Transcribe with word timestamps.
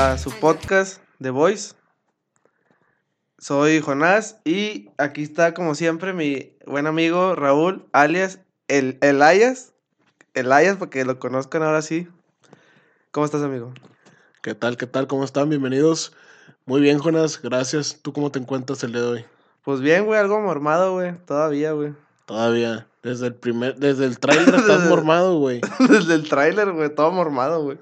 a 0.00 0.16
su 0.16 0.30
podcast 0.30 1.02
The 1.20 1.28
Voice. 1.28 1.74
Soy 3.38 3.82
Jonás 3.82 4.40
y 4.46 4.88
aquí 4.96 5.22
está 5.22 5.52
como 5.52 5.74
siempre 5.74 6.14
mi 6.14 6.56
buen 6.64 6.86
amigo 6.86 7.34
Raúl, 7.34 7.86
alias 7.92 8.38
el 8.68 8.96
Elias. 9.02 9.74
Elias, 10.32 10.78
para 10.78 10.88
que 10.88 11.04
lo 11.04 11.18
conozcan 11.18 11.62
ahora 11.62 11.82
sí. 11.82 12.08
¿Cómo 13.10 13.26
estás, 13.26 13.42
amigo? 13.42 13.74
¿Qué 14.40 14.54
tal? 14.54 14.78
¿Qué 14.78 14.86
tal? 14.86 15.06
¿Cómo 15.06 15.22
están? 15.22 15.50
Bienvenidos. 15.50 16.14
Muy 16.64 16.80
bien, 16.80 16.98
Jonas. 16.98 17.38
Gracias. 17.42 17.98
¿Tú 18.00 18.14
cómo 18.14 18.30
te 18.30 18.38
encuentras 18.38 18.82
el 18.82 18.92
día 18.92 19.02
de 19.02 19.06
hoy? 19.06 19.24
Pues 19.64 19.82
bien, 19.82 20.06
güey, 20.06 20.18
algo 20.18 20.40
mormado, 20.40 20.94
güey. 20.94 21.14
Todavía, 21.26 21.72
güey. 21.72 21.92
Todavía. 22.24 22.86
Desde 23.02 23.26
el 23.26 23.34
primer, 23.34 23.76
desde 23.76 24.06
el 24.06 24.18
tráiler 24.18 24.54
estás 24.54 24.88
mormado, 24.88 25.36
güey. 25.36 25.60
Desde 25.90 26.14
el 26.14 26.26
tráiler, 26.26 26.72
güey, 26.72 26.88
todo 26.94 27.10
mormado, 27.10 27.62
güey. 27.62 27.78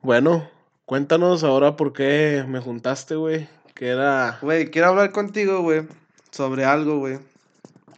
Bueno, 0.00 0.48
cuéntanos 0.86 1.44
ahora 1.44 1.76
por 1.76 1.92
qué 1.92 2.44
me 2.48 2.60
juntaste, 2.60 3.16
güey. 3.16 3.48
Que 3.74 3.88
era. 3.88 4.38
Güey, 4.40 4.70
quiero 4.70 4.88
hablar 4.88 5.12
contigo, 5.12 5.60
güey, 5.60 5.86
sobre 6.30 6.64
algo, 6.64 6.98
güey. 6.98 7.18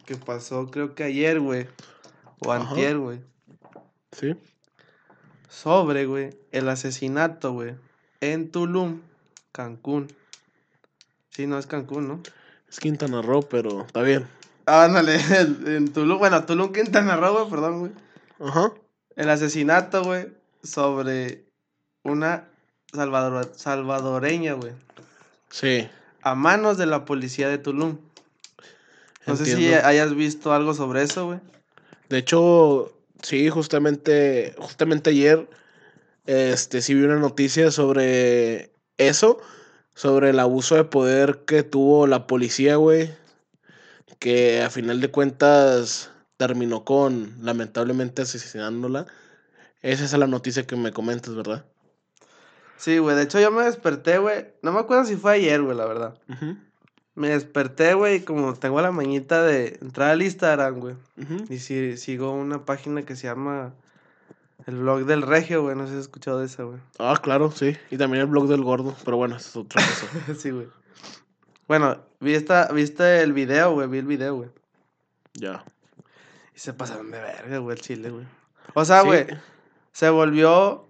Que 0.05 0.15
pasó, 0.17 0.69
creo 0.69 0.93
que 0.93 1.03
ayer, 1.03 1.39
güey. 1.39 1.67
O 2.39 2.51
Ajá. 2.51 2.69
antier, 2.69 2.97
güey. 2.97 3.21
¿Sí? 4.11 4.35
Sobre, 5.47 6.05
güey, 6.05 6.37
el 6.51 6.67
asesinato, 6.67 7.53
güey. 7.53 7.75
En 8.19 8.51
Tulum, 8.51 9.01
Cancún. 9.51 10.07
Sí, 11.29 11.47
no 11.47 11.57
es 11.57 11.67
Cancún, 11.67 12.07
¿no? 12.07 12.21
Es 12.69 12.79
Quintana 12.79 13.21
Roo, 13.21 13.43
pero 13.43 13.85
está 13.85 14.01
bien. 14.01 14.27
Ándale, 14.65 15.15
en 15.39 15.67
en 15.67 15.93
Tulum, 15.93 16.17
bueno, 16.17 16.43
Tulum, 16.45 16.73
Quintana 16.73 17.15
Roo, 17.15 17.33
güey, 17.33 17.49
perdón, 17.49 17.79
güey. 17.79 17.91
Ajá. 18.39 18.73
El 19.15 19.29
asesinato, 19.29 20.03
güey, 20.03 20.27
sobre 20.63 21.45
una 22.03 22.48
salvador- 22.93 23.51
salvadoreña, 23.55 24.53
güey. 24.53 24.73
Sí. 25.49 25.87
A 26.21 26.35
manos 26.35 26.77
de 26.77 26.85
la 26.85 27.05
policía 27.05 27.47
de 27.49 27.57
Tulum. 27.57 27.97
No 29.25 29.35
sé 29.35 29.45
si 29.45 29.73
hayas 29.73 30.15
visto 30.15 30.53
algo 30.53 30.73
sobre 30.73 31.03
eso, 31.03 31.27
güey. 31.27 31.39
De 32.09 32.17
hecho, 32.17 32.91
sí, 33.21 33.49
justamente, 33.49 34.55
justamente 34.57 35.11
ayer, 35.11 35.47
este, 36.25 36.81
sí 36.81 36.93
vi 36.95 37.03
una 37.03 37.17
noticia 37.17 37.69
sobre 37.71 38.71
eso, 38.97 39.39
sobre 39.93 40.31
el 40.31 40.39
abuso 40.39 40.75
de 40.75 40.83
poder 40.83 41.43
que 41.45 41.61
tuvo 41.63 42.07
la 42.07 42.25
policía, 42.25 42.77
güey, 42.77 43.13
que 44.17 44.61
a 44.63 44.69
final 44.69 44.99
de 45.01 45.11
cuentas 45.11 46.09
terminó 46.37 46.83
con, 46.83 47.35
lamentablemente, 47.41 48.23
asesinándola. 48.23 49.05
Esa 49.81 50.05
es 50.05 50.13
la 50.13 50.27
noticia 50.27 50.65
que 50.65 50.75
me 50.75 50.91
comentas, 50.91 51.35
¿verdad? 51.35 51.65
Sí, 52.79 52.97
güey. 52.97 53.15
De 53.15 53.23
hecho, 53.23 53.39
yo 53.39 53.51
me 53.51 53.63
desperté, 53.63 54.17
güey. 54.19 54.47
No 54.61 54.71
me 54.71 54.79
acuerdo 54.79 55.03
si 55.05 55.15
fue 55.17 55.33
ayer, 55.33 55.61
güey, 55.61 55.75
la 55.75 55.85
verdad. 55.85 56.17
Me 57.13 57.27
desperté, 57.29 57.93
güey, 57.93 58.15
y 58.15 58.19
como 58.21 58.53
tengo 58.53 58.79
la 58.81 58.91
mañita 58.91 59.43
de 59.43 59.77
entrar 59.81 60.11
al 60.11 60.21
Instagram, 60.21 60.79
güey. 60.79 60.95
Y 61.49 61.59
si, 61.59 61.97
sigo 61.97 62.31
una 62.31 62.63
página 62.63 63.03
que 63.03 63.17
se 63.17 63.27
llama 63.27 63.73
El 64.65 64.77
Blog 64.77 65.03
del 65.05 65.23
Regio, 65.23 65.61
güey. 65.63 65.75
No 65.75 65.83
sé 65.85 65.89
si 65.91 65.95
has 65.97 66.03
escuchado 66.03 66.39
de 66.39 66.45
esa, 66.45 66.63
güey. 66.63 66.79
Ah, 66.97 67.19
claro, 67.21 67.51
sí. 67.51 67.75
Y 67.91 67.97
también 67.97 68.21
el 68.21 68.27
blog 68.27 68.47
del 68.47 68.63
gordo, 68.63 68.95
pero 69.03 69.17
bueno, 69.17 69.35
eso 69.35 69.49
es 69.49 69.55
otra 69.57 69.81
cosa. 69.85 70.33
sí, 70.39 70.51
güey. 70.51 70.67
Bueno, 71.67 71.97
vi 72.21 72.33
esta, 72.33 72.67
viste 72.71 73.21
el 73.21 73.33
video, 73.33 73.73
güey. 73.73 73.87
Vi 73.89 73.97
el 73.97 74.05
video, 74.07 74.35
güey. 74.35 74.49
ya. 75.33 75.63
Y 76.55 76.59
se 76.59 76.73
pasaron 76.73 77.11
de 77.11 77.19
verga, 77.19 77.57
güey, 77.59 77.75
el 77.77 77.81
chile, 77.81 78.09
güey. 78.09 78.25
O 78.73 78.83
sea, 78.85 79.01
Sí. 79.01 79.07
güey, 79.07 79.27
se 79.91 80.09
volvió, 80.09 80.88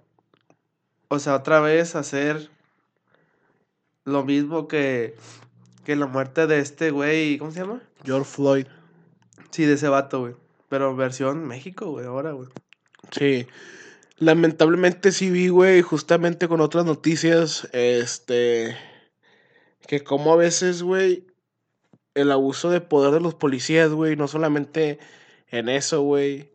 o 1.09 1.19
sea, 1.19 1.35
otra 1.35 1.59
vez 1.59 1.95
hacer 1.95 2.49
lo 4.05 4.23
mismo 4.23 4.67
que, 4.67 5.15
que 5.83 5.95
la 5.95 6.05
muerte 6.07 6.47
de 6.47 6.59
este 6.59 6.91
güey, 6.91 7.37
¿cómo 7.37 7.51
se 7.51 7.61
llama? 7.61 7.81
George 8.05 8.29
Floyd. 8.29 8.67
Sí, 9.49 9.65
de 9.65 9.73
ese 9.73 9.89
vato, 9.89 10.21
güey. 10.21 10.35
Pero 10.69 10.95
versión 10.95 11.47
México, 11.47 11.89
güey, 11.91 12.05
ahora, 12.05 12.31
güey. 12.31 12.47
Sí. 13.11 13.47
Lamentablemente 14.17 15.11
sí 15.11 15.31
vi, 15.31 15.47
güey, 15.47 15.81
justamente 15.81 16.47
con 16.47 16.61
otras 16.61 16.85
noticias, 16.85 17.69
este, 17.71 18.77
que 19.87 20.03
como 20.03 20.33
a 20.33 20.35
veces, 20.35 20.83
güey, 20.83 21.25
el 22.13 22.31
abuso 22.31 22.69
de 22.69 22.81
poder 22.81 23.13
de 23.13 23.21
los 23.21 23.33
policías, 23.35 23.89
güey, 23.91 24.15
no 24.15 24.27
solamente 24.27 24.99
en 25.47 25.69
eso, 25.69 26.01
güey. 26.01 26.51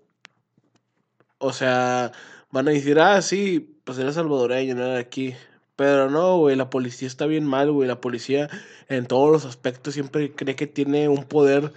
O 1.39 1.53
sea, 1.53 2.13
van 2.51 2.69
a 2.69 2.73
decir, 2.73 3.01
ah, 3.01 3.21
sí, 3.23 3.74
pues 3.84 3.99
eres 3.99 4.15
salvadoreño, 4.15 4.75
no 4.75 4.84
era 4.84 4.99
aquí. 4.99 5.34
Pero 5.77 6.09
no, 6.11 6.39
güey, 6.39 6.56
la 6.56 6.71
policía 6.71 7.09
está 7.09 7.27
bien 7.27 7.45
mal, 7.45 7.71
güey. 7.72 7.89
La 7.89 8.00
policía 8.00 8.49
en 8.89 9.06
todos 9.06 9.31
los 9.33 9.45
aspectos 9.45 9.95
siempre 9.95 10.33
cree 10.33 10.56
que 10.56 10.67
tiene 10.67 11.09
un 11.09 11.25
poder 11.25 11.72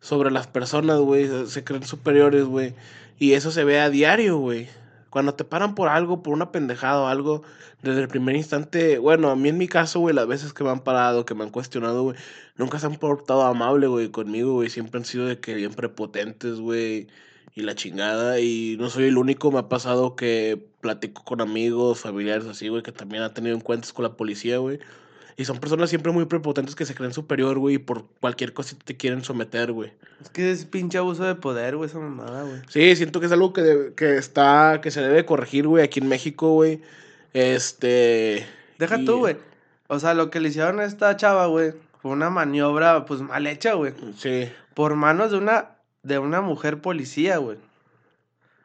sobre 0.00 0.30
las 0.30 0.46
personas, 0.46 1.00
güey. 1.00 1.28
Se 1.46 1.64
creen 1.64 1.84
superiores, 1.84 2.44
güey. 2.44 2.74
Y 3.18 3.32
eso 3.32 3.50
se 3.50 3.64
ve 3.64 3.80
a 3.80 3.90
diario, 3.90 4.38
güey. 4.38 4.68
Cuando 5.10 5.34
te 5.34 5.44
paran 5.44 5.74
por 5.74 5.88
algo, 5.88 6.22
por 6.22 6.34
una 6.34 6.52
pendejada 6.52 7.00
o 7.00 7.06
algo, 7.08 7.42
desde 7.82 8.02
el 8.02 8.08
primer 8.08 8.36
instante, 8.36 8.98
bueno, 8.98 9.30
a 9.30 9.36
mí 9.36 9.48
en 9.48 9.58
mi 9.58 9.68
caso, 9.68 10.00
güey, 10.00 10.14
las 10.14 10.26
veces 10.26 10.52
que 10.52 10.64
me 10.64 10.70
han 10.70 10.80
parado, 10.80 11.24
que 11.24 11.34
me 11.34 11.44
han 11.44 11.50
cuestionado, 11.50 12.02
güey, 12.02 12.16
nunca 12.56 12.78
se 12.78 12.86
han 12.86 12.96
portado 12.96 13.42
amable, 13.42 13.86
güey, 13.86 14.10
conmigo, 14.10 14.54
güey. 14.54 14.70
Siempre 14.70 14.98
han 14.98 15.04
sido 15.04 15.26
de 15.26 15.40
que 15.40 15.54
bien 15.54 15.74
prepotentes, 15.74 16.60
güey, 16.60 17.08
y 17.54 17.62
la 17.62 17.74
chingada. 17.74 18.40
Y 18.40 18.76
no 18.78 18.90
soy 18.90 19.06
el 19.06 19.18
único, 19.18 19.50
me 19.50 19.60
ha 19.60 19.68
pasado 19.68 20.14
que 20.16 20.68
platico 20.88 21.22
con 21.22 21.42
amigos, 21.42 22.00
familiares 22.00 22.46
así, 22.46 22.68
güey, 22.68 22.82
que 22.82 22.92
también 22.92 23.22
han 23.22 23.34
tenido 23.34 23.54
encuentros 23.54 23.92
con 23.92 24.04
la 24.04 24.14
policía, 24.14 24.56
güey. 24.56 24.78
Y 25.36 25.44
son 25.44 25.58
personas 25.58 25.90
siempre 25.90 26.10
muy 26.12 26.24
prepotentes 26.24 26.74
que 26.74 26.86
se 26.86 26.94
creen 26.94 27.12
superior, 27.12 27.58
güey, 27.58 27.74
y 27.74 27.78
por 27.78 28.06
cualquier 28.20 28.54
cosita 28.54 28.82
te 28.84 28.96
quieren 28.96 29.22
someter, 29.22 29.70
güey. 29.72 29.92
Es 30.22 30.30
que 30.30 30.50
es 30.50 30.64
pinche 30.64 30.96
abuso 30.98 31.24
de 31.24 31.34
poder, 31.34 31.76
güey, 31.76 31.90
esa 31.90 31.98
mamada, 31.98 32.42
güey. 32.42 32.60
Sí, 32.68 32.96
siento 32.96 33.20
que 33.20 33.26
es 33.26 33.32
algo 33.32 33.52
que, 33.52 33.60
debe- 33.60 33.94
que 33.94 34.16
está, 34.16 34.80
que 34.82 34.90
se 34.90 35.00
debe 35.02 35.24
corregir, 35.26 35.66
güey, 35.68 35.84
aquí 35.84 36.00
en 36.00 36.08
México, 36.08 36.54
güey. 36.54 36.80
Este. 37.34 38.46
Deja 38.78 38.98
y- 38.98 39.04
tú, 39.04 39.18
güey. 39.18 39.36
O 39.88 39.98
sea, 40.00 40.14
lo 40.14 40.30
que 40.30 40.40
le 40.40 40.48
hicieron 40.48 40.80
a 40.80 40.84
esta 40.84 41.14
chava, 41.16 41.46
güey, 41.46 41.72
fue 42.02 42.10
una 42.12 42.30
maniobra, 42.30 43.04
pues, 43.04 43.20
mal 43.20 43.46
hecha, 43.46 43.74
güey. 43.74 43.92
Sí, 44.16 44.48
Por 44.74 44.94
manos 44.96 45.30
de 45.30 45.38
una, 45.38 45.76
de 46.02 46.18
una 46.18 46.40
mujer 46.40 46.80
policía, 46.80 47.36
güey. 47.38 47.58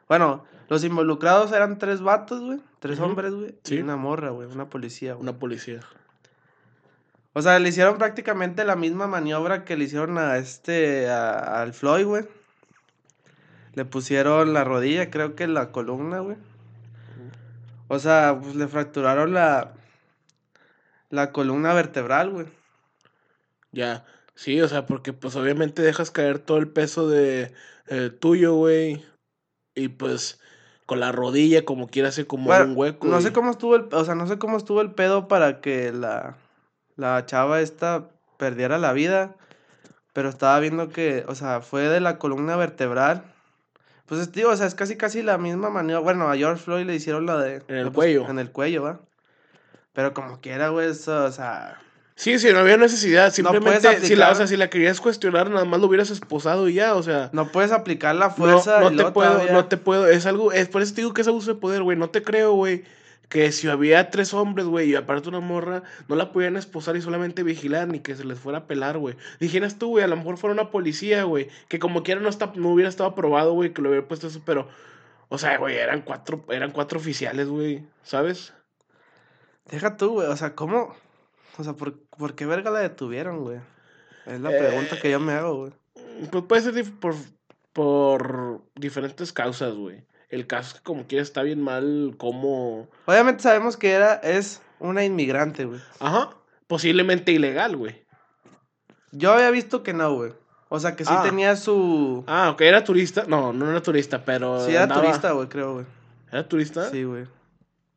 Bueno, 0.08 0.44
los 0.68 0.84
involucrados 0.84 1.52
eran 1.52 1.78
tres 1.78 2.00
vatos, 2.00 2.40
güey. 2.40 2.60
Tres 2.80 3.00
hombres, 3.00 3.32
güey. 3.34 3.54
sí. 3.64 3.76
Y 3.76 3.80
una 3.80 3.96
morra, 3.96 4.30
güey. 4.30 4.48
Una 4.48 4.68
policía, 4.68 5.14
güey. 5.14 5.22
una 5.22 5.38
policía. 5.38 5.80
O 7.32 7.42
sea, 7.42 7.58
le 7.58 7.68
hicieron 7.68 7.98
prácticamente 7.98 8.64
la 8.64 8.76
misma 8.76 9.06
maniobra 9.06 9.64
que 9.64 9.76
le 9.76 9.84
hicieron 9.84 10.18
a 10.18 10.36
este, 10.38 11.08
a- 11.10 11.60
al 11.62 11.72
Floyd, 11.74 12.06
güey. 12.06 12.24
Le 13.74 13.84
pusieron 13.84 14.52
la 14.52 14.62
rodilla, 14.62 15.10
creo 15.10 15.34
que 15.34 15.46
la 15.48 15.72
columna, 15.72 16.20
güey. 16.20 16.36
O 17.88 17.98
sea, 17.98 18.38
pues 18.40 18.54
le 18.54 18.68
fracturaron 18.68 19.34
la, 19.34 19.72
la 21.10 21.32
columna 21.32 21.74
vertebral, 21.74 22.30
güey. 22.30 22.46
Ya. 23.72 24.04
Sí, 24.36 24.60
o 24.60 24.68
sea, 24.68 24.86
porque 24.86 25.12
pues 25.12 25.36
obviamente 25.36 25.82
dejas 25.82 26.10
caer 26.10 26.38
todo 26.38 26.58
el 26.58 26.68
peso 26.68 27.08
de 27.08 27.52
eh, 27.88 28.10
tuyo, 28.10 28.54
güey. 28.54 29.04
Y 29.74 29.88
pues 29.88 30.40
con 30.86 31.00
la 31.00 31.12
rodilla 31.12 31.64
como 31.64 31.88
quiera 31.88 32.08
hace 32.10 32.26
como 32.26 32.44
Bueno, 32.46 32.64
un 32.66 32.76
hueco. 32.76 33.06
no 33.06 33.18
y- 33.18 33.22
sé 33.22 33.32
cómo 33.32 33.50
estuvo 33.50 33.76
el, 33.76 33.88
o 33.92 34.04
sea, 34.04 34.14
no 34.14 34.26
sé 34.26 34.38
cómo 34.38 34.56
estuvo 34.56 34.80
el 34.80 34.90
pedo 34.92 35.28
para 35.28 35.60
que 35.60 35.92
la, 35.92 36.36
la 36.96 37.24
chava 37.26 37.60
esta 37.60 38.08
perdiera 38.36 38.78
la 38.78 38.92
vida, 38.92 39.34
pero 40.12 40.28
estaba 40.28 40.58
viendo 40.60 40.90
que, 40.90 41.24
o 41.28 41.34
sea, 41.34 41.60
fue 41.60 41.82
de 41.88 42.00
la 42.00 42.18
columna 42.18 42.56
vertebral. 42.56 43.24
Pues 44.06 44.20
es, 44.20 44.32
digo, 44.32 44.50
o 44.50 44.56
sea, 44.56 44.66
es 44.66 44.74
casi 44.74 44.96
casi 44.96 45.22
la 45.22 45.38
misma 45.38 45.70
maniobra. 45.70 46.02
Bueno, 46.02 46.30
a 46.30 46.36
George 46.36 46.62
Floyd 46.62 46.84
le 46.84 46.94
hicieron 46.94 47.24
la 47.24 47.38
de... 47.38 47.62
En 47.68 47.76
el 47.76 47.90
cuello. 47.92 48.28
En 48.28 48.38
el 48.38 48.50
cuello, 48.52 48.82
¿va? 48.82 49.00
Pero 49.94 50.12
como 50.12 50.40
quiera, 50.40 50.68
güey, 50.68 50.90
eso, 50.90 51.24
o 51.24 51.32
sea... 51.32 51.80
Sí, 52.16 52.38
sí, 52.38 52.52
no 52.52 52.60
había 52.60 52.76
necesidad. 52.76 53.32
Simplemente, 53.32 54.00
si 54.06 54.14
la, 54.14 54.30
o 54.30 54.34
sea, 54.36 54.46
si 54.46 54.56
la 54.56 54.70
querías 54.70 55.00
cuestionar, 55.00 55.50
nada 55.50 55.64
más 55.64 55.80
lo 55.80 55.88
hubieras 55.88 56.10
esposado 56.10 56.68
y 56.68 56.74
ya, 56.74 56.94
o 56.94 57.02
sea. 57.02 57.28
No 57.32 57.48
puedes 57.50 57.72
aplicar 57.72 58.14
la 58.14 58.28
No, 58.28 58.34
fuerza 58.34 58.80
no 58.80 58.92
y 58.92 58.96
te 58.96 59.10
puedo, 59.10 59.32
todavía- 59.32 59.52
no 59.52 59.64
te 59.66 59.76
puedo, 59.76 60.06
es 60.06 60.24
algo, 60.26 60.52
es 60.52 60.68
por 60.68 60.80
eso 60.82 60.94
te 60.94 61.00
digo 61.00 61.12
que 61.12 61.22
es 61.22 61.28
abuso 61.28 61.52
de 61.54 61.60
poder, 61.60 61.82
güey, 61.82 61.98
no 61.98 62.10
te 62.10 62.22
creo, 62.22 62.52
güey, 62.52 62.84
que 63.28 63.50
si 63.50 63.66
había 63.66 64.10
tres 64.10 64.32
hombres, 64.32 64.66
güey, 64.66 64.90
y 64.90 64.94
aparte 64.94 65.28
una 65.28 65.40
morra, 65.40 65.82
no 66.06 66.14
la 66.14 66.30
podían 66.30 66.56
esposar 66.56 66.94
y 66.96 67.02
solamente 67.02 67.42
vigilar, 67.42 67.88
ni 67.88 67.98
que 67.98 68.14
se 68.14 68.24
les 68.24 68.38
fuera 68.38 68.58
a 68.58 68.66
pelar, 68.68 68.96
güey. 68.98 69.16
Dijeras 69.40 69.76
tú, 69.76 69.88
güey, 69.88 70.04
a 70.04 70.06
lo 70.06 70.16
mejor 70.16 70.36
fuera 70.36 70.54
una 70.54 70.70
policía, 70.70 71.24
güey, 71.24 71.48
que 71.68 71.80
como 71.80 72.04
quiera 72.04 72.20
no, 72.20 72.28
está, 72.28 72.52
no 72.54 72.70
hubiera 72.70 72.88
estado 72.88 73.10
aprobado, 73.10 73.54
güey, 73.54 73.72
que 73.72 73.82
lo 73.82 73.88
hubiera 73.88 74.06
puesto 74.06 74.28
eso, 74.28 74.40
pero, 74.46 74.68
o 75.30 75.38
sea, 75.38 75.58
güey, 75.58 75.76
eran 75.78 76.02
cuatro, 76.02 76.44
eran 76.50 76.70
cuatro 76.70 77.00
oficiales, 77.00 77.48
güey, 77.48 77.84
¿sabes? 78.04 78.52
Deja 79.68 79.96
tú, 79.96 80.10
güey, 80.12 80.28
o 80.28 80.36
sea, 80.36 80.54
¿cómo? 80.54 80.94
O 81.58 81.64
sea, 81.64 81.74
¿por, 81.74 81.98
por 82.16 82.34
qué 82.34 82.46
verga 82.46 82.70
la 82.70 82.80
detuvieron, 82.80 83.40
güey? 83.40 83.58
Es 84.26 84.40
la 84.40 84.50
pregunta 84.50 84.98
que 85.00 85.10
yo 85.10 85.20
me 85.20 85.32
hago, 85.34 85.56
güey. 85.56 85.72
Pues 86.30 86.44
puede 86.44 86.62
ser 86.62 86.92
por, 86.94 87.14
por 87.72 88.62
diferentes 88.74 89.32
causas, 89.32 89.74
güey. 89.74 90.04
El 90.30 90.46
caso 90.46 90.68
es 90.68 90.74
que 90.80 90.84
como 90.84 91.06
quiera 91.06 91.22
está 91.22 91.42
bien 91.42 91.60
mal 91.62 92.14
como... 92.18 92.88
Obviamente 93.06 93.42
sabemos 93.42 93.76
que 93.76 93.90
era, 93.92 94.14
es 94.14 94.62
una 94.80 95.04
inmigrante, 95.04 95.64
güey. 95.64 95.80
Ajá. 96.00 96.30
Posiblemente 96.66 97.30
ilegal, 97.32 97.76
güey. 97.76 98.04
Yo 99.12 99.32
había 99.32 99.50
visto 99.50 99.82
que 99.82 99.92
no, 99.92 100.12
güey. 100.14 100.32
O 100.70 100.80
sea, 100.80 100.96
que 100.96 101.04
sí 101.04 101.12
Ah. 101.14 101.22
tenía 101.22 101.54
su... 101.54 102.24
Ah, 102.26 102.50
ok, 102.50 102.60
era 102.62 102.82
turista. 102.82 103.24
No, 103.28 103.52
no 103.52 103.70
era 103.70 103.80
turista, 103.82 104.24
pero... 104.24 104.64
Sí, 104.64 104.72
era 104.72 104.84
andaba- 104.84 105.02
turista, 105.02 105.30
güey, 105.32 105.48
creo, 105.48 105.74
güey. 105.74 105.86
¿Era 106.32 106.48
turista? 106.48 106.90
Sí, 106.90 107.04
güey. 107.04 107.26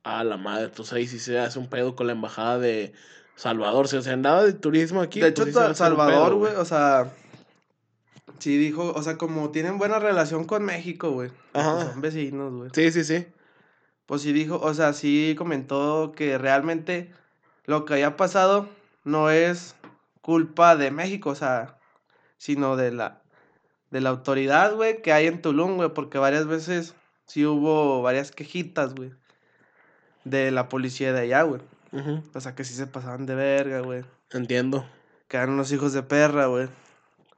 Ah, 0.04 0.24
la 0.24 0.38
madre, 0.38 0.65
entonces 0.65 0.94
ahí 0.94 1.07
sí 1.07 1.18
se 1.18 1.39
hace 1.39 1.57
un 1.57 1.69
pedo 1.69 1.95
con 1.95 2.06
la 2.07 2.13
embajada 2.13 2.59
de 2.59 2.94
Salvador. 3.38 3.88
Si 3.88 4.01
se 4.01 4.12
andaba 4.12 4.44
de 4.44 4.51
turismo 4.51 5.00
aquí. 5.00 5.22
de 5.22 5.30
hecho, 5.30 5.44
pues 5.44 5.56
sí 5.56 5.75
Salvador, 5.75 6.36
güey, 6.36 6.56
o 6.56 6.66
sea... 6.66 7.13
Sí 8.39 8.57
dijo, 8.57 8.92
o 8.94 9.01
sea, 9.01 9.18
como 9.18 9.50
tienen 9.50 9.80
buena 9.80 9.98
relación 9.98 10.45
con 10.45 10.63
México, 10.63 11.10
güey. 11.12 11.31
pues 11.54 11.66
Ajá. 11.66 11.92
son 11.92 12.01
vecinos, 12.01 12.54
güey. 12.54 12.69
Sí, 12.74 12.92
sí, 12.92 13.04
sí. 13.04 13.25
Pues 14.06 14.22
sí 14.22 14.31
dijo, 14.31 14.60
o 14.60 14.74
sea, 14.74 14.94
sí 14.94 15.34
comentó 15.38 16.13
que 16.16 16.38
realmente 16.38 17.12
lo 17.66 17.86
que 17.86 17.95
haya 17.95 18.16
pasado 18.16 18.69
no 19.04 19.31
es 19.31 19.75
culpa 20.22 20.75
de 20.75 20.92
México, 20.92 21.31
o 21.31 21.36
sea, 21.36 21.78
sino 22.38 22.75
de 22.75 22.92
la 22.92 23.22
de 23.92 24.01
la 24.01 24.10
autoridad, 24.10 24.75
güey, 24.75 25.01
que 25.01 25.13
hay 25.13 25.28
en 25.28 25.42
Tulum, 25.42 25.78
güey, 25.78 25.90
porque 25.94 26.18
varias 26.18 26.45
veces 26.45 26.94
sí 27.25 27.45
hubo 27.45 28.01
varias 28.01 28.31
quejitas, 28.31 28.94
güey, 28.94 29.12
de 30.25 30.51
la 30.51 30.69
policía 30.69 31.13
de 31.13 31.22
allá, 31.22 31.44
güey. 31.44 31.62
Ujú, 31.92 32.22
O 32.34 32.42
sea, 32.42 32.56
que 32.56 32.63
sí 32.63 32.74
se 32.74 32.88
pasaban 32.88 33.25
de 33.25 33.36
verga, 33.36 33.80
güey. 33.80 34.04
Entiendo. 34.31 34.86
Que 35.28 35.38
eran 35.38 35.51
unos 35.51 35.72
hijos 35.72 35.94
de 35.94 36.04
perra, 36.04 36.48
güey. 36.48 36.68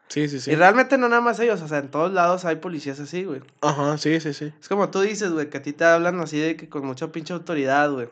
Sí, 0.08 0.28
sí, 0.28 0.40
sí. 0.40 0.52
Y 0.52 0.56
realmente 0.56 0.98
no 0.98 1.08
nada 1.08 1.22
más 1.22 1.40
ellos, 1.40 1.62
o 1.62 1.68
sea, 1.68 1.78
en 1.78 1.90
todos 1.90 2.12
lados 2.12 2.44
hay 2.46 2.56
policías 2.56 3.00
así, 3.00 3.26
güey. 3.26 3.42
Ajá, 3.62 3.98
sí, 4.00 4.20
sí, 4.20 4.34
sí. 4.34 4.52
Es 4.60 4.68
como 4.68 4.90
tú 4.90 5.02
dices, 5.02 5.32
güey, 5.32 5.50
que 5.50 5.58
a 5.58 5.62
ti 5.62 5.72
te 5.72 5.84
hablan 5.86 6.20
así 6.20 6.40
de 6.40 6.56
que 6.56 6.68
con 6.68 6.86
mucha 6.86 7.12
pinche 7.12 7.34
autoridad, 7.34 7.92
güey. 7.92 8.08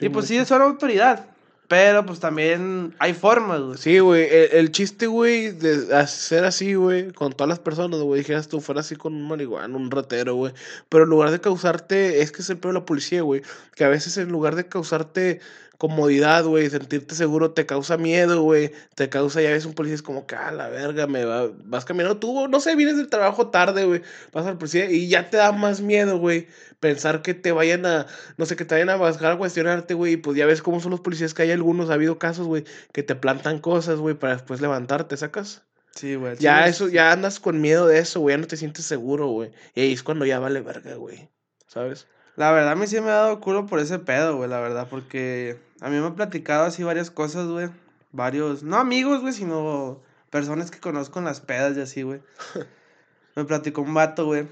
y 0.00 0.08
pues 0.08 0.26
sí, 0.26 0.34
mucho. 0.38 0.46
son 0.48 0.62
autoridad. 0.62 1.26
Pero 1.68 2.04
pues 2.04 2.20
también 2.20 2.94
hay 2.98 3.14
formas, 3.14 3.60
güey. 3.60 3.78
Sí, 3.78 3.98
güey, 3.98 4.24
el, 4.24 4.48
el 4.52 4.72
chiste, 4.72 5.06
güey, 5.06 5.52
de 5.52 5.94
hacer 5.96 6.44
así, 6.44 6.74
güey, 6.74 7.12
con 7.12 7.32
todas 7.32 7.48
las 7.48 7.60
personas, 7.60 8.00
güey, 8.00 8.20
dijeras 8.20 8.48
tú, 8.48 8.60
fuera 8.60 8.80
así 8.82 8.94
con 8.96 9.14
un 9.14 9.26
marihuana, 9.26 9.74
un 9.74 9.90
ratero, 9.90 10.34
güey, 10.34 10.52
pero 10.90 11.04
en 11.04 11.10
lugar 11.10 11.30
de 11.30 11.40
causarte, 11.40 12.20
es 12.20 12.30
que 12.30 12.42
es 12.42 12.50
el 12.50 12.58
peor 12.58 12.74
de 12.74 12.80
la 12.80 12.84
policía, 12.84 13.22
güey, 13.22 13.40
que 13.74 13.84
a 13.84 13.88
veces 13.88 14.18
en 14.18 14.28
lugar 14.30 14.54
de 14.54 14.66
causarte 14.66 15.40
comodidad, 15.82 16.44
güey, 16.44 16.70
sentirte 16.70 17.16
seguro, 17.16 17.50
te 17.50 17.66
causa 17.66 17.96
miedo, 17.96 18.40
güey, 18.40 18.70
te 18.94 19.08
causa, 19.08 19.42
ya 19.42 19.50
ves, 19.50 19.66
un 19.66 19.74
policía 19.74 19.96
es 19.96 20.02
como 20.02 20.28
que, 20.28 20.36
ah, 20.36 20.52
la 20.52 20.68
verga, 20.68 21.08
me 21.08 21.24
va, 21.24 21.50
vas 21.64 21.84
caminando 21.84 22.18
tú, 22.18 22.46
no 22.46 22.60
sé, 22.60 22.76
vienes 22.76 22.98
del 22.98 23.08
trabajo 23.08 23.48
tarde, 23.48 23.84
güey, 23.84 24.00
vas 24.32 24.46
al 24.46 24.58
policía 24.58 24.88
y 24.88 25.08
ya 25.08 25.28
te 25.28 25.38
da 25.38 25.50
más 25.50 25.80
miedo, 25.80 26.18
güey, 26.18 26.46
pensar 26.78 27.20
que 27.20 27.34
te 27.34 27.50
vayan 27.50 27.84
a, 27.84 28.06
no 28.36 28.46
sé, 28.46 28.54
que 28.54 28.64
te 28.64 28.76
vayan 28.76 28.90
a 28.90 28.96
bajar 28.96 29.32
a 29.32 29.36
cuestionarte, 29.36 29.94
güey, 29.94 30.12
y 30.12 30.16
pues 30.18 30.36
ya 30.36 30.46
ves 30.46 30.62
cómo 30.62 30.78
son 30.78 30.92
los 30.92 31.00
policías, 31.00 31.34
que 31.34 31.42
hay 31.42 31.50
algunos, 31.50 31.90
ha 31.90 31.94
habido 31.94 32.16
casos, 32.16 32.46
güey, 32.46 32.62
que 32.92 33.02
te 33.02 33.16
plantan 33.16 33.58
cosas, 33.58 33.98
güey, 33.98 34.14
para 34.14 34.34
después 34.34 34.60
levantarte, 34.60 35.16
¿sacas? 35.16 35.62
Sí, 35.96 36.14
güey. 36.14 36.36
Ya 36.38 36.68
eso, 36.68 36.86
sí. 36.86 36.94
ya 36.94 37.10
andas 37.10 37.40
con 37.40 37.60
miedo 37.60 37.88
de 37.88 37.98
eso, 37.98 38.20
güey, 38.20 38.36
ya 38.36 38.40
no 38.40 38.46
te 38.46 38.56
sientes 38.56 38.84
seguro, 38.84 39.26
güey. 39.26 39.50
Y 39.74 39.80
ahí 39.80 39.92
es 39.92 40.04
cuando 40.04 40.26
ya 40.26 40.38
vale 40.38 40.60
verga, 40.60 40.94
güey, 40.94 41.28
¿sabes? 41.66 42.06
La 42.36 42.50
verdad, 42.52 42.72
a 42.72 42.74
mí 42.76 42.86
sí 42.86 43.00
me 43.00 43.10
ha 43.10 43.14
dado 43.14 43.40
culo 43.40 43.66
por 43.66 43.78
ese 43.78 43.98
pedo, 43.98 44.36
güey, 44.36 44.48
la 44.48 44.60
verdad, 44.60 44.86
porque 44.88 45.60
a 45.80 45.88
mí 45.90 45.98
me 45.98 46.06
han 46.06 46.14
platicado 46.14 46.64
así 46.64 46.82
varias 46.82 47.10
cosas, 47.10 47.46
güey. 47.46 47.68
Varios, 48.12 48.62
no 48.62 48.76
amigos, 48.78 49.20
güey, 49.20 49.32
sino 49.32 50.00
personas 50.30 50.70
que 50.70 50.80
conozco 50.80 51.18
en 51.18 51.26
las 51.26 51.40
pedas 51.40 51.76
y 51.76 51.80
así, 51.80 52.02
güey. 52.02 52.20
Me 53.36 53.44
platicó 53.44 53.80
un 53.82 53.94
vato, 53.94 54.26
güey. 54.26 54.46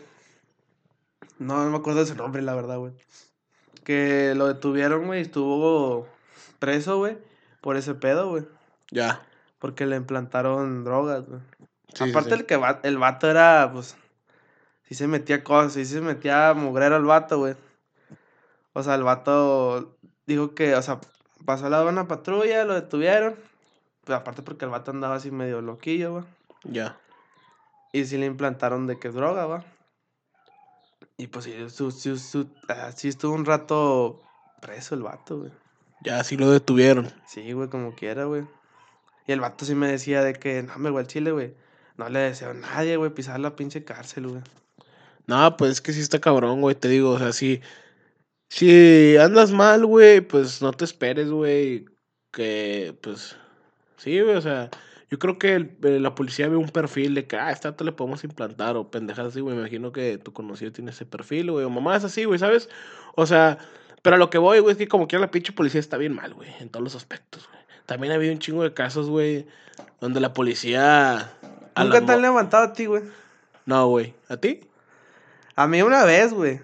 No, 1.39 1.63
no 1.65 1.71
me 1.71 1.77
acuerdo 1.77 2.01
de 2.01 2.07
su 2.07 2.15
nombre, 2.15 2.41
la 2.43 2.55
verdad, 2.55 2.79
güey. 2.79 2.93
Que 3.85 4.35
lo 4.35 4.47
detuvieron, 4.47 5.07
güey, 5.07 5.21
y 5.21 5.23
estuvo 5.23 6.07
preso, 6.59 6.97
güey, 6.99 7.19
por 7.61 7.77
ese 7.77 7.95
pedo, 7.95 8.29
güey. 8.31 8.45
Ya. 8.91 9.23
Porque 9.59 9.85
le 9.87 9.97
implantaron 9.97 10.85
drogas, 10.85 11.27
güey. 11.27 11.41
Sí, 11.95 12.05
sí, 12.05 12.11
Aparte 12.11 12.31
sí. 12.31 12.37
el 12.37 12.47
que 12.47 12.57
va- 12.57 12.81
el 12.83 12.97
vato 12.99 13.31
era, 13.31 13.71
pues, 13.73 13.97
sí 14.89 14.95
se 14.95 15.07
metía 15.07 15.45
cosas, 15.45 15.75
sí 15.75 15.85
se 15.85 16.01
metía 16.01 16.53
mugrero 16.55 16.97
al 16.97 17.05
vato, 17.05 17.39
güey. 17.39 17.55
O 18.73 18.83
sea, 18.83 18.95
el 18.95 19.03
vato 19.03 19.99
dijo 20.27 20.55
que, 20.55 20.75
o 20.75 20.83
sea, 20.83 21.01
pasó 21.45 21.65
al 21.67 21.73
lado 21.73 21.85
de 21.85 21.91
una 21.93 22.09
patrulla, 22.09 22.65
lo 22.65 22.75
detuvieron. 22.75 23.37
Pero 24.05 24.17
aparte 24.19 24.43
porque 24.43 24.65
el 24.65 24.71
vato 24.71 24.91
andaba 24.91 25.17
así 25.17 25.31
medio 25.31 25.61
loquillo, 25.61 26.13
güey. 26.13 26.25
Ya. 26.65 26.99
Y 27.93 28.05
sí 28.05 28.17
le 28.17 28.27
implantaron 28.27 28.87
de 28.87 28.99
que 28.99 29.09
es 29.09 29.15
droga, 29.15 29.45
güey. 29.45 29.61
Y 31.17 31.27
pues 31.27 31.45
sí, 31.45 31.55
su- 31.71 31.91
su- 31.91 32.17
su- 32.19 32.49
ah, 32.69 32.93
sí 32.95 33.09
estuvo 33.09 33.35
un 33.35 33.45
rato 33.45 34.21
preso 34.63 34.95
el 34.95 35.03
vato, 35.03 35.39
güey. 35.39 35.51
Ya, 36.03 36.23
sí 36.25 36.37
lo 36.37 36.51
detuvieron. 36.51 37.13
Sí, 37.27 37.53
güey, 37.53 37.69
como 37.69 37.95
quiera, 37.95 38.25
güey. 38.25 38.47
Y 39.27 39.33
el 39.33 39.41
vato 39.41 39.65
sí 39.67 39.75
me 39.75 39.87
decía 39.89 40.23
de 40.23 40.33
que, 40.33 40.63
no, 40.63 40.79
me 40.79 40.89
güey, 40.91 41.05
al 41.05 41.09
chile, 41.09 41.31
güey. 41.33 41.55
No 41.99 42.09
le 42.09 42.21
deseo 42.21 42.51
a 42.51 42.55
nadie, 42.55 42.97
güey, 42.97 43.11
pisar 43.11 43.39
la 43.39 43.55
pinche 43.55 43.85
cárcel, 43.85 44.29
güey. 44.29 44.43
No, 45.27 45.57
pues 45.59 45.73
es 45.73 45.81
que 45.83 45.93
sí 45.93 46.01
está 46.01 46.19
cabrón, 46.21 46.63
güey, 46.63 46.75
te 46.75 46.89
digo, 46.89 47.11
o 47.11 47.19
sea, 47.19 47.33
si, 47.33 47.61
si 48.51 49.17
andas 49.17 49.53
mal, 49.53 49.87
güey, 49.87 50.21
pues 50.21 50.61
no 50.61 50.73
te 50.73 50.85
esperes, 50.85 51.31
güey, 51.31 51.85
que, 52.33 52.97
pues, 53.01 53.37
sí, 53.97 54.21
güey, 54.21 54.35
o 54.35 54.41
sea, 54.41 54.71
yo 55.09 55.19
creo 55.21 55.39
que 55.39 55.55
el- 55.55 55.77
eh, 55.85 56.01
la 56.01 56.17
policía 56.17 56.49
ve 56.49 56.57
un 56.57 56.69
perfil 56.69 57.15
de 57.15 57.27
que, 57.29 57.37
ah, 57.37 57.53
esta 57.53 57.77
te 57.77 57.85
le 57.85 57.93
podemos 57.93 58.25
implantar, 58.25 58.77
o 58.77 58.91
pendejas 58.91 59.29
así, 59.29 59.41
güey, 59.41 59.55
me 59.55 59.61
imagino 59.63 59.93
que 59.93 60.19
tu 60.19 60.33
conocido 60.33 60.73
tiene 60.73 60.91
ese 60.91 61.07
perfil, 61.07 61.53
güey, 61.53 61.65
o 61.65 61.71
mamás 61.71 62.03
así, 62.03 62.25
güey, 62.25 62.41
¿sabes? 62.41 62.69
O 63.15 63.25
sea, 63.25 63.59
pero 64.03 64.17
a 64.17 64.19
lo 64.19 64.31
que 64.31 64.39
voy, 64.39 64.59
güey, 64.59 64.73
es 64.73 64.79
que 64.79 64.89
como 64.89 65.07
quiera 65.07 65.25
la 65.25 65.31
pinche 65.31 65.53
policía 65.53 65.79
está 65.79 65.97
bien 65.97 66.15
mal, 66.15 66.35
güey, 66.35 66.51
en 66.59 66.71
todos 66.71 66.83
los 66.83 66.97
aspectos, 66.97 67.47
güey. 67.49 67.61
También 67.87 68.13
ha 68.13 68.17
habido 68.17 68.33
un 68.33 68.41
chingo 68.41 68.65
de 68.65 68.75
casos, 68.75 69.09
güey, 69.09 69.47
donde 70.01 70.19
la 70.21 70.33
policía... 70.33 71.33
¿Nunca 71.77 72.05
te 72.05 72.13
han 72.13 72.23
levantado 72.23 72.65
a 72.65 72.73
ti, 72.73 72.87
güey? 72.87 73.05
No, 73.65 73.87
güey, 73.89 74.15
¿a 74.29 74.37
ti? 74.37 74.61
A 75.55 75.69
mí 75.69 75.83
una 75.83 76.05
vez, 76.05 76.33
güey. 76.33 76.61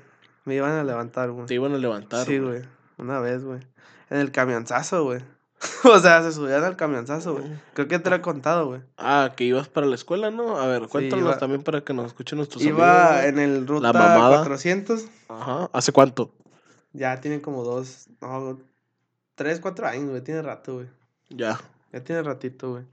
Me 0.46 0.54
iban 0.54 0.70
a 0.72 0.82
levantar, 0.84 1.30
güey. 1.32 1.44
Te 1.46 1.54
iban 1.54 1.74
a 1.74 1.76
levantar, 1.78 2.24
Sí, 2.26 2.38
güey. 2.38 2.62
Una 2.96 3.20
vez, 3.20 3.44
güey. 3.44 3.60
En 4.08 4.18
el 4.18 4.32
camionzazo, 4.32 5.04
güey. 5.04 5.20
o 5.84 5.98
sea, 5.98 6.22
se 6.22 6.32
subían 6.32 6.64
al 6.64 6.76
camionzazo, 6.76 7.34
güey. 7.34 7.44
Creo 7.74 7.88
que 7.88 7.98
te 7.98 8.08
lo 8.10 8.16
he 8.16 8.20
contado, 8.20 8.66
güey. 8.68 8.80
Ah, 8.96 9.32
que 9.36 9.44
ibas 9.44 9.68
para 9.68 9.86
la 9.86 9.94
escuela, 9.96 10.30
¿no? 10.30 10.56
A 10.58 10.66
ver, 10.66 10.82
Sí, 10.84 10.88
cuéntanos 10.88 11.24
iba- 11.26 11.38
también 11.38 11.62
para 11.62 11.82
que 11.82 11.92
nos 11.92 12.06
escuchen 12.06 12.38
nuestros 12.38 12.62
Iba 12.62 13.08
amigos. 13.18 13.24
en 13.26 13.38
el 13.40 13.66
ruta 13.66 13.92
mamada. 13.92 14.38
400. 14.38 15.02
güey. 15.02 15.12
Ajá. 15.40 15.68
¿Hace 15.72 15.92
cuánto? 15.92 16.32
Ya 16.92 17.20
tiene 17.20 17.42
como 17.42 17.62
dos, 17.64 18.08
no, 18.22 18.58
tres, 19.34 19.60
cuatro 19.60 19.86
años, 19.86 20.08
güey. 20.10 20.22
Tiene 20.22 20.40
rato, 20.42 20.74
güey. 20.76 20.86
Ya. 21.28 21.60
Ya 21.92 22.00
tiene 22.04 22.22
ratito, 22.22 22.70
güey. 22.70 22.84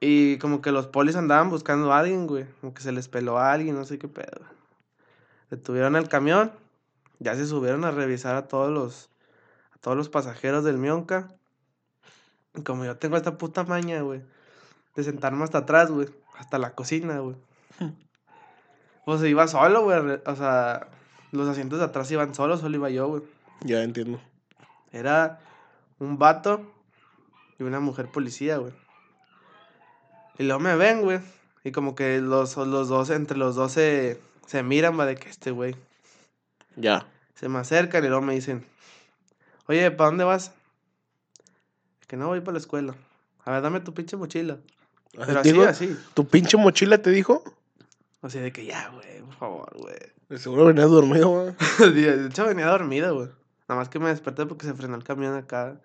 Y 0.00 0.38
como 0.38 0.60
que 0.60 0.72
los 0.72 0.86
polis 0.86 1.16
andaban 1.16 1.50
buscando 1.50 1.92
a 1.92 1.98
alguien, 2.00 2.26
güey. 2.26 2.46
Como 2.60 2.74
que 2.74 2.82
se 2.82 2.92
les 2.92 3.08
peló 3.08 3.38
a 3.38 3.52
alguien, 3.52 3.74
no 3.74 3.84
sé 3.84 3.98
qué 3.98 4.08
pedo. 4.08 4.40
Detuvieron 5.50 5.96
el 5.96 6.08
camión. 6.08 6.52
Ya 7.18 7.34
se 7.34 7.46
subieron 7.46 7.84
a 7.84 7.90
revisar 7.90 8.36
a 8.36 8.48
todos 8.48 8.70
los, 8.70 9.10
a 9.72 9.78
todos 9.78 9.96
los 9.96 10.08
pasajeros 10.08 10.64
del 10.64 10.78
Mionca. 10.78 11.28
Y 12.54 12.62
como 12.62 12.84
yo 12.84 12.96
tengo 12.96 13.16
esta 13.16 13.38
puta 13.38 13.64
maña, 13.64 14.00
güey. 14.02 14.22
De 14.94 15.04
sentarme 15.04 15.44
hasta 15.44 15.58
atrás, 15.58 15.90
güey. 15.90 16.08
Hasta 16.38 16.58
la 16.58 16.74
cocina, 16.74 17.18
güey. 17.20 17.36
Pues 19.04 19.22
iba 19.22 19.46
solo, 19.46 19.84
güey. 19.84 20.20
O 20.26 20.34
sea, 20.34 20.88
los 21.30 21.48
asientos 21.48 21.78
de 21.78 21.84
atrás 21.84 22.10
iban 22.10 22.34
solos, 22.34 22.58
solo 22.58 22.74
iba 22.74 22.90
yo, 22.90 23.06
güey. 23.06 23.22
Ya 23.60 23.84
entiendo. 23.84 24.20
Era 24.90 25.38
un 26.00 26.18
vato 26.18 26.72
y 27.56 27.62
una 27.62 27.78
mujer 27.78 28.08
policía, 28.10 28.56
güey. 28.58 28.72
Y 30.38 30.42
luego 30.42 30.58
me 30.58 30.74
ven, 30.74 31.02
güey. 31.02 31.20
Y 31.62 31.72
como 31.72 31.94
que 31.94 32.20
los, 32.20 32.56
los 32.56 32.88
dos, 32.88 33.10
entre 33.10 33.38
los 33.38 33.54
dos 33.54 33.72
se, 33.72 34.20
se 34.46 34.62
miran, 34.62 34.98
va, 34.98 35.06
de 35.06 35.16
que 35.16 35.28
este 35.28 35.50
güey. 35.50 35.76
Ya. 36.76 37.06
Se 37.34 37.48
me 37.48 37.58
acercan 37.58 38.04
y 38.04 38.08
luego 38.08 38.22
me 38.22 38.34
dicen, 38.34 38.64
oye, 39.66 39.90
¿para 39.90 40.10
dónde 40.10 40.24
vas? 40.24 40.52
Que 42.06 42.16
no 42.16 42.28
voy 42.28 42.40
para 42.40 42.52
la 42.52 42.58
escuela. 42.58 42.94
A 43.44 43.50
ver, 43.50 43.62
dame 43.62 43.80
tu 43.80 43.92
pinche 43.92 44.16
mochila. 44.16 44.58
Pero 45.12 45.40
así, 45.40 45.60
así. 45.62 45.96
¿Tu 46.14 46.26
pinche 46.26 46.56
mochila 46.56 46.98
te 46.98 47.10
dijo? 47.10 47.42
O 48.20 48.30
sea, 48.30 48.42
de 48.42 48.52
que 48.52 48.64
ya, 48.64 48.88
güey, 48.90 49.20
por 49.22 49.34
favor, 49.34 49.76
güey. 49.78 49.96
De 50.28 50.38
seguro 50.38 50.66
venías 50.66 50.90
dormido, 50.90 51.28
güey. 51.28 51.54
De 51.94 52.26
hecho, 52.26 52.46
venía 52.46 52.66
dormido, 52.66 53.14
güey. 53.14 53.28
Nada 53.68 53.80
más 53.80 53.88
que 53.88 53.98
me 53.98 54.08
desperté 54.08 54.46
porque 54.46 54.66
se 54.66 54.74
frenó 54.74 54.96
el 54.96 55.04
camión 55.04 55.34
acá. 55.34 55.80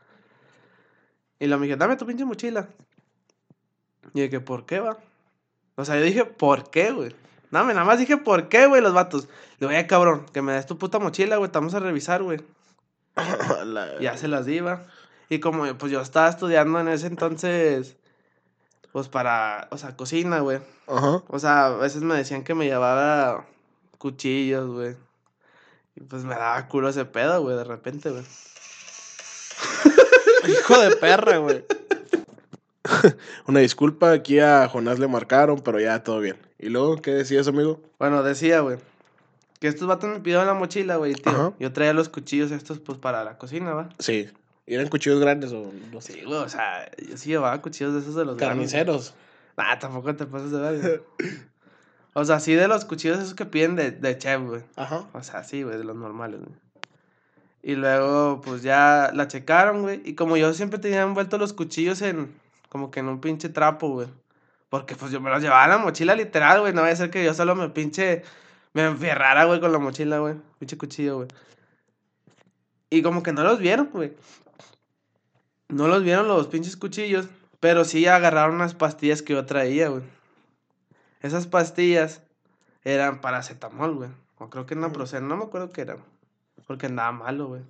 Y 1.39 1.48
lo 1.48 1.58
me 1.58 1.65
dije, 1.65 1.77
dame 1.77 1.98
tu 1.98 2.06
pinche 2.06 2.25
mochila. 2.25 2.70
Y 4.13 4.22
de 4.22 4.30
que, 4.30 4.39
¿por 4.39 4.65
qué, 4.65 4.80
va? 4.80 4.98
O 5.75 5.86
sea, 5.86 5.98
yo 5.98 6.03
dije, 6.03 6.25
¿por 6.25 6.70
qué, 6.70 6.91
güey? 6.91 7.15
Dame, 7.51 7.74
nada 7.74 7.86
más 7.86 8.00
dije, 8.00 8.17
¿por 8.17 8.48
qué, 8.48 8.65
güey, 8.65 8.81
los 8.81 8.93
vatos? 8.93 9.27
Le 9.60 9.67
digo, 9.67 9.72
eh, 9.72 9.86
cabrón, 9.86 10.25
que 10.34 10.41
me 10.41 10.53
des 10.53 10.65
tu 10.65 10.77
puta 10.77 11.00
mochila, 11.00 11.36
güey, 11.36 11.51
te 11.51 11.58
vamos 11.58 11.74
a 11.74 11.79
revisar, 11.79 12.24
güey. 12.24 12.39
Ya 14.01 14.17
se 14.17 14.29
las 14.29 14.48
iba. 14.48 14.84
Y 15.29 15.39
como, 15.39 15.65
pues 15.77 15.91
yo 15.91 16.01
estaba 16.01 16.29
estudiando 16.29 16.79
en 16.79 16.88
ese 16.88 17.08
entonces, 17.08 17.98
pues 18.91 19.10
para, 19.10 19.67
o 19.72 19.77
sea, 19.77 19.96
cocina, 19.96 20.39
güey. 20.39 20.60
Ajá. 20.88 21.24
O 21.27 21.39
sea, 21.39 21.67
a 21.67 21.77
veces 21.77 22.01
me 22.01 22.15
decían 22.15 22.43
que 22.43 22.55
me 22.55 22.65
llevara 22.65 23.46
cuchillos, 23.98 24.67
güey. 24.67 24.96
Y 25.96 26.01
pues 26.01 26.24
me 26.24 26.36
daba 26.36 26.67
culo 26.67 26.89
ese 26.89 27.05
pedo, 27.05 27.41
güey, 27.41 27.58
de 27.58 27.63
repente, 27.65 28.10
güey. 28.10 28.24
Hijo 30.48 30.79
de 30.79 30.96
perra, 30.96 31.38
güey. 31.38 31.65
Una 33.48 33.60
disculpa, 33.60 34.12
aquí 34.12 34.39
a 34.39 34.67
Jonás 34.67 35.00
le 35.00 35.08
marcaron, 35.08 35.60
pero 35.60 35.79
ya 35.79 36.03
todo 36.03 36.20
bien. 36.20 36.38
¿Y 36.62 36.70
luego 36.70 36.98
qué 36.98 37.12
decías, 37.12 37.48
amigo? 37.48 37.82
Bueno, 37.98 38.22
decía, 38.24 38.60
güey, 38.60 38.77
que 39.60 39.68
estos 39.68 39.88
vatos 39.88 40.10
me 40.10 40.20
pidieron 40.20 40.46
la 40.46 40.53
mochila, 40.53 40.98
güey, 40.98 41.13
tío. 41.15 41.32
Ajá. 41.32 41.53
Yo 41.60 41.74
traía 41.74 41.94
los 41.94 42.10
cuchillos 42.10 42.51
estos, 42.51 42.80
pues, 42.80 42.98
para 42.98 43.24
la 43.24 43.38
cocina, 43.38 43.74
¿va? 43.74 43.89
Sí. 44.00 44.30
¿Y 44.68 44.75
eran 44.75 44.88
cuchillos 44.88 45.20
grandes 45.20 45.51
o 45.51 45.72
no? 45.91 46.01
Sí, 46.01 46.22
güey, 46.24 46.38
o 46.38 46.50
sea, 46.50 46.89
yo 46.98 47.18
sí 47.18 47.30
llevaba 47.30 47.62
cuchillos 47.62 47.94
de 47.94 48.00
esos 48.00 48.15
de 48.15 48.25
los 48.25 48.38
grandes. 48.38 48.72
Carniceros. 48.72 49.13
Ah, 49.58 49.77
tampoco 49.80 50.15
te 50.15 50.25
pasas 50.25 50.51
de 50.51 50.60
ver. 50.60 51.03
O 52.13 52.25
sea, 52.25 52.41
sí 52.41 52.53
de 52.53 52.68
los 52.68 52.84
cuchillos 52.84 53.20
esos 53.20 53.36
que 53.36 53.46
piden 53.46 53.77
de, 53.77 53.91
de 53.91 54.18
chef, 54.18 54.41
güey. 54.41 54.62
Ajá. 54.75 55.08
O 55.13 55.24
sea, 55.24 55.46
sí, 55.46 55.63
güey, 55.63 55.77
de 55.77 55.86
los 55.86 55.96
normales, 55.96 56.41
güey. 56.41 56.56
Y 57.63 57.75
luego, 57.75 58.41
pues 58.41 58.63
ya 58.63 59.12
la 59.13 59.30
checaron, 59.30 59.84
güey. 59.84 60.01
Y 60.03 60.15
como 60.15 60.36
yo 60.36 60.53
siempre 60.53 60.77
tenía 60.77 61.03
envueltos 61.03 61.39
los 61.39 61.53
cuchillos 61.53 62.01
en, 62.01 62.34
como 62.68 62.91
que 62.91 63.00
en 63.00 63.08
un 63.08 63.22
pinche 63.22 63.48
trapo, 63.48 63.89
güey. 63.89 64.08
Porque 64.72 64.96
pues 64.96 65.12
yo 65.12 65.20
me 65.20 65.30
los 65.30 65.42
llevaba 65.42 65.66
en 65.66 65.70
la 65.72 65.78
mochila 65.80 66.16
literal, 66.16 66.62
güey. 66.62 66.72
No 66.72 66.80
vaya 66.80 66.94
a 66.94 66.96
ser 66.96 67.12
que 67.12 67.25
yo 67.25 67.34
solo 67.34 67.56
me 67.56 67.68
pinche, 67.68 68.24
me 68.72 68.86
enfierrara, 68.86 69.44
güey, 69.44 69.60
con 69.60 69.74
la 69.74 69.80
mochila, 69.80 70.20
güey. 70.20 70.36
Pinche 70.60 70.78
cuchillo, 70.78 71.18
güey. 71.18 71.28
Y 72.90 73.01
como 73.01 73.22
que 73.22 73.34
no 73.34 73.44
los 73.44 73.60
vieron, 73.60 73.90
güey. 73.92 74.13
No 75.68 75.90
los 75.90 76.04
vieron 76.04 76.30
los 76.30 76.48
pinches 76.48 76.78
cuchillos. 76.78 77.28
Pero 77.60 77.84
sí 77.84 78.08
agarraron 78.08 78.56
unas 78.56 78.74
pastillas 78.74 79.22
que 79.22 79.34
yo 79.34 79.46
traía, 79.46 79.90
güey. 79.90 80.04
Esas 81.22 81.48
pastillas 81.48 82.22
eran 82.86 83.20
paracetamol, 83.20 83.96
güey. 83.96 84.10
O 84.38 84.50
creo 84.50 84.66
que 84.68 84.75
naproxeno, 84.75 85.28
no 85.28 85.36
me 85.36 85.44
acuerdo 85.44 85.70
qué 85.70 85.82
eran. 85.82 85.98
Porque 86.66 86.86
andaba 86.86 87.12
malo, 87.12 87.48
güey. 87.48 87.62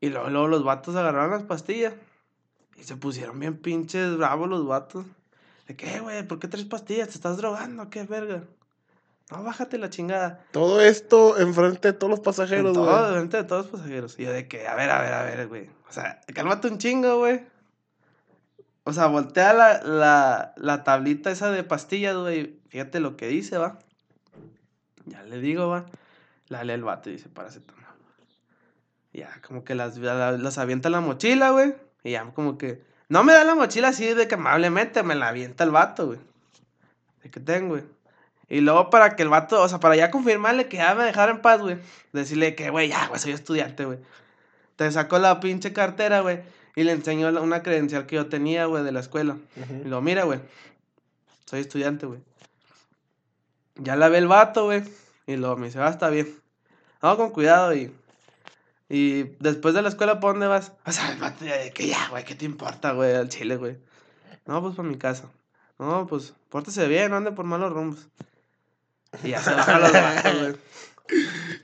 Y 0.00 0.10
luego, 0.10 0.30
luego 0.30 0.46
los 0.46 0.62
vatos 0.62 0.94
agarraron 0.94 1.32
las 1.32 1.42
pastillas. 1.42 1.94
Y 2.76 2.84
se 2.84 2.94
pusieron 2.94 3.40
bien 3.40 3.56
pinches 3.56 4.16
bravos 4.16 4.48
los 4.48 4.64
vatos. 4.64 5.04
¿De 5.66 5.76
qué, 5.76 6.00
güey? 6.00 6.26
¿Por 6.26 6.38
qué 6.38 6.48
tres 6.48 6.64
pastillas? 6.64 7.08
¿Te 7.08 7.14
estás 7.14 7.36
drogando? 7.38 7.88
¿Qué 7.90 8.04
verga? 8.04 8.44
No, 9.30 9.42
bájate 9.42 9.78
la 9.78 9.88
chingada. 9.88 10.44
Todo 10.52 10.82
esto 10.82 11.38
enfrente 11.38 11.88
de 11.92 11.98
todos 11.98 12.10
los 12.10 12.20
pasajeros, 12.20 12.76
En 12.76 12.82
güey. 12.82 12.94
todo, 12.94 13.08
delante 13.10 13.36
de 13.38 13.44
todos 13.44 13.62
los 13.70 13.80
pasajeros. 13.80 14.18
Y 14.18 14.24
yo 14.24 14.32
de 14.32 14.46
que, 14.48 14.66
a 14.68 14.74
ver, 14.74 14.90
a 14.90 15.00
ver, 15.00 15.12
a 15.14 15.22
ver, 15.22 15.48
güey. 15.48 15.70
O 15.88 15.92
sea, 15.92 16.20
cálmate 16.34 16.68
un 16.68 16.76
chingo, 16.78 17.18
güey. 17.18 17.46
O 18.84 18.92
sea, 18.92 19.06
voltea 19.06 19.54
la, 19.54 19.82
la, 19.82 20.52
la 20.58 20.84
tablita 20.84 21.30
esa 21.30 21.50
de 21.50 21.64
pastillas, 21.64 22.14
güey. 22.16 22.58
Fíjate 22.68 23.00
lo 23.00 23.16
que 23.16 23.28
dice, 23.28 23.56
va. 23.56 23.78
Ya 25.06 25.22
le 25.22 25.38
digo, 25.40 25.68
va. 25.68 25.86
La 26.48 26.62
lee 26.64 26.74
el 26.74 26.84
vato 26.84 27.08
y 27.08 27.14
dice 27.14 27.30
paracetamol. 27.30 27.82
Ya, 29.14 29.40
como 29.46 29.64
que 29.64 29.74
las, 29.74 29.96
la- 29.96 30.32
las 30.32 30.58
avienta 30.58 30.88
en 30.88 30.92
la 30.92 31.00
mochila, 31.00 31.50
güey. 31.50 31.74
Y 32.02 32.10
ya, 32.12 32.24
como 32.34 32.58
que. 32.58 32.82
No 33.08 33.22
me 33.24 33.32
da 33.32 33.44
la 33.44 33.54
mochila 33.54 33.88
así 33.88 34.06
de 34.14 34.26
que 34.28 34.34
amablemente, 34.34 35.02
me 35.02 35.14
la 35.14 35.28
avienta 35.28 35.64
el 35.64 35.70
vato, 35.70 36.06
güey. 36.06 36.18
¿De 37.22 37.30
qué 37.30 37.40
tengo, 37.40 37.70
güey? 37.70 37.84
Y 38.48 38.60
luego 38.60 38.90
para 38.90 39.16
que 39.16 39.22
el 39.22 39.28
vato, 39.28 39.62
o 39.62 39.68
sea, 39.68 39.80
para 39.80 39.96
ya 39.96 40.10
confirmarle 40.10 40.68
que 40.68 40.76
ya 40.78 40.94
me 40.94 41.04
dejara 41.04 41.32
en 41.32 41.40
paz, 41.40 41.60
güey. 41.60 41.78
Decirle 42.12 42.54
que, 42.54 42.70
güey, 42.70 42.88
ya, 42.88 43.08
güey, 43.08 43.20
soy 43.20 43.32
estudiante, 43.32 43.84
güey. 43.84 43.98
Te 44.76 44.90
sacó 44.90 45.18
la 45.18 45.40
pinche 45.40 45.72
cartera, 45.72 46.20
güey. 46.20 46.40
Y 46.76 46.82
le 46.84 46.92
enseñó 46.92 47.28
una 47.40 47.62
credencial 47.62 48.06
que 48.06 48.16
yo 48.16 48.26
tenía, 48.26 48.66
güey, 48.66 48.84
de 48.84 48.92
la 48.92 49.00
escuela. 49.00 49.36
Y 49.84 49.88
lo 49.88 50.00
mira, 50.00 50.24
güey. 50.24 50.40
Soy 51.46 51.60
estudiante, 51.60 52.06
güey. 52.06 52.20
Ya 53.76 53.96
la 53.96 54.08
ve 54.08 54.18
el 54.18 54.28
vato, 54.28 54.64
güey. 54.64 54.82
Y 55.26 55.36
luego 55.36 55.56
me 55.56 55.66
dice, 55.66 55.80
ah, 55.80 55.88
está 55.88 56.10
bien. 56.10 56.34
Vamos 57.00 57.18
con 57.18 57.30
cuidado 57.30 57.74
y. 57.74 57.92
Y 58.88 59.22
después 59.40 59.74
de 59.74 59.82
la 59.82 59.88
escuela, 59.88 60.20
¿para 60.20 60.32
dónde 60.32 60.46
vas? 60.46 60.72
O 60.86 60.92
sea, 60.92 61.14
de 61.40 61.72
que 61.72 61.86
ya, 61.88 62.08
güey, 62.10 62.24
¿qué 62.24 62.34
te 62.34 62.44
importa, 62.44 62.92
güey, 62.92 63.14
al 63.14 63.28
chile, 63.28 63.56
güey? 63.56 63.78
No, 64.46 64.60
pues 64.62 64.74
para 64.76 64.88
mi 64.88 64.96
casa. 64.98 65.30
No, 65.78 66.06
pues, 66.06 66.34
pórtese 66.50 66.86
bien, 66.86 67.10
no 67.10 67.16
ande 67.16 67.32
por 67.32 67.44
malos 67.44 67.72
rumbos. 67.72 68.08
Y 69.22 69.30
ya 69.30 69.40
se 69.40 69.54
bajan 69.54 69.80
los 69.80 69.92
vatos, 69.92 70.38
güey. 70.40 70.56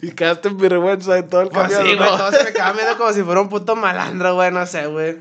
Y 0.02 0.12
quedaste 0.12 0.48
en 0.48 0.58
vergüenza 0.58 1.14
de 1.14 1.22
todo 1.22 1.42
el 1.42 1.48
Pues 1.48 1.62
camión, 1.72 1.82
sí, 1.86 1.96
güey, 1.96 2.10
¿no? 2.10 2.16
todos 2.16 2.34
se 2.36 2.44
me 2.44 2.52
quedaban 2.52 2.76
viendo 2.76 2.96
como 2.98 3.12
si 3.12 3.22
fuera 3.22 3.40
un 3.40 3.48
puto 3.48 3.76
malandro, 3.76 4.34
güey, 4.34 4.50
no 4.50 4.66
sé, 4.66 4.86
güey. 4.86 5.18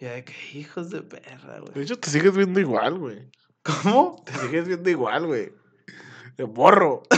Y 0.00 0.04
ya 0.04 0.12
de 0.12 0.24
que 0.24 0.34
hijos 0.58 0.90
de 0.90 1.02
perra, 1.02 1.54
De 1.54 1.60
güey. 1.60 1.82
hecho, 1.82 1.98
te 1.98 2.10
sigues 2.10 2.34
viendo 2.34 2.60
igual, 2.60 2.98
güey. 2.98 3.30
¿Cómo? 3.62 4.22
Te 4.24 4.32
sigues 4.34 4.66
viendo 4.68 4.88
igual, 4.90 5.26
güey. 5.26 5.52
De 6.36 6.44
borro. 6.44 7.02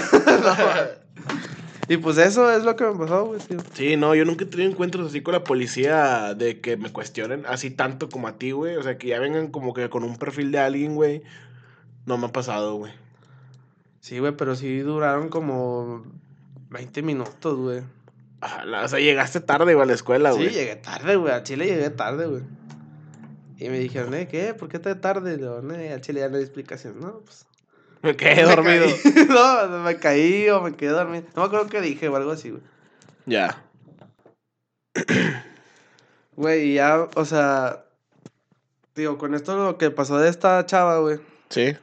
Y 1.88 1.96
pues 1.96 2.18
eso 2.18 2.50
es 2.50 2.64
lo 2.64 2.76
que 2.76 2.84
me 2.84 2.94
pasó, 2.98 3.24
güey, 3.26 3.40
tío. 3.40 3.58
Sí, 3.72 3.96
no, 3.96 4.14
yo 4.14 4.24
nunca 4.26 4.44
he 4.44 4.46
tenido 4.46 4.70
encuentros 4.70 5.08
así 5.08 5.22
con 5.22 5.32
la 5.32 5.42
policía 5.42 6.34
de 6.34 6.60
que 6.60 6.76
me 6.76 6.92
cuestionen 6.92 7.44
así 7.46 7.70
tanto 7.70 8.10
como 8.10 8.28
a 8.28 8.36
ti, 8.36 8.50
güey. 8.50 8.76
O 8.76 8.82
sea, 8.82 8.98
que 8.98 9.08
ya 9.08 9.18
vengan 9.18 9.48
como 9.48 9.72
que 9.72 9.88
con 9.88 10.04
un 10.04 10.16
perfil 10.18 10.52
de 10.52 10.58
alguien, 10.58 10.94
güey. 10.94 11.22
No 12.04 12.18
me 12.18 12.26
ha 12.26 12.32
pasado, 12.32 12.74
güey. 12.76 12.92
Sí, 14.00 14.18
güey, 14.18 14.36
pero 14.36 14.54
sí 14.54 14.80
duraron 14.80 15.30
como 15.30 16.04
20 16.70 17.02
minutos, 17.02 17.56
güey. 17.56 17.82
O 18.84 18.88
sea, 18.88 19.00
llegaste 19.00 19.40
tarde, 19.40 19.74
güey, 19.74 19.82
a 19.84 19.86
la 19.86 19.94
escuela, 19.94 20.32
Sí, 20.32 20.38
güey. 20.38 20.50
llegué 20.50 20.76
tarde, 20.76 21.16
güey. 21.16 21.32
A 21.32 21.42
Chile 21.42 21.66
llegué 21.66 21.90
tarde, 21.90 22.26
güey. 22.26 22.42
Y 23.56 23.68
me 23.70 23.78
dijeron, 23.80 24.14
¿eh? 24.14 24.28
¿Qué? 24.28 24.54
¿Por 24.54 24.68
qué 24.68 24.78
te 24.78 24.94
tarde? 24.94 25.34
Y 25.34 25.40
yo, 25.40 25.58
a 25.58 26.00
Chile 26.00 26.20
ya 26.20 26.28
no 26.28 26.36
hay 26.36 26.42
explicación. 26.42 27.00
No, 27.00 27.20
pues. 27.24 27.47
Me 28.02 28.16
quedé 28.16 28.36
me 28.36 28.42
dormido. 28.54 28.86
caí. 28.86 29.26
no, 29.28 29.78
me 29.80 29.96
caí 29.96 30.48
o 30.50 30.60
me 30.60 30.74
quedé 30.76 30.90
dormido. 30.90 31.24
No 31.34 31.42
me 31.42 31.46
acuerdo 31.48 31.66
qué 31.68 31.80
dije 31.80 32.08
o 32.08 32.16
algo 32.16 32.30
así, 32.32 32.50
güey. 32.50 32.62
Ya. 33.26 33.62
Güey, 36.36 36.70
y 36.70 36.74
ya, 36.74 37.08
o 37.16 37.24
sea. 37.24 37.84
Digo, 38.94 39.18
con 39.18 39.34
esto 39.34 39.56
lo 39.56 39.76
que 39.78 39.90
pasó 39.90 40.18
de 40.18 40.28
esta 40.28 40.64
chava, 40.66 40.98
güey. 40.98 41.18
Sí. 41.48 41.76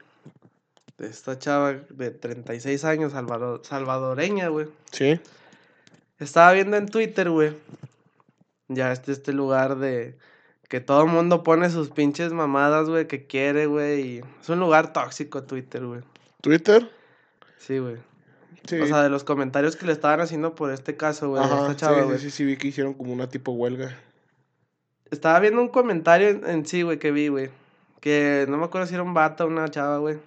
De 0.98 1.08
esta 1.08 1.38
chava 1.38 1.74
de 1.74 2.12
36 2.12 2.86
años, 2.86 3.12
salvador- 3.14 3.62
salvadoreña, 3.66 4.48
güey. 4.48 4.68
Sí. 4.92 5.20
Estaba 6.20 6.54
viendo 6.54 6.78
en 6.78 6.88
Twitter, 6.88 7.30
güey. 7.30 7.58
Ya 8.70 8.92
este, 8.94 9.12
este 9.12 9.34
lugar 9.34 9.76
de 9.78 10.18
que 10.68 10.82
todo 10.82 11.04
el 11.04 11.10
mundo 11.10 11.44
pone 11.44 11.70
sus 11.70 11.90
pinches 11.90 12.34
mamadas, 12.34 12.90
güey, 12.90 13.08
que 13.08 13.28
quiere, 13.28 13.68
güey. 13.68 14.24
Es 14.42 14.50
un 14.50 14.60
lugar 14.60 14.94
tóxico 14.94 15.44
Twitter, 15.44 15.86
güey. 15.86 16.02
¿Twitter? 16.42 16.90
Sí, 17.58 17.80
güey. 17.80 17.98
Sí. 18.68 18.80
O 18.80 18.88
sea, 18.88 19.04
de 19.04 19.10
los 19.10 19.24
comentarios 19.24 19.76
que 19.76 19.86
le 19.86 19.92
estaban 19.92 20.22
haciendo 20.22 20.56
por 20.56 20.72
este 20.72 20.98
caso, 20.98 21.30
güey, 21.30 21.44
esta 21.44 21.76
chava, 21.76 22.04
sí, 22.04 22.10
sí, 22.14 22.20
sí, 22.20 22.32
sí, 22.32 22.46
vi 22.46 22.58
que 22.58 22.70
hicieron 22.70 22.96
como 22.96 23.14
una 23.14 23.30
tipo 23.30 23.52
huelga. 23.52 23.96
Estaba 25.12 25.40
viendo 25.40 25.62
un 25.62 25.70
comentario 25.70 26.30
en, 26.30 26.48
en 26.48 26.66
sí, 26.66 26.82
güey, 26.82 26.98
que 26.98 27.12
vi, 27.12 27.28
güey. 27.28 27.52
Que 28.00 28.46
no 28.50 28.58
me 28.58 28.66
acuerdo 28.66 28.88
si 28.88 28.96
era 28.96 29.04
un 29.04 29.14
vato 29.14 29.46
o 29.46 29.48
una 29.48 29.70
chava, 29.70 30.00
güey. 30.00 30.18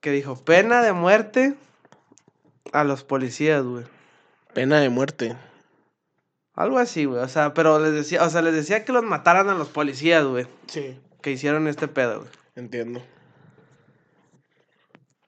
Que 0.00 0.12
dijo, 0.12 0.36
pena 0.44 0.82
de 0.82 0.92
muerte 0.92 1.54
a 2.72 2.84
los 2.84 3.02
policías, 3.02 3.64
güey. 3.64 3.84
Pena 4.52 4.78
de 4.78 4.90
muerte. 4.90 5.36
Algo 6.54 6.78
así, 6.78 7.04
güey. 7.04 7.20
O 7.20 7.28
sea, 7.28 7.54
pero 7.54 7.78
les 7.78 7.92
decía, 7.92 8.24
o 8.24 8.30
sea, 8.30 8.42
les 8.42 8.54
decía 8.54 8.84
que 8.84 8.92
los 8.92 9.02
mataran 9.02 9.48
a 9.48 9.54
los 9.54 9.68
policías, 9.68 10.24
güey. 10.24 10.46
Sí. 10.66 10.98
Que 11.20 11.32
hicieron 11.32 11.66
este 11.66 11.88
pedo, 11.88 12.20
güey. 12.20 12.30
Entiendo. 12.56 13.02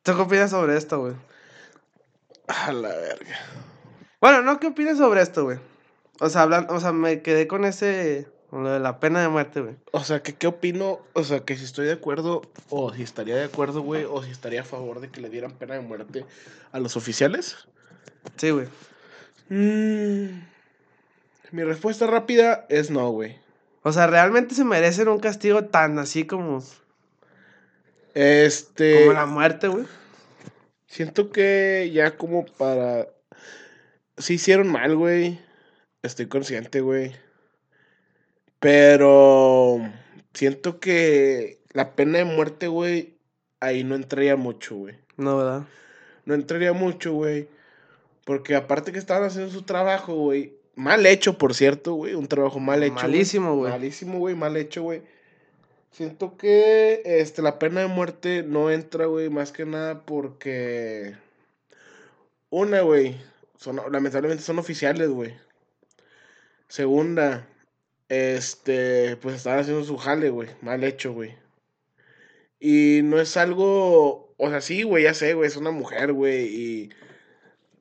¿Tú 0.03 0.15
qué 0.15 0.23
opinas 0.23 0.51
sobre 0.51 0.77
esto, 0.77 1.01
güey? 1.01 1.15
A 2.47 2.73
la 2.73 2.91
verga. 2.91 3.37
Bueno, 4.21 4.43
no, 4.43 4.61
¿qué 4.61 4.69
opinas 4.69 4.99
sobre 4.99 5.21
esto, 5.21 5.45
güey? 5.45 5.59
O 6.21 6.29
sea, 6.29 6.43
hablando, 6.43 6.73
o 6.73 6.81
sea, 6.81 6.93
me 6.93 7.21
quedé 7.23 7.49
con 7.49 7.65
ese, 7.65 8.29
con 8.49 8.63
lo 8.63 8.71
de 8.71 8.79
la 8.79 9.01
pena 9.01 9.21
de 9.21 9.29
muerte, 9.29 9.61
güey. 9.61 9.75
O 9.91 10.05
sea, 10.05 10.23
que 10.23 10.35
qué 10.35 10.47
opino, 10.47 11.01
o 11.13 11.25
sea, 11.25 11.41
que 11.41 11.57
si 11.57 11.65
estoy 11.65 11.87
de 11.87 11.93
acuerdo, 11.93 12.43
o 12.71 12.93
si 12.95 13.03
estaría 13.03 13.35
de 13.35 13.45
acuerdo, 13.45 13.83
güey, 13.83 14.05
o 14.05 14.23
si 14.23 14.31
estaría 14.31 14.61
a 14.61 14.65
favor 14.65 15.01
de 15.01 15.11
que 15.11 15.21
le 15.21 15.29
dieran 15.29 15.53
pena 15.53 15.75
de 15.75 15.81
muerte 15.81 16.25
a 16.71 16.79
los 16.79 16.97
oficiales. 16.97 17.57
Sí, 18.37 18.51
güey. 18.51 18.69
Mm, 19.49 20.41
mi 21.53 21.63
respuesta 21.63 22.07
rápida 22.07 22.67
es 22.69 22.91
no, 22.91 23.11
güey. 23.11 23.39
O 23.83 23.93
sea, 23.93 24.07
realmente 24.07 24.55
se 24.55 24.65
merecen 24.65 25.09
un 25.09 25.21
castigo 25.21 25.67
tan 25.67 25.99
así 25.99 26.27
como, 26.27 26.63
Este. 28.15 29.01
como 29.01 29.13
la 29.13 29.27
muerte, 29.27 29.69
güey. 29.69 29.87
Siento 30.87 31.31
que 31.31 31.91
ya 31.93 32.17
como 32.17 32.47
para... 32.47 33.07
Sí 34.19 34.35
hicieron 34.35 34.69
mal, 34.69 34.97
güey. 34.97 35.39
Estoy 36.03 36.27
consciente, 36.27 36.81
güey. 36.81 37.15
Pero 38.59 39.81
siento 40.33 40.81
que 40.81 41.61
la 41.73 41.95
pena 41.95 42.19
de 42.19 42.25
muerte, 42.25 42.69
güey, 42.69 43.19
ahí 43.61 43.85
no 43.85 43.95
entraría 43.95 44.37
mucho, 44.37 44.77
güey. 44.77 44.97
No, 45.17 45.37
¿verdad? 45.37 45.65
No 46.25 46.35
entraría 46.35 46.73
mucho, 46.73 47.13
güey. 47.13 47.49
Porque 48.25 48.57
aparte 48.57 48.93
que 48.93 48.99
estaban 48.99 49.25
haciendo 49.25 49.53
su 49.53 49.63
trabajo, 49.63 50.15
güey. 50.15 50.55
Mal 50.77 51.07
hecho, 51.07 51.39
por 51.39 51.55
cierto, 51.55 51.95
güey. 51.95 52.15
Un 52.15 52.29
trabajo 52.29 52.61
mal 52.61 52.83
hecho. 52.83 52.95
Malísimo, 52.95 53.57
güey. 53.57 53.73
Malísimo, 53.73 54.19
güey. 54.19 54.35
Mal 54.35 54.57
hecho, 54.57 54.83
güey. 54.83 55.03
Siento 55.91 56.37
que 56.37 57.03
este, 57.05 57.43
la 57.43 57.59
pena 57.59 57.81
de 57.81 57.87
muerte 57.89 58.45
no 58.45 58.71
entra, 58.71 59.07
güey. 59.07 59.31
Más 59.31 59.51
que 59.53 59.65
nada 59.65 60.05
porque. 60.05 61.17
Una, 62.51 62.83
güey. 62.83 63.17
Son, 63.57 63.81
lamentablemente 63.91 64.45
son 64.45 64.59
oficiales, 64.59 65.09
güey. 65.09 65.35
Segunda, 66.69 67.49
este, 68.09 69.17
pues 69.17 69.37
estaban 69.37 69.61
haciendo 69.61 69.83
su 69.85 69.97
jale, 69.97 70.31
güey. 70.31 70.51
Mal 70.61 70.85
hecho, 70.85 71.13
güey. 71.13 71.35
Y 72.61 73.01
no 73.05 73.21
es 73.21 73.37
algo, 73.37 74.35
o 74.37 74.51
sea, 74.51 74.61
sí, 74.61 74.83
güey, 74.83 75.05
ya 75.05 75.15
sé, 75.15 75.35
güey, 75.35 75.49
es 75.49 75.57
una 75.57 75.71
mujer, 75.71 76.13
güey. 76.13 76.47
Y 76.47 76.91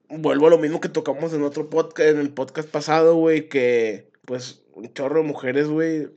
vuelvo 0.10 0.48
a 0.48 0.50
lo 0.50 0.58
mismo 0.58 0.82
que 0.82 0.90
tocamos 0.90 1.34
en 1.34 1.44
otro 1.44 1.70
podcast, 1.70 2.10
en 2.10 2.20
el 2.20 2.34
podcast 2.34 2.70
pasado, 2.70 3.16
güey, 3.16 3.50
que 3.50 4.12
pues 4.26 4.64
un 4.74 4.94
chorro 4.94 5.22
de 5.22 5.28
mujeres, 5.28 5.68
güey, 5.68 6.10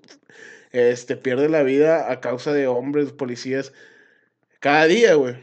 este, 0.72 1.16
pierde 1.16 1.48
la 1.48 1.62
vida 1.62 2.10
a 2.10 2.20
causa 2.20 2.52
de 2.52 2.66
hombres, 2.66 3.12
policías, 3.12 3.72
cada 4.60 4.86
día, 4.86 5.14
güey. 5.14 5.36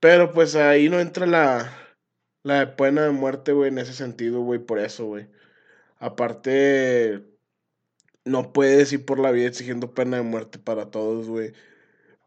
Pero 0.00 0.32
pues 0.32 0.54
ahí 0.56 0.88
no 0.88 1.00
entra 1.00 1.26
la, 1.26 1.72
la 2.42 2.76
pena 2.76 3.04
de 3.04 3.10
muerte, 3.10 3.52
güey, 3.52 3.70
en 3.70 3.78
ese 3.78 3.92
sentido, 3.92 4.40
güey, 4.40 4.60
por 4.60 4.78
eso, 4.78 5.06
güey. 5.06 5.28
Aparte, 5.98 7.24
no 8.24 8.52
puedes 8.52 8.92
ir 8.92 9.04
por 9.06 9.18
la 9.18 9.30
vida 9.30 9.48
exigiendo 9.48 9.94
pena 9.94 10.18
de 10.18 10.22
muerte 10.24 10.58
para 10.58 10.90
todos, 10.90 11.28
güey. 11.28 11.52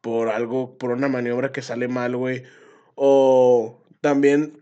Por 0.01 0.29
algo, 0.29 0.77
por 0.77 0.91
una 0.91 1.09
maniobra 1.09 1.51
que 1.51 1.61
sale 1.61 1.87
mal, 1.87 2.15
güey. 2.17 2.43
O 2.95 3.83
también, 4.01 4.59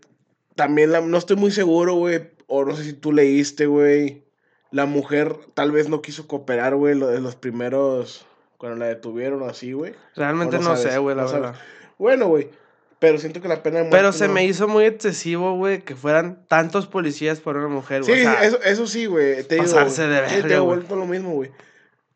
también 0.58 0.90
la, 0.90 1.00
no 1.00 1.16
estoy 1.16 1.36
muy 1.36 1.52
seguro, 1.52 1.94
güey. 1.94 2.30
O 2.48 2.64
no 2.64 2.74
sé 2.74 2.82
si 2.82 2.92
tú 2.92 3.12
leíste, 3.12 3.66
güey. 3.66 4.24
La 4.72 4.86
mujer 4.86 5.36
tal 5.54 5.70
vez 5.70 5.88
no 5.88 6.02
quiso 6.02 6.26
cooperar, 6.26 6.74
güey, 6.74 6.96
lo 6.96 7.06
de 7.06 7.20
los 7.20 7.36
primeros, 7.36 8.26
cuando 8.56 8.76
la 8.76 8.86
detuvieron 8.86 9.40
o 9.42 9.46
así, 9.46 9.72
güey. 9.72 9.94
Realmente 10.16 10.58
no, 10.58 10.76
sé, 10.76 10.98
güey, 10.98 11.14
la 11.14 11.24
verdad. 11.26 11.54
Bueno, 11.96 12.26
güey. 12.26 12.50
Pero 12.98 13.18
siento 13.18 13.40
que 13.40 13.46
la 13.46 13.62
pena 13.62 13.76
de 13.76 13.82
muerte. 13.84 13.96
Pero 13.96 14.12
se 14.12 14.26
me 14.26 14.44
hizo 14.44 14.66
muy 14.66 14.84
excesivo, 14.84 15.54
güey, 15.56 15.82
que 15.82 15.94
fueran 15.94 16.44
tantos 16.48 16.88
policías 16.88 17.38
por 17.38 17.56
una 17.56 17.68
mujer, 17.68 18.02
güey. 18.02 18.22
Sí, 18.22 18.28
eso, 18.42 18.60
eso 18.64 18.86
sí, 18.88 19.06
güey. 19.06 19.44
Te 19.44 19.58
pasarse 19.58 20.08
de 20.08 20.20
verga, 20.20 20.48
Te 20.48 20.54
he 20.54 20.58
vuelto 20.58 20.96
lo 20.96 21.06
mismo, 21.06 21.34
güey. 21.34 21.52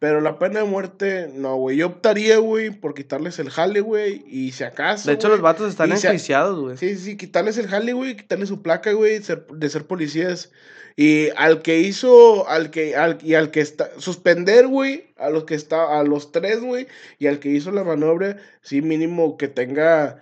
Pero 0.02 0.21
la 0.21 0.37
pena 0.37 0.59
de 0.59 0.66
muerte, 0.66 1.30
no, 1.32 1.54
güey. 1.54 1.76
Yo 1.76 1.87
optaría, 1.87 2.38
güey, 2.38 2.71
por 2.71 2.92
quitarles 2.92 3.38
el 3.38 3.50
jale, 3.50 3.80
güey. 3.80 4.25
Y 4.26 4.50
si 4.50 4.64
acaso. 4.64 5.09
De 5.09 5.14
hecho, 5.14 5.28
los 5.28 5.40
vatos 5.40 5.71
están 5.71 5.92
enjuiciados, 5.92 6.59
güey. 6.59 6.76
Sí, 6.76 6.97
sí, 6.97 7.16
quitarles 7.16 7.56
el 7.56 7.68
jale, 7.68 7.92
güey. 7.92 8.16
Quitarles 8.16 8.49
su 8.49 8.62
placa, 8.62 8.90
güey, 8.94 9.21
de 9.21 9.68
ser 9.68 9.87
policías. 9.87 10.50
Y 10.97 11.28
al 11.37 11.62
que 11.62 11.78
hizo, 11.78 12.49
al 12.49 12.73
que, 12.73 12.97
al, 12.97 13.18
y 13.23 13.35
al 13.35 13.52
que 13.52 13.61
está, 13.61 13.90
suspender, 13.99 14.66
güey, 14.66 15.14
a 15.18 15.30
los 15.30 15.44
que 15.44 15.54
está, 15.54 15.97
a 15.97 16.02
los 16.02 16.32
tres, 16.32 16.59
güey, 16.59 16.88
y 17.21 17.28
al 17.28 17.38
que 17.38 17.50
hizo 17.50 17.71
la 17.71 17.85
maniobra, 17.85 18.38
sí, 18.61 18.82
mínimo 18.82 19.37
que 19.37 19.47
tenga 19.47 20.21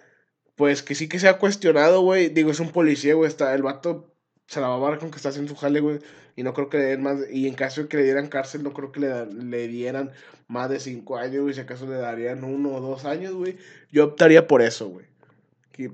pues 0.56 0.82
que 0.82 0.94
sí 0.94 1.08
que 1.08 1.18
se 1.18 1.26
ha 1.26 1.38
cuestionado, 1.38 2.02
güey. 2.02 2.28
Digo, 2.28 2.50
es 2.50 2.60
un 2.60 2.68
policía, 2.68 3.14
güey. 3.14 3.28
Está, 3.28 3.54
el 3.54 3.62
vato 3.62 4.10
se 4.50 4.61
la 4.61 4.66
va 4.66 4.92
a 4.92 4.99
con 4.99 5.12
que 5.12 5.16
está 5.16 5.28
haciendo 5.28 5.54
su 5.54 5.57
jale, 5.57 5.78
güey. 5.78 6.00
Y 6.35 6.42
no 6.42 6.52
creo 6.54 6.69
que 6.69 6.78
le 6.78 6.85
den 6.85 7.04
más. 7.04 7.19
Y 7.30 7.47
en 7.47 7.54
caso 7.54 7.83
de 7.83 7.88
que 7.88 7.99
le 7.99 8.02
dieran 8.02 8.26
cárcel, 8.26 8.64
no 8.64 8.73
creo 8.73 8.90
que 8.90 8.99
le, 8.99 9.26
le 9.26 9.69
dieran 9.69 10.11
más 10.49 10.69
de 10.69 10.80
cinco 10.80 11.19
años, 11.19 11.42
güey. 11.42 11.54
Si 11.54 11.61
acaso 11.61 11.87
le 11.87 11.95
darían 11.95 12.42
uno 12.42 12.75
o 12.75 12.80
dos 12.80 13.04
años, 13.04 13.33
güey. 13.35 13.59
Yo 13.92 14.07
optaría 14.07 14.49
por 14.49 14.61
eso, 14.61 14.88
güey. 14.88 15.07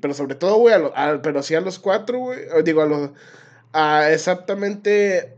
Pero 0.01 0.15
sobre 0.15 0.37
todo, 0.37 0.57
güey, 0.57 0.75
a, 0.75 1.21
pero 1.21 1.43
sí 1.43 1.55
a 1.55 1.61
los 1.61 1.79
cuatro, 1.79 2.19
güey. 2.19 2.39
Digo, 2.65 2.81
a 2.81 2.87
los. 2.87 3.11
A 3.75 4.11
exactamente. 4.11 5.37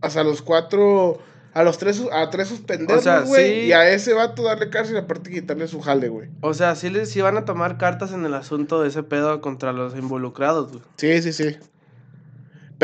Hasta 0.00 0.22
los 0.22 0.40
cuatro 0.40 1.18
a 1.52 1.64
los 1.64 1.78
tres, 1.78 2.00
a 2.12 2.30
tres 2.30 2.48
suspenderlos, 2.48 3.26
güey. 3.26 3.66
Y 3.66 3.72
a 3.72 3.88
ese 3.90 4.12
vato 4.12 4.44
darle 4.44 4.70
cárcel 4.70 4.96
y 4.96 4.98
aparte 4.98 5.30
quitarle 5.30 5.66
su 5.66 5.80
jale, 5.80 6.08
güey. 6.08 6.28
O 6.42 6.54
sea, 6.54 6.76
sí 6.76 6.90
les 6.90 7.14
iban 7.16 7.36
a 7.36 7.44
tomar 7.44 7.76
cartas 7.76 8.12
en 8.12 8.24
el 8.24 8.34
asunto 8.34 8.82
de 8.82 8.88
ese 8.88 9.02
pedo 9.02 9.40
contra 9.40 9.72
los 9.72 9.96
involucrados, 9.96 10.70
güey. 10.70 10.82
Sí, 10.96 11.22
sí, 11.22 11.32
sí. 11.32 11.56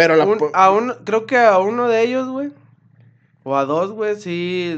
Pero 0.01 0.17
la... 0.17 0.25
a 0.55 0.71
un, 0.71 0.95
creo 1.05 1.27
que 1.27 1.37
a 1.37 1.59
uno 1.59 1.87
de 1.87 2.03
ellos, 2.03 2.27
güey. 2.27 2.53
O 3.43 3.55
a 3.55 3.67
dos, 3.67 3.93
güey, 3.93 4.17
sí. 4.17 4.75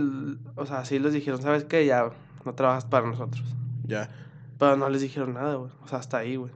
O 0.57 0.67
sea, 0.67 0.85
sí 0.85 0.99
les 0.99 1.13
dijeron, 1.13 1.41
¿sabes 1.41 1.63
qué? 1.63 1.87
Ya 1.87 2.11
no 2.45 2.55
trabajas 2.55 2.87
para 2.87 3.07
nosotros. 3.07 3.45
Ya. 3.87 4.11
Pero 4.59 4.77
no 4.77 4.89
les 4.89 5.01
dijeron 5.01 5.35
nada, 5.35 5.55
güey. 5.55 5.71
O 5.85 5.87
sea, 5.87 6.01
hasta 6.01 6.19
ahí, 6.19 6.35
güey. 6.35 6.51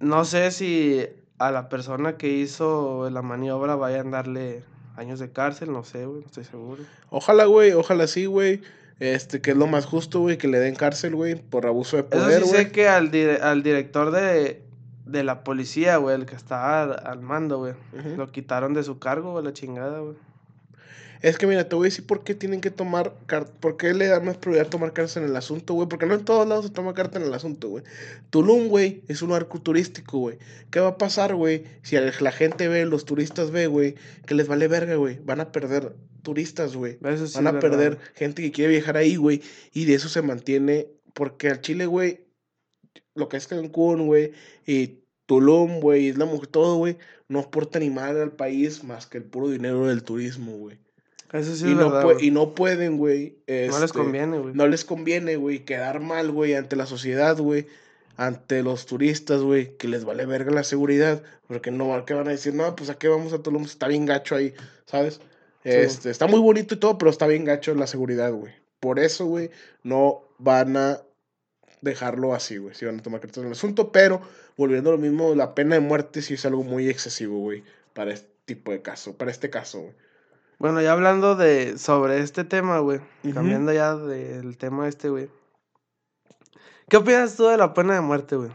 No 0.00 0.26
sé 0.26 0.50
si 0.50 1.06
a 1.38 1.50
la 1.50 1.70
persona 1.70 2.18
que 2.18 2.28
hizo 2.28 3.08
la 3.08 3.22
maniobra 3.22 3.76
vayan 3.76 4.08
a 4.08 4.18
darle 4.18 4.62
años 4.96 5.20
de 5.20 5.32
cárcel, 5.32 5.72
no 5.72 5.84
sé, 5.84 6.04
güey, 6.04 6.20
no 6.20 6.26
estoy 6.26 6.44
seguro. 6.44 6.82
Ojalá, 7.08 7.46
güey, 7.46 7.72
ojalá 7.72 8.06
sí, 8.08 8.26
güey. 8.26 8.60
Este, 9.00 9.40
que 9.40 9.52
es 9.52 9.56
lo 9.56 9.66
más 9.66 9.86
justo, 9.86 10.20
güey, 10.20 10.36
que 10.36 10.48
le 10.48 10.58
den 10.58 10.74
cárcel, 10.74 11.14
güey, 11.16 11.34
por 11.34 11.66
abuso 11.66 11.96
de 11.96 12.04
poder, 12.04 12.42
Eso 12.42 12.50
sí 12.50 12.56
sé 12.56 12.72
que 12.72 12.88
al, 12.88 13.10
al 13.42 13.62
director 13.62 14.10
de, 14.10 14.63
de 15.04 15.22
la 15.24 15.44
policía, 15.44 15.96
güey, 15.98 16.16
el 16.16 16.26
que 16.26 16.34
estaba 16.34 16.82
al, 16.82 17.20
mando, 17.20 17.58
güey, 17.58 17.74
lo 18.16 18.30
quitaron 18.32 18.74
de 18.74 18.82
su 18.82 18.98
cargo, 18.98 19.32
güey, 19.32 19.44
la 19.44 19.52
chingada, 19.52 20.00
güey. 20.00 20.16
Es 21.24 21.38
que 21.38 21.46
mira, 21.46 21.66
te 21.66 21.74
voy 21.74 21.86
a 21.86 21.88
decir 21.88 22.06
por 22.06 22.22
qué 22.22 22.34
tienen 22.34 22.60
que 22.60 22.70
tomar, 22.70 23.14
por 23.60 23.78
qué 23.78 23.94
le 23.94 24.08
da 24.08 24.20
más 24.20 24.36
prioridad 24.36 24.66
tomar 24.66 24.92
cartas 24.92 25.16
en 25.16 25.24
el 25.24 25.34
asunto, 25.34 25.72
güey. 25.72 25.88
Porque 25.88 26.04
no 26.04 26.12
en 26.12 26.22
todos 26.22 26.46
lados 26.46 26.66
se 26.66 26.70
toma 26.70 26.92
carta 26.92 27.18
en 27.18 27.24
el 27.24 27.32
asunto, 27.32 27.70
güey. 27.70 27.82
Tulum, 28.28 28.68
güey, 28.68 29.02
es 29.08 29.22
un 29.22 29.32
arco 29.32 29.58
turístico, 29.58 30.18
güey. 30.18 30.36
¿Qué 30.70 30.80
va 30.80 30.88
a 30.88 30.98
pasar, 30.98 31.34
güey? 31.34 31.64
Si 31.80 31.96
la 31.96 32.30
gente 32.30 32.68
ve, 32.68 32.84
los 32.84 33.06
turistas 33.06 33.50
ve, 33.52 33.68
güey, 33.68 33.94
que 34.26 34.34
les 34.34 34.48
vale 34.48 34.68
verga, 34.68 34.96
güey. 34.96 35.18
Van 35.24 35.40
a 35.40 35.50
perder 35.50 35.94
turistas, 36.20 36.76
güey. 36.76 36.98
Van 37.00 37.46
a 37.46 37.58
perder 37.58 37.98
gente 38.14 38.42
que 38.42 38.52
quiere 38.52 38.72
viajar 38.72 38.98
ahí, 38.98 39.16
güey. 39.16 39.40
Y 39.72 39.86
de 39.86 39.94
eso 39.94 40.10
se 40.10 40.20
mantiene, 40.20 40.88
porque 41.14 41.48
al 41.48 41.62
Chile, 41.62 41.86
güey, 41.86 42.20
lo 43.14 43.28
que 43.28 43.36
es 43.36 43.46
Cancún, 43.46 44.06
güey, 44.06 44.32
y 44.66 45.00
Tulum, 45.26 45.80
güey, 45.80 46.06
Isla 46.06 46.26
Mujer, 46.26 46.48
todo, 46.48 46.76
güey, 46.76 46.98
no 47.28 47.40
aporta 47.40 47.78
ni 47.78 47.90
mal 47.90 48.20
al 48.20 48.32
país 48.32 48.84
más 48.84 49.06
que 49.06 49.18
el 49.18 49.24
puro 49.24 49.48
dinero 49.48 49.86
del 49.86 50.02
turismo, 50.02 50.52
güey. 50.58 50.78
Eso 51.32 51.56
sí 51.56 51.66
y, 51.66 51.74
no 51.74 52.20
y 52.20 52.30
no 52.30 52.54
pueden, 52.54 52.96
güey. 52.96 53.38
no 53.48 53.54
les 53.54 53.82
este, 53.82 53.98
conviene, 53.98 54.38
güey. 54.38 54.54
No 54.54 54.68
les 54.68 54.84
conviene, 54.84 55.34
güey, 55.34 55.64
quedar 55.64 55.98
mal, 55.98 56.30
güey, 56.30 56.54
ante 56.54 56.76
la 56.76 56.86
sociedad, 56.86 57.36
güey. 57.36 57.66
Ante 58.16 58.62
los 58.62 58.86
turistas, 58.86 59.42
güey, 59.42 59.76
que 59.76 59.88
les 59.88 60.04
vale 60.04 60.26
verga 60.26 60.52
la 60.52 60.62
seguridad. 60.62 61.24
Porque 61.48 61.72
no, 61.72 62.04
que 62.04 62.14
van 62.14 62.28
a 62.28 62.30
decir, 62.30 62.54
no, 62.54 62.76
pues 62.76 62.88
a 62.88 62.98
qué 62.98 63.08
vamos 63.08 63.32
a 63.32 63.42
Tulum, 63.42 63.64
está 63.64 63.88
bien 63.88 64.06
gacho 64.06 64.36
ahí, 64.36 64.54
¿sabes? 64.86 65.20
Este, 65.64 66.10
está 66.10 66.28
muy 66.28 66.38
bonito 66.38 66.74
y 66.74 66.78
todo, 66.78 66.98
pero 66.98 67.10
está 67.10 67.26
bien 67.26 67.44
gacho 67.44 67.74
la 67.74 67.88
seguridad, 67.88 68.32
güey. 68.32 68.52
Por 68.78 69.00
eso, 69.00 69.26
güey, 69.26 69.50
no 69.82 70.22
van 70.38 70.76
a 70.76 71.02
dejarlo 71.84 72.34
así, 72.34 72.58
güey. 72.58 72.74
Si 72.74 72.84
van 72.84 72.98
a 72.98 73.02
tomar 73.02 73.20
cartas 73.20 73.38
en 73.38 73.46
el 73.46 73.52
asunto, 73.52 73.92
pero 73.92 74.20
volviendo 74.56 74.90
a 74.90 74.92
lo 74.94 74.98
mismo, 74.98 75.34
la 75.34 75.54
pena 75.54 75.76
de 75.76 75.80
muerte 75.80 76.22
sí 76.22 76.34
es 76.34 76.44
algo 76.44 76.64
muy 76.64 76.88
excesivo, 76.88 77.38
güey, 77.38 77.62
para 77.92 78.12
este 78.12 78.28
tipo 78.44 78.72
de 78.72 78.82
caso, 78.82 79.16
para 79.16 79.30
este 79.30 79.50
caso, 79.50 79.80
güey. 79.80 79.94
Bueno, 80.58 80.80
ya 80.80 80.92
hablando 80.92 81.34
de 81.34 81.78
sobre 81.78 82.20
este 82.20 82.44
tema, 82.44 82.78
güey. 82.78 83.00
Cambiando 83.34 83.72
ya 83.72 83.96
del 83.96 84.56
tema 84.56 84.88
este, 84.88 85.08
güey. 85.08 85.28
¿Qué 86.88 86.96
opinas 86.96 87.36
tú 87.36 87.46
de 87.46 87.56
la 87.56 87.74
pena 87.74 87.94
de 87.94 88.00
muerte, 88.00 88.36
güey? 88.36 88.50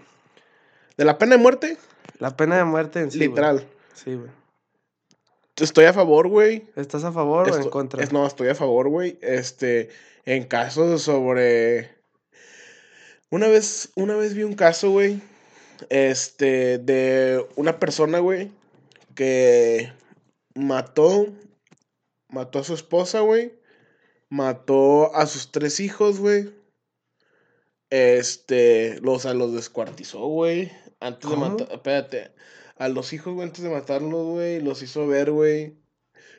¿De 0.97 1.05
la 1.05 1.17
pena 1.17 1.35
de 1.35 1.41
muerte? 1.41 1.77
La 2.19 2.35
pena 2.35 2.57
de 2.57 2.63
muerte 2.63 3.01
en 3.01 3.11
sí. 3.11 3.19
Literal. 3.19 3.67
Sí, 3.93 4.15
güey. 4.15 4.29
Estoy 5.55 5.85
a 5.85 5.93
favor, 5.93 6.29
güey. 6.29 6.67
¿Estás 6.75 7.03
a 7.03 7.11
favor 7.11 7.51
o 7.51 7.57
en 7.57 7.69
contra? 7.69 8.05
no, 8.11 8.25
estoy 8.25 8.47
a 8.47 8.55
favor, 8.55 8.87
güey. 8.87 9.19
Este, 9.21 9.89
en 10.25 10.45
casos 10.45 11.01
sobre. 11.01 11.98
Una 13.31 13.47
vez, 13.47 13.91
una 13.95 14.15
vez 14.15 14.33
vi 14.33 14.43
un 14.43 14.55
caso, 14.55 14.91
güey. 14.91 15.21
Este, 15.89 16.77
de 16.77 17.45
una 17.55 17.79
persona, 17.79 18.19
güey, 18.19 18.51
que 19.15 19.93
mató 20.55 21.27
Mató 22.29 22.59
a 22.59 22.63
su 22.63 22.75
esposa, 22.75 23.21
güey. 23.21 23.59
Mató 24.29 25.15
a 25.15 25.25
sus 25.25 25.51
tres 25.51 25.79
hijos, 25.79 26.19
güey. 26.19 26.53
Este, 27.89 28.99
los, 29.01 29.25
a 29.25 29.33
los 29.33 29.53
descuartizó, 29.53 30.27
güey. 30.27 30.71
Antes 30.99 31.29
de 31.29 31.35
matar, 31.35 31.67
espérate. 31.71 32.31
A 32.77 32.87
los 32.87 33.13
hijos, 33.13 33.33
güey, 33.33 33.47
antes 33.47 33.63
de 33.63 33.69
matarlos, 33.71 34.27
güey, 34.27 34.61
los 34.61 34.83
hizo 34.83 35.07
ver, 35.07 35.31
güey. 35.31 35.75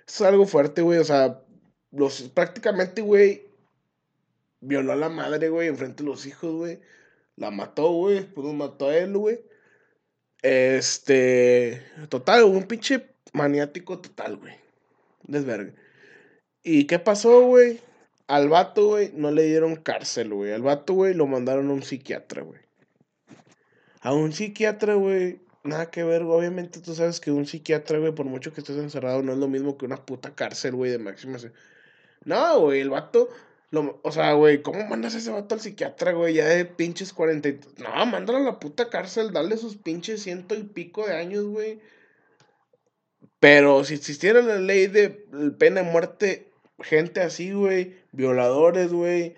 es 0.07 0.21
algo 0.21 0.47
fuerte, 0.47 0.81
güey. 0.81 1.01
O 1.01 1.05
sea, 1.05 1.43
los 1.91 2.23
prácticamente, 2.23 3.03
güey, 3.03 3.50
violó 4.61 4.93
a 4.93 4.97
la 4.97 5.09
madre, 5.09 5.49
güey, 5.49 5.69
enfrente 5.69 6.03
de 6.03 6.09
los 6.09 6.27
hijos, 6.27 6.55
güey. 6.55 6.81
La 7.37 7.51
mató, 7.51 7.93
güey. 7.93 8.17
Después 8.17 8.53
mató 8.55 8.89
a 8.89 8.97
él, 8.97 9.17
güey. 9.17 9.41
Este, 10.43 11.83
total, 12.09 12.45
un 12.45 12.65
pinche 12.65 13.15
maniático 13.33 14.01
total, 14.01 14.37
güey. 14.37 14.55
Desvergue. 15.23 15.75
¿Y 16.63 16.87
qué 16.87 16.99
pasó, 16.99 17.43
güey? 17.47 17.81
Al 18.27 18.49
vato, 18.49 18.87
güey, 18.89 19.11
no 19.15 19.31
le 19.31 19.45
dieron 19.45 19.77
cárcel, 19.77 20.33
güey. 20.33 20.53
Al 20.53 20.63
vato, 20.63 20.95
güey, 20.95 21.15
lo 21.15 21.27
mandaron 21.27 21.69
a 21.69 21.73
un 21.73 21.83
psiquiatra, 21.83 22.43
güey. 22.43 22.61
A 24.03 24.15
un 24.15 24.33
psiquiatra, 24.33 24.95
güey, 24.95 25.41
nada 25.63 25.91
que 25.91 26.05
ver, 26.05 26.23
Obviamente 26.23 26.81
tú 26.81 26.95
sabes 26.95 27.21
que 27.21 27.31
un 27.31 27.47
psiquiatra, 27.47 27.99
güey, 27.99 28.15
por 28.15 28.27
mucho 28.27 28.53
que 28.53 28.61
estés 28.61 28.77
encerrado, 28.77 29.23
no 29.23 29.33
es 29.33 29.39
lo 29.39 29.49
mismo 29.49 29.77
que 29.77 29.85
una 29.87 30.05
puta 30.07 30.35
cárcel, 30.35 30.75
güey, 30.75 30.91
de 30.91 30.99
máxima. 30.99 31.39
No, 32.25 32.61
güey, 32.61 32.81
el 32.81 32.91
vato 32.91 33.29
Lo, 33.71 34.01
o 34.03 34.11
sea, 34.11 34.33
güey, 34.33 34.63
¿cómo 34.63 34.85
mandas 34.87 35.15
a 35.15 35.19
ese 35.19 35.31
vato 35.31 35.55
al 35.55 35.61
psiquiatra, 35.61 36.13
güey? 36.13 36.35
Ya 36.35 36.47
de 36.49 36.65
pinches 36.65 37.13
cuarenta 37.13 37.49
y... 37.49 37.61
No, 37.79 38.05
mándalo 38.07 38.39
a 38.39 38.43
la 38.43 38.59
puta 38.59 38.91
cárcel, 38.91 39.33
dale 39.33 39.57
sus 39.57 39.77
pinches 39.77 40.23
ciento 40.23 40.57
y 40.57 40.65
pico 40.65 41.07
de 41.07 41.15
años, 41.15 41.45
güey. 41.45 41.81
Pero 43.39 43.85
si 43.85 43.95
existiera 43.95 44.43
la 44.43 44.59
ley 44.59 44.89
de 44.89 45.11
pena 45.59 45.83
de 45.83 45.91
muerte, 45.91 46.53
gente 46.81 47.21
así, 47.21 47.53
güey, 47.53 47.97
violadores, 48.11 48.93
güey, 48.93 49.37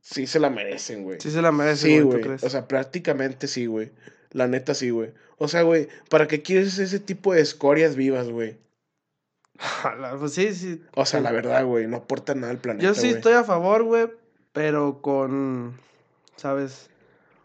sí 0.00 0.26
se 0.26 0.40
la 0.40 0.50
merecen, 0.50 1.02
güey. 1.02 1.20
Sí 1.20 1.30
se 1.30 1.42
la 1.42 1.52
merecen, 1.52 1.90
Sí, 1.90 2.00
güey. 2.00 2.22
O 2.42 2.50
sea, 2.50 2.66
prácticamente 2.66 3.46
sí, 3.46 3.66
güey. 3.66 3.92
La 4.30 4.48
neta 4.48 4.74
sí, 4.74 4.90
güey. 4.90 5.12
O 5.38 5.48
sea, 5.48 5.62
güey, 5.62 5.88
¿para 6.08 6.28
qué 6.28 6.42
quieres 6.42 6.78
ese 6.78 6.98
tipo 6.98 7.34
de 7.34 7.42
escorias 7.42 7.94
vivas, 7.94 8.28
güey? 8.28 8.56
Pues 10.18 10.32
sí, 10.32 10.54
sí. 10.54 10.82
O 10.94 11.06
sea, 11.06 11.20
la 11.20 11.32
verdad, 11.32 11.64
güey, 11.64 11.86
no 11.86 11.98
aporta 11.98 12.34
nada 12.34 12.50
al 12.50 12.58
planeta, 12.58 12.84
Yo 12.84 12.94
sí 12.94 13.08
estoy 13.08 13.34
a 13.34 13.44
favor, 13.44 13.84
güey, 13.84 14.08
pero 14.52 15.00
con, 15.00 15.78
¿sabes? 16.36 16.90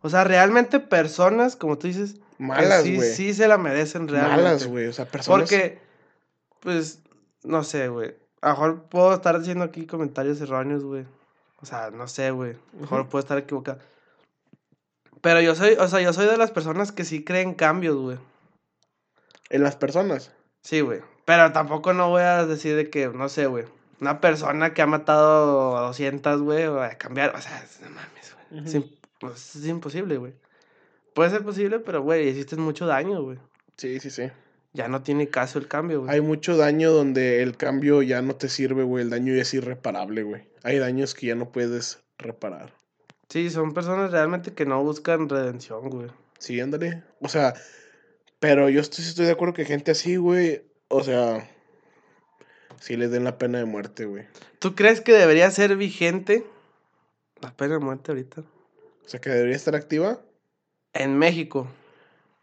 O 0.02 0.10
sea, 0.10 0.24
realmente 0.24 0.80
personas, 0.80 1.56
como 1.56 1.78
tú 1.78 1.88
dices, 1.88 2.14
que 2.14 2.44
Malas, 2.44 2.84
güey. 2.84 3.02
sí 3.02 3.34
se 3.34 3.48
la 3.48 3.58
merecen 3.58 4.08
realmente. 4.08 4.44
Malas, 4.44 4.68
güey. 4.68 4.88
O 4.88 4.94
sea, 4.94 5.06
personas... 5.06 5.42
Porque, 5.42 5.80
pues, 6.62 7.00
no 7.44 7.64
sé, 7.64 7.90
güey. 7.90 8.16
A 8.42 8.50
lo 8.50 8.54
mejor 8.54 8.84
puedo 8.84 9.14
estar 9.14 9.38
diciendo 9.38 9.66
aquí 9.66 9.86
comentarios 9.86 10.40
erróneos, 10.40 10.84
güey. 10.84 11.06
O 11.62 11.66
sea, 11.66 11.92
no 11.92 12.08
sé, 12.08 12.32
güey. 12.32 12.52
A 12.52 12.76
lo 12.76 12.82
mejor 12.82 13.10
puedo 13.10 13.22
estar 13.22 13.38
equivocado. 13.38 13.80
Pero 15.22 15.42
yo 15.42 15.54
soy, 15.56 15.74
o 15.74 15.88
sea, 15.90 16.00
yo 16.00 16.14
soy 16.14 16.28
de 16.28 16.38
las 16.38 16.52
personas 16.52 16.94
que 16.94 17.04
sí 17.04 17.26
creen 17.26 17.54
cambios, 17.54 17.98
güey. 17.98 18.18
En 19.50 19.64
las 19.64 19.76
personas. 19.76 20.32
Sí, 20.62 20.80
güey. 20.80 21.02
Pero 21.30 21.52
tampoco 21.52 21.94
no 21.94 22.10
voy 22.10 22.24
a 22.24 22.44
decir 22.48 22.76
de 22.76 22.90
que, 22.90 23.08
no 23.08 23.30
sé, 23.30 23.46
güey. 23.46 23.66
Una 24.02 24.20
persona 24.20 24.74
que 24.74 24.82
ha 24.82 24.88
matado 24.88 25.78
a 25.78 25.82
200, 25.82 26.42
güey, 26.42 26.66
va 26.66 26.88
a 26.88 26.98
cambiar. 26.98 27.36
O 27.36 27.40
sea, 27.40 27.64
no 27.84 27.90
mames, 27.92 28.36
güey. 28.50 28.66
Es, 28.66 28.74
Ujú. 28.74 28.84
im- 28.84 28.92
pues, 29.20 29.56
es 29.56 29.66
imposible, 29.68 30.18
güey. 30.18 30.34
Puede 31.14 31.30
ser 31.30 31.44
posible, 31.44 31.78
pero, 31.78 32.02
güey, 32.02 32.28
hiciste 32.30 32.56
mucho 32.56 32.88
daño, 32.88 33.22
güey. 33.22 33.38
Sí, 33.78 34.00
sí, 34.00 34.10
sí. 34.10 34.24
Ya 34.74 34.88
no 34.88 35.04
tiene 35.04 35.28
caso 35.28 35.60
el 35.60 35.68
cambio, 35.68 36.00
güey. 36.02 36.12
Hay 36.12 36.22
mucho 36.22 36.58
daño 36.58 36.90
donde 36.92 37.44
el 37.44 37.58
cambio 37.58 38.02
ya 38.02 38.24
no 38.24 38.36
te 38.36 38.50
sirve, 38.50 38.82
güey. 38.82 39.04
El 39.04 39.12
daño 39.12 39.36
ya 39.36 39.44
es 39.44 39.54
irreparable, 39.54 40.24
güey. 40.24 40.48
Hay 40.64 40.80
daños 40.80 41.14
que 41.14 41.28
ya 41.28 41.36
no 41.36 41.52
puedes 41.52 42.00
reparar. 42.18 42.74
Sí, 43.30 43.52
son 43.52 43.76
personas 43.76 44.10
realmente 44.10 44.54
que 44.56 44.66
no 44.66 44.82
buscan 44.84 45.30
redención, 45.30 45.92
güey. 45.92 46.08
Sí, 46.40 46.60
ándale. 46.60 47.04
O 47.22 47.30
sea, 47.30 47.54
pero 48.40 48.68
yo 48.70 48.82
estoy, 48.82 49.06
estoy 49.06 49.28
de 49.28 49.34
acuerdo 49.34 49.54
que 49.54 49.66
gente 49.66 49.92
así, 49.92 50.16
güey. 50.16 50.64
O 50.90 51.04
sea, 51.04 51.48
sí 52.80 52.98
les 52.98 53.12
den 53.12 53.24
la 53.24 53.38
pena 53.38 53.60
de 53.60 53.66
muerte, 53.66 54.06
güey. 54.06 54.26
¿Tú 54.60 54.76
crees 54.76 55.02
que 55.02 55.14
debería 55.14 55.50
ser 55.52 55.76
vigente 55.78 56.46
la 57.42 57.52
pena 57.56 57.76
de 57.76 57.80
muerte 57.80 58.12
ahorita? 58.12 58.42
O 58.42 59.08
sea, 59.10 59.22
que 59.22 59.30
debería 59.30 59.56
estar 59.56 59.76
activa 59.76 60.20
En 60.94 61.18
México. 61.18 61.68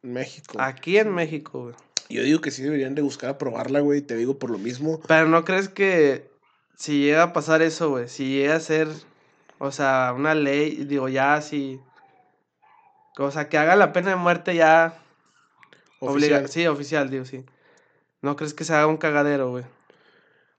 en 0.03 0.13
México. 0.13 0.57
Aquí 0.61 0.99
en 0.99 1.13
México, 1.15 1.63
güey. 1.65 1.75
Yo 2.09 2.23
digo 2.23 2.41
que 2.41 2.53
sí 2.53 2.63
deberían 2.63 2.95
de 2.95 3.03
buscar 3.03 3.31
aprobarla, 3.31 3.81
güey. 3.81 4.01
Te 4.01 4.15
digo 4.17 4.39
por 4.39 4.51
lo 4.51 4.59
mismo. 4.59 5.01
Pero 5.09 5.27
¿no 5.29 5.45
crees 5.45 5.69
que 5.69 6.31
si 6.77 7.03
llega 7.03 7.25
a 7.25 7.33
pasar 7.33 7.63
eso, 7.63 7.91
güey? 7.91 8.09
Si 8.09 8.29
llega 8.39 8.55
a 8.55 8.61
ser, 8.61 8.89
o 9.59 9.73
sea, 9.73 10.13
una 10.17 10.35
ley, 10.35 10.85
digo, 10.85 11.09
ya 11.09 11.41
si... 11.41 11.81
O 13.19 13.31
sea, 13.33 13.49
que 13.49 13.59
haga 13.59 13.75
la 13.77 13.93
pena 13.93 14.11
de 14.11 14.17
muerte 14.17 14.55
ya... 14.55 14.99
Obliga, 15.99 16.37
Oficial. 16.39 16.49
sí, 16.49 16.67
oficial, 16.69 17.11
digo, 17.11 17.25
sí. 17.25 17.45
¿No 18.27 18.35
crees 18.35 18.55
que 18.55 18.65
se 18.65 18.75
haga 18.75 18.89
un 18.89 18.97
cagadero, 18.97 19.51
güey? 19.51 19.63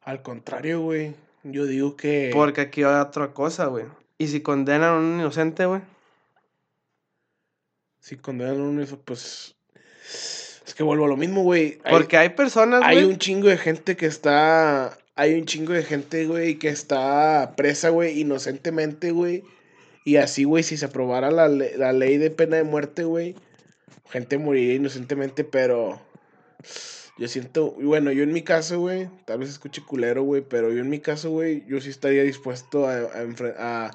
Al 0.03 0.21
contrario, 0.21 0.79
güey. 0.79 1.13
Yo 1.43 1.65
digo 1.65 1.97
que. 1.97 2.29
Porque 2.31 2.61
aquí 2.61 2.81
hay 2.83 3.01
otra 3.01 3.33
cosa, 3.33 3.65
güey. 3.65 3.83
Y 4.17 4.27
si 4.27 4.39
condenan 4.39 4.83
a 4.93 4.97
un 4.97 5.19
inocente, 5.19 5.65
güey. 5.65 5.81
Si 7.99 8.15
condenan 8.15 8.61
a 8.61 8.63
un 8.63 8.79
eso, 8.81 9.01
pues. 9.01 9.57
Es 10.65 10.73
que 10.75 10.83
vuelvo 10.83 11.03
a 11.03 11.07
lo 11.09 11.17
mismo, 11.17 11.43
güey. 11.43 11.79
Hay- 11.83 11.91
Porque 11.93 12.15
hay 12.15 12.29
personas, 12.29 12.83
Hay 12.85 13.01
güey. 13.01 13.09
un 13.09 13.17
chingo 13.17 13.49
de 13.49 13.57
gente 13.57 13.97
que 13.97 14.05
está. 14.05 14.97
Hay 15.15 15.33
un 15.33 15.43
chingo 15.45 15.73
de 15.73 15.83
gente, 15.83 16.25
güey, 16.25 16.59
que 16.59 16.69
está 16.69 17.53
presa, 17.57 17.89
güey, 17.89 18.17
inocentemente, 18.21 19.11
güey. 19.11 19.43
Y 20.05 20.15
así, 20.15 20.45
güey, 20.45 20.63
si 20.63 20.77
se 20.77 20.85
aprobara 20.85 21.31
la, 21.31 21.49
le- 21.49 21.75
la 21.77 21.91
ley 21.91 22.17
de 22.17 22.31
pena 22.31 22.55
de 22.55 22.63
muerte, 22.63 23.03
güey, 23.03 23.35
gente 24.09 24.37
moriría 24.37 24.75
inocentemente, 24.75 25.43
pero. 25.43 25.99
Yo 27.17 27.27
siento. 27.27 27.71
Bueno, 27.71 28.11
yo 28.11 28.23
en 28.23 28.31
mi 28.33 28.43
caso, 28.43 28.79
güey, 28.79 29.09
tal 29.25 29.39
vez 29.39 29.49
escuche 29.49 29.81
culero, 29.83 30.23
güey, 30.23 30.41
pero 30.41 30.71
yo 30.71 30.81
en 30.81 30.89
mi 30.89 30.99
caso, 30.99 31.31
güey, 31.31 31.65
yo 31.67 31.81
sí 31.81 31.89
estaría 31.89 32.23
dispuesto 32.23 32.87
a, 32.87 33.09
a, 33.57 33.91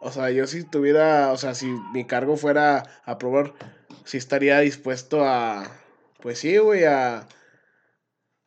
O 0.00 0.10
sea, 0.12 0.30
yo 0.30 0.46
si 0.46 0.64
tuviera. 0.64 1.32
O 1.32 1.36
sea, 1.36 1.54
si 1.54 1.66
mi 1.92 2.04
cargo 2.06 2.36
fuera 2.36 2.78
a 3.04 3.12
aprobar, 3.12 3.54
sí 4.04 4.16
estaría 4.18 4.58
dispuesto 4.60 5.24
a. 5.24 5.70
Pues 6.20 6.40
sí, 6.40 6.56
güey, 6.58 6.84
a. 6.84 7.28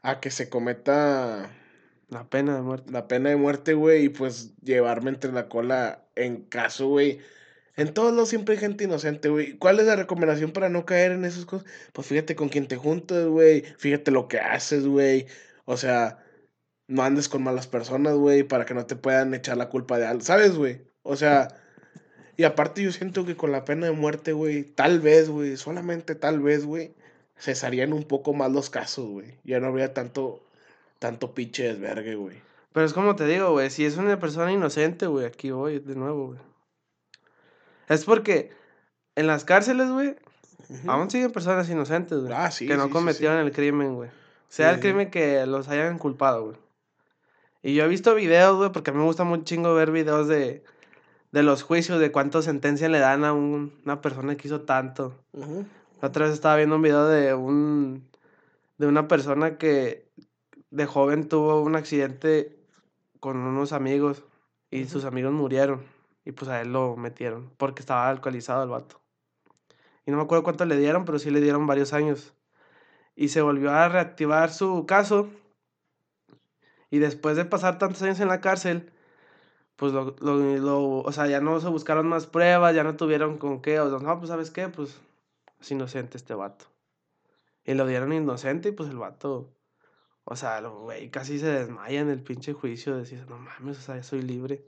A 0.04 0.19
que 0.19 0.32
se 0.32 0.50
cometa 0.50 1.52
La 2.10 2.30
pena 2.30 2.56
de 2.56 2.62
muerte. 2.62 2.91
la 2.91 3.08
pena 3.08 3.30
de 3.30 3.36
muerte, 3.38 3.74
güey, 3.74 4.06
y 4.06 4.10
pues 4.10 4.56
llevarme 4.62 5.10
entre 5.12 5.32
la 5.32 5.47
cola 5.47 6.06
en 6.15 6.43
caso, 6.43 6.88
güey. 6.88 7.21
En 7.76 7.94
todos 7.94 8.12
lados 8.12 8.30
siempre 8.30 8.56
hay 8.56 8.60
gente 8.60 8.84
inocente, 8.84 9.30
güey. 9.30 9.58
¿Cuál 9.58 9.80
es 9.80 9.86
la 9.86 9.96
recomendación 9.96 10.52
para 10.52 10.70
no 10.70 10.86
caer 10.86 11.12
en 11.12 11.26
esas 11.26 11.46
cosas? 11.46 11.68
Pues 11.94 12.08
fíjate 12.08 12.36
con 12.36 12.50
quién 12.50 12.68
te 12.68 12.76
juntas, 12.76 13.26
güey. 13.26 13.64
Fíjate 13.78 14.12
lo 14.12 14.28
que 14.28 14.40
haces, 14.40 14.86
güey. 14.86 15.28
O 15.66 15.78
sea, 15.78 16.20
no 16.88 17.04
andes 17.04 17.30
con 17.30 17.44
malas 17.44 17.68
personas, 17.68 18.16
güey, 18.16 18.44
para 18.44 18.66
que 18.66 18.74
no 18.74 18.86
te 18.86 18.96
puedan 18.96 19.34
echar 19.34 19.58
la 19.58 19.70
culpa 19.70 19.98
de 19.98 20.06
algo. 20.06 20.22
¿Sabes, 20.22 20.56
güey? 20.56 20.82
O 21.04 21.16
sea, 21.16 21.48
y 22.38 22.44
aparte 22.44 22.84
yo 22.84 22.92
siento 22.92 23.26
que 23.26 23.38
con 23.38 23.52
la 23.52 23.66
pena 23.66 23.86
de 23.88 23.94
muerte, 23.94 24.34
güey, 24.34 24.64
tal 24.64 25.00
vez, 25.00 25.30
güey, 25.30 25.58
solamente 25.58 26.16
tal 26.16 26.40
vez, 26.42 26.66
güey, 26.66 26.94
cesarían 27.38 27.94
un 27.94 28.04
poco 28.04 28.34
más 28.34 28.52
los 28.52 28.70
casos, 28.70 29.08
güey. 29.08 29.38
Ya 29.44 29.60
no 29.60 29.68
habría 29.68 29.94
tanto, 29.94 30.44
tanto 31.00 31.34
pinche 31.34 31.64
desvergue, 31.64 32.16
güey. 32.16 32.38
Pero 32.74 32.86
es 32.86 32.94
como 32.94 33.16
te 33.16 33.26
digo, 33.26 33.52
güey. 33.52 33.70
Si 33.70 33.86
es 33.86 33.98
una 33.98 34.20
persona 34.20 34.52
inocente, 34.52 35.08
güey. 35.08 35.26
Aquí 35.26 35.52
voy 35.52 35.80
de 35.80 35.96
nuevo, 35.96 36.28
güey. 36.28 36.51
Es 37.89 38.06
porque 38.06 38.52
en 39.15 39.28
las 39.28 39.46
cárceles, 39.46 39.89
güey. 39.89 40.15
Aún 40.88 41.10
siguen 41.12 41.32
personas 41.32 41.70
inocentes, 41.70 42.20
güey. 42.20 42.34
Ah, 42.34 42.50
sí, 42.50 42.65
que 42.65 42.76
no 42.78 42.84
sí, 42.84 42.89
sí, 42.89 42.94
cometieron 42.94 43.38
el 43.39 43.52
crimen, 43.52 43.96
güey. 43.96 44.10
Sea 44.48 44.72
el 44.72 44.80
crimen 44.80 45.10
que 45.12 45.46
los 45.46 45.67
hayan 45.67 45.98
culpado, 45.98 46.46
güey. 46.46 46.58
Y 47.62 47.76
yo 47.76 47.84
he 47.84 47.88
visto 47.88 48.15
videos, 48.15 48.58
güey, 48.58 48.72
porque 48.72 48.91
a 48.91 48.94
mí 48.94 49.00
me 49.00 49.06
gusta 49.06 49.24
mucho 49.24 49.44
chingo 49.44 49.74
ver 49.74 49.91
videos 49.91 50.28
de, 50.28 50.63
de 51.32 51.44
los 51.44 51.63
juicios, 51.63 52.00
de 52.00 52.12
cuánto 52.12 52.41
sentencia 52.41 52.88
le 52.89 53.00
dan 53.00 53.24
a 53.26 53.34
un- 53.34 53.74
una 53.86 54.02
persona 54.02 54.36
que 54.36 54.48
hizo 54.48 54.62
tanto. 54.62 55.13
La 56.02 56.08
otra 56.08 56.26
vez 56.26 56.34
estaba 56.34 56.56
viendo 56.56 56.76
un 56.78 56.82
video 56.82 57.08
de 57.08 57.34
un 57.34 58.10
de 58.78 58.88
una 58.88 59.08
persona 59.08 59.58
que 59.58 60.08
de 60.72 60.86
joven 60.88 61.30
tuvo 61.30 61.62
un 61.62 61.76
accidente 61.76 62.58
con 63.20 63.38
unos 63.38 63.74
amigos 63.74 64.24
y 64.72 64.86
sus 64.86 65.06
amigos 65.06 65.34
murieron 65.34 65.84
y 66.26 66.32
pues 66.34 66.50
a 66.50 66.62
él 66.62 66.74
lo 66.74 66.96
metieron 66.98 67.52
porque 67.58 67.82
estaba 67.82 68.10
alcoholizado 68.10 68.64
el 68.64 68.70
vato. 68.70 69.02
Y 70.06 70.12
no 70.12 70.18
me 70.18 70.24
acuerdo 70.24 70.44
cuánto 70.44 70.66
le 70.66 70.78
dieron, 70.78 71.06
pero 71.06 71.20
sí 71.20 71.30
le 71.32 71.42
dieron 71.42 71.68
varios 71.68 71.94
años. 71.94 72.34
Y 73.16 73.30
se 73.30 73.42
volvió 73.42 73.72
a 73.72 73.90
reactivar 73.90 74.52
su 74.52 74.86
caso. 74.88 75.30
Y 76.90 77.00
después 77.00 77.38
de 77.38 77.46
pasar 77.46 77.78
tantos 77.80 78.02
años 78.04 78.20
en 78.20 78.28
la 78.28 78.42
cárcel, 78.42 78.92
pues 79.78 79.94
lo, 79.94 80.16
lo, 80.22 80.38
lo- 80.58 81.00
o 81.02 81.12
sea, 81.14 81.28
ya 81.28 81.42
no 81.42 81.60
se 81.62 81.70
buscaron 81.70 82.08
más 82.08 82.28
pruebas, 82.28 82.76
ya 82.76 82.84
no 82.84 82.98
tuvieron 82.98 83.38
con 83.38 83.62
qué, 83.62 83.80
o 83.80 83.90
sea, 83.90 84.00
no, 84.08 84.18
pues 84.20 84.30
sabes 84.30 84.52
qué, 84.52 84.70
pues 84.70 85.02
es 85.62 85.72
inocente 85.72 86.18
este 86.18 86.34
vato. 86.36 86.66
Y 87.66 87.74
lo 87.76 87.88
dieron 87.88 88.14
inocente 88.14 88.70
y 88.70 88.72
pues 88.72 88.90
el 88.90 88.98
vato, 88.98 89.54
o 90.26 90.36
sea, 90.36 90.60
el 90.60 90.70
güey 90.70 91.12
casi 91.12 91.40
se 91.40 91.48
desmaya 91.48 92.02
en 92.02 92.10
el 92.10 92.24
pinche 92.24 92.54
juicio, 92.54 92.98
decís, 92.98 93.26
no 93.28 93.38
mames, 93.40 93.80
o 93.80 93.82
sea, 93.82 93.98
ya 93.98 94.04
soy 94.04 94.22
libre. 94.24 94.66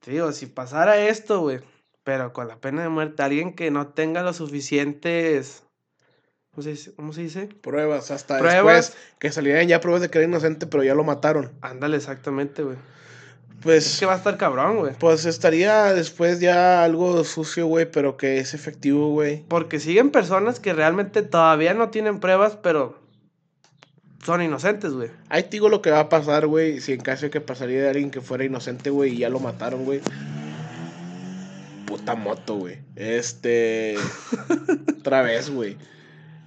Te 0.00 0.12
digo, 0.12 0.32
si 0.32 0.46
pasara 0.46 0.98
esto, 0.98 1.40
güey, 1.40 1.60
pero 2.04 2.32
con 2.32 2.48
la 2.48 2.56
pena 2.56 2.82
de 2.82 2.88
muerte, 2.88 3.22
alguien 3.22 3.54
que 3.54 3.70
no 3.70 3.88
tenga 3.88 4.22
los 4.22 4.36
suficientes, 4.36 5.62
¿cómo 6.52 6.62
se 6.62 6.70
dice? 6.70 6.92
¿Cómo 6.94 7.12
se 7.12 7.22
dice? 7.22 7.48
Pruebas, 7.60 8.10
hasta 8.10 8.38
Pruebas. 8.38 8.76
después 8.90 8.96
que 9.18 9.32
salieran 9.32 9.66
ya 9.68 9.80
pruebas 9.80 10.02
de 10.02 10.08
que 10.10 10.18
era 10.18 10.26
inocente, 10.28 10.66
pero 10.66 10.84
ya 10.84 10.94
lo 10.94 11.04
mataron. 11.04 11.50
Ándale, 11.60 11.96
exactamente, 11.96 12.62
güey. 12.62 12.76
Es 12.76 13.62
Pues, 13.64 13.98
que 13.98 14.06
va 14.06 14.14
a 14.14 14.18
estar 14.18 14.36
cabrón, 14.38 14.76
güey. 14.76 14.94
pues 15.00 15.24
estaría 15.24 15.92
después 15.92 16.38
ya 16.38 16.84
algo 16.84 17.24
sucio, 17.24 17.66
güey, 17.66 17.90
pero 17.90 18.16
que 18.16 18.38
es 18.38 18.54
efectivo, 18.54 19.10
güey. 19.10 19.44
Porque 19.48 19.80
siguen 19.80 20.10
personas 20.10 20.60
que 20.60 20.72
realmente 20.72 21.22
todavía 21.22 21.74
no 21.74 21.90
tienen 21.90 22.20
pruebas, 22.20 22.56
pero 22.62 22.96
son 24.28 24.42
inocentes, 24.42 24.92
güey. 24.92 25.10
Ahí 25.30 25.44
te 25.44 25.52
digo 25.52 25.70
lo 25.70 25.80
que 25.80 25.90
va 25.90 26.00
a 26.00 26.08
pasar, 26.10 26.46
güey, 26.46 26.82
si 26.82 26.92
en 26.92 27.00
caso 27.00 27.24
de 27.24 27.30
que 27.30 27.40
pasaría 27.40 27.80
de 27.80 27.88
alguien 27.88 28.10
que 28.10 28.20
fuera 28.20 28.44
inocente, 28.44 28.90
güey, 28.90 29.14
y 29.14 29.18
ya 29.20 29.30
lo 29.30 29.40
mataron, 29.40 29.86
güey. 29.86 30.02
Puta 31.86 32.14
moto, 32.14 32.56
güey. 32.56 32.78
Este. 32.94 33.96
Otra 35.00 35.22
vez, 35.22 35.48
güey. 35.48 35.78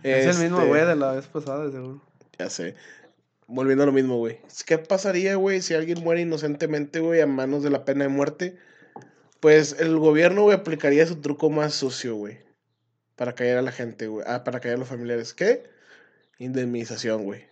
Es 0.04 0.28
el 0.28 0.44
mismo 0.44 0.60
Este, 0.60 0.70
güey 0.70 0.86
de 0.86 0.96
la 0.96 1.14
vez 1.14 1.26
pasada, 1.26 1.72
seguro. 1.72 2.04
Ya 2.38 2.52
sé. 2.52 2.76
volviendo 3.48 3.82
a 3.82 3.88
lo 3.88 3.94
mismo, 3.94 4.18
güey. 4.18 4.38
¿Qué 4.68 4.78
pasaría, 4.78 5.34
güey, 5.34 5.64
si 5.64 5.74
alguien 5.74 6.04
muere 6.04 6.22
inocentemente, 6.22 7.00
güey, 7.00 7.20
a 7.20 7.26
manos 7.26 7.64
de 7.64 7.72
la 7.72 7.84
pena 7.84 8.04
de 8.04 8.10
muerte? 8.10 8.60
Pues 9.40 9.76
el 9.80 9.98
gobierno, 9.98 10.44
güey, 10.44 10.56
aplicaría 10.56 11.08
su 11.08 11.16
truco 11.16 11.50
más 11.50 11.74
sucio, 11.74 12.14
güey. 12.14 12.38
Para 13.16 13.34
callar 13.34 13.58
a 13.58 13.64
la 13.64 13.72
gente, 13.72 14.06
güey. 14.06 14.24
Ah, 14.28 14.44
para 14.44 14.60
callar 14.60 14.76
a 14.76 14.80
los 14.82 14.88
familiares. 14.88 15.34
¿Qué? 15.34 15.64
Indemnización, 16.38 17.24
güey. 17.24 17.50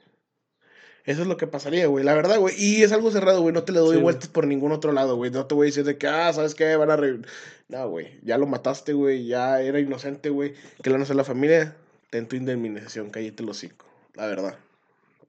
Eso 1.06 1.22
es 1.22 1.28
lo 1.28 1.38
que 1.38 1.48
pasaría, 1.48 1.88
güey. 1.88 2.04
La 2.04 2.14
verdad, 2.14 2.38
güey. 2.40 2.56
Y 2.58 2.84
es 2.84 2.92
algo 2.92 3.12
cerrado, 3.12 3.42
güey. 3.42 3.54
No 3.54 3.64
te 3.64 3.72
le 3.72 3.80
doy 3.80 3.98
Sí, 3.98 4.02
vueltas 4.02 4.30
por 4.30 4.46
ningún 4.46 4.72
otro 4.72 4.92
lado, 4.92 5.16
güey. 5.16 5.32
No 5.32 5.46
te 5.46 5.56
voy 5.56 5.66
a 5.66 5.70
decir 5.70 5.84
de 5.84 5.98
que, 5.98 6.08
ah, 6.08 6.32
¿sabes 6.34 6.56
qué? 6.56 6.76
Van 6.76 6.92
a 6.92 6.96
re... 6.96 7.20
No, 7.68 7.90
güey. 7.90 8.20
Ya 8.24 8.38
lo 8.38 8.46
mataste, 8.46 8.94
güey. 8.94 9.26
Ya 9.26 9.62
era 9.62 9.80
inocente, 9.80 10.30
güey. 10.30 10.54
Que 10.84 10.90
le 10.90 10.98
van 10.98 11.10
a 11.10 11.14
la 11.14 11.24
familia. 11.24 11.76
Ten 12.10 12.28
tu 12.28 12.36
indemnización. 12.36 13.10
Cállate 13.10 13.44
los 13.44 13.58
cinco. 13.58 13.86
La 14.16 14.28
verdad. 14.28 14.56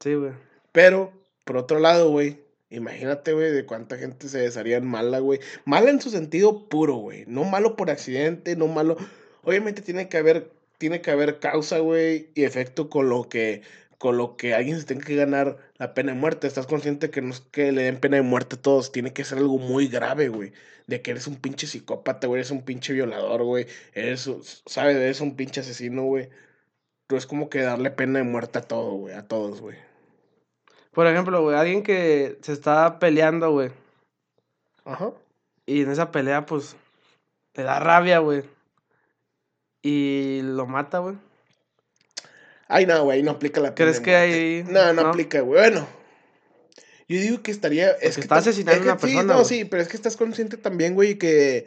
Sí, 0.00 0.14
güey. 0.14 0.32
Pero, 0.72 1.12
por 1.44 1.56
otro 1.56 1.78
lado, 1.78 2.10
güey. 2.10 2.38
Imagínate, 2.70 3.32
güey, 3.32 3.50
de 3.50 3.66
cuánta 3.66 3.98
gente 3.98 4.28
se 4.28 4.38
desharía 4.38 4.76
en 4.76 4.86
mala, 4.86 5.18
güey. 5.18 5.40
Mala 5.64 5.90
en 5.90 6.00
su 6.00 6.10
sentido 6.10 6.68
puro, 6.68 6.94
güey. 6.94 7.24
No 7.26 7.42
malo 7.44 7.74
por 7.74 7.90
accidente, 7.90 8.54
no 8.54 8.68
malo. 8.68 8.96
Obviamente 9.42 9.82
tiene 9.82 10.08
que 10.08 10.18
haber, 10.18 10.50
tiene 10.78 11.00
que 11.00 11.10
haber 11.10 11.40
causa, 11.40 11.78
güey, 11.78 12.28
y 12.36 12.44
efecto 12.44 12.88
con 12.88 13.08
lo 13.08 13.28
que, 13.28 13.62
con 14.00 14.16
lo 14.16 14.38
que 14.38 14.54
alguien 14.54 14.80
se 14.80 14.86
tenga 14.86 15.04
que 15.04 15.14
ganar 15.14 15.58
la 15.76 15.92
pena 15.92 16.12
de 16.14 16.18
muerte. 16.18 16.46
Estás 16.46 16.66
consciente 16.66 17.10
que 17.10 17.20
no 17.20 17.34
es 17.34 17.40
que 17.42 17.70
le 17.70 17.82
den 17.82 18.00
pena 18.00 18.16
de 18.16 18.22
muerte 18.22 18.56
a 18.56 18.62
todos. 18.62 18.92
Tiene 18.92 19.12
que 19.12 19.24
ser 19.24 19.36
algo 19.36 19.58
muy 19.58 19.88
grave, 19.88 20.30
güey. 20.30 20.54
De 20.86 21.02
que 21.02 21.10
eres 21.10 21.26
un 21.26 21.36
pinche 21.36 21.66
psicópata, 21.66 22.26
güey. 22.26 22.38
Eres 22.40 22.50
un 22.50 22.62
pinche 22.62 22.94
violador, 22.94 23.42
güey. 23.44 23.66
Eres, 23.92 24.26
un- 24.26 24.42
¿sabes? 24.64 24.96
Eres 24.96 25.20
un 25.20 25.36
pinche 25.36 25.60
asesino, 25.60 26.04
güey. 26.04 26.30
Tú 27.08 27.16
es 27.16 27.26
como 27.26 27.50
que 27.50 27.60
darle 27.60 27.90
pena 27.90 28.20
de 28.20 28.24
muerte 28.24 28.58
a 28.60 28.62
todo, 28.62 28.92
güey. 28.92 29.14
A 29.14 29.28
todos, 29.28 29.60
güey. 29.60 29.76
Por 30.92 31.06
ejemplo, 31.06 31.42
güey, 31.42 31.58
alguien 31.58 31.82
que 31.82 32.38
se 32.40 32.54
está 32.54 32.98
peleando, 33.00 33.50
güey. 33.52 33.70
Ajá. 34.86 35.12
Y 35.66 35.82
en 35.82 35.90
esa 35.90 36.10
pelea, 36.10 36.46
pues, 36.46 36.74
le 37.52 37.64
da 37.64 37.78
rabia, 37.80 38.20
güey. 38.20 38.44
Y 39.82 40.40
lo 40.42 40.66
mata, 40.66 41.00
güey. 41.00 41.16
Ay, 42.70 42.86
no, 42.86 43.04
güey, 43.04 43.22
no 43.22 43.32
aplica 43.32 43.60
la 43.60 43.74
pena 43.76 43.90
¿Crees 43.90 44.00
que 44.00 44.14
ahí 44.16 44.64
No, 44.66 44.92
no, 44.92 45.02
no? 45.02 45.08
aplica, 45.08 45.40
güey. 45.40 45.60
Bueno. 45.60 45.88
Yo 47.08 47.20
digo 47.20 47.42
que 47.42 47.50
estaría. 47.50 47.90
Es 48.00 48.14
que 48.14 48.20
está 48.20 48.36
asesinando 48.36 48.82
es 48.84 48.86
que 48.86 48.90
a 48.90 48.94
una 48.94 49.00
sí, 49.00 49.00
persona, 49.00 49.34
no, 49.34 49.44
güey. 49.44 49.44
sí, 49.44 49.64
pero 49.64 49.82
es 49.82 49.88
que 49.88 49.96
estás 49.96 50.16
consciente 50.16 50.56
también, 50.56 50.94
güey, 50.94 51.18
que 51.18 51.66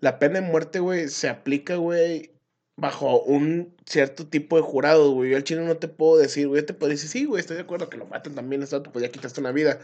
la 0.00 0.18
pena 0.18 0.40
de 0.40 0.46
muerte, 0.46 0.78
güey, 0.78 1.08
se 1.08 1.28
aplica, 1.28 1.76
güey, 1.76 2.30
bajo 2.76 3.20
un 3.22 3.74
cierto 3.86 4.28
tipo 4.28 4.56
de 4.56 4.62
jurado, 4.62 5.10
güey. 5.12 5.30
Yo 5.30 5.36
al 5.36 5.44
chino 5.44 5.62
no 5.62 5.76
te 5.78 5.88
puedo 5.88 6.18
decir, 6.18 6.46
güey, 6.48 6.62
yo 6.62 6.66
te 6.66 6.74
puedo 6.74 6.90
decir, 6.90 7.08
sí, 7.10 7.24
güey, 7.24 7.40
estoy 7.40 7.56
de 7.56 7.62
acuerdo 7.62 7.90
que 7.90 7.96
lo 7.96 8.06
maten 8.06 8.34
también, 8.36 8.62
esto 8.62 8.82
te 8.82 8.90
podía 8.90 9.10
quitarte 9.10 9.40
una 9.40 9.52
vida. 9.52 9.80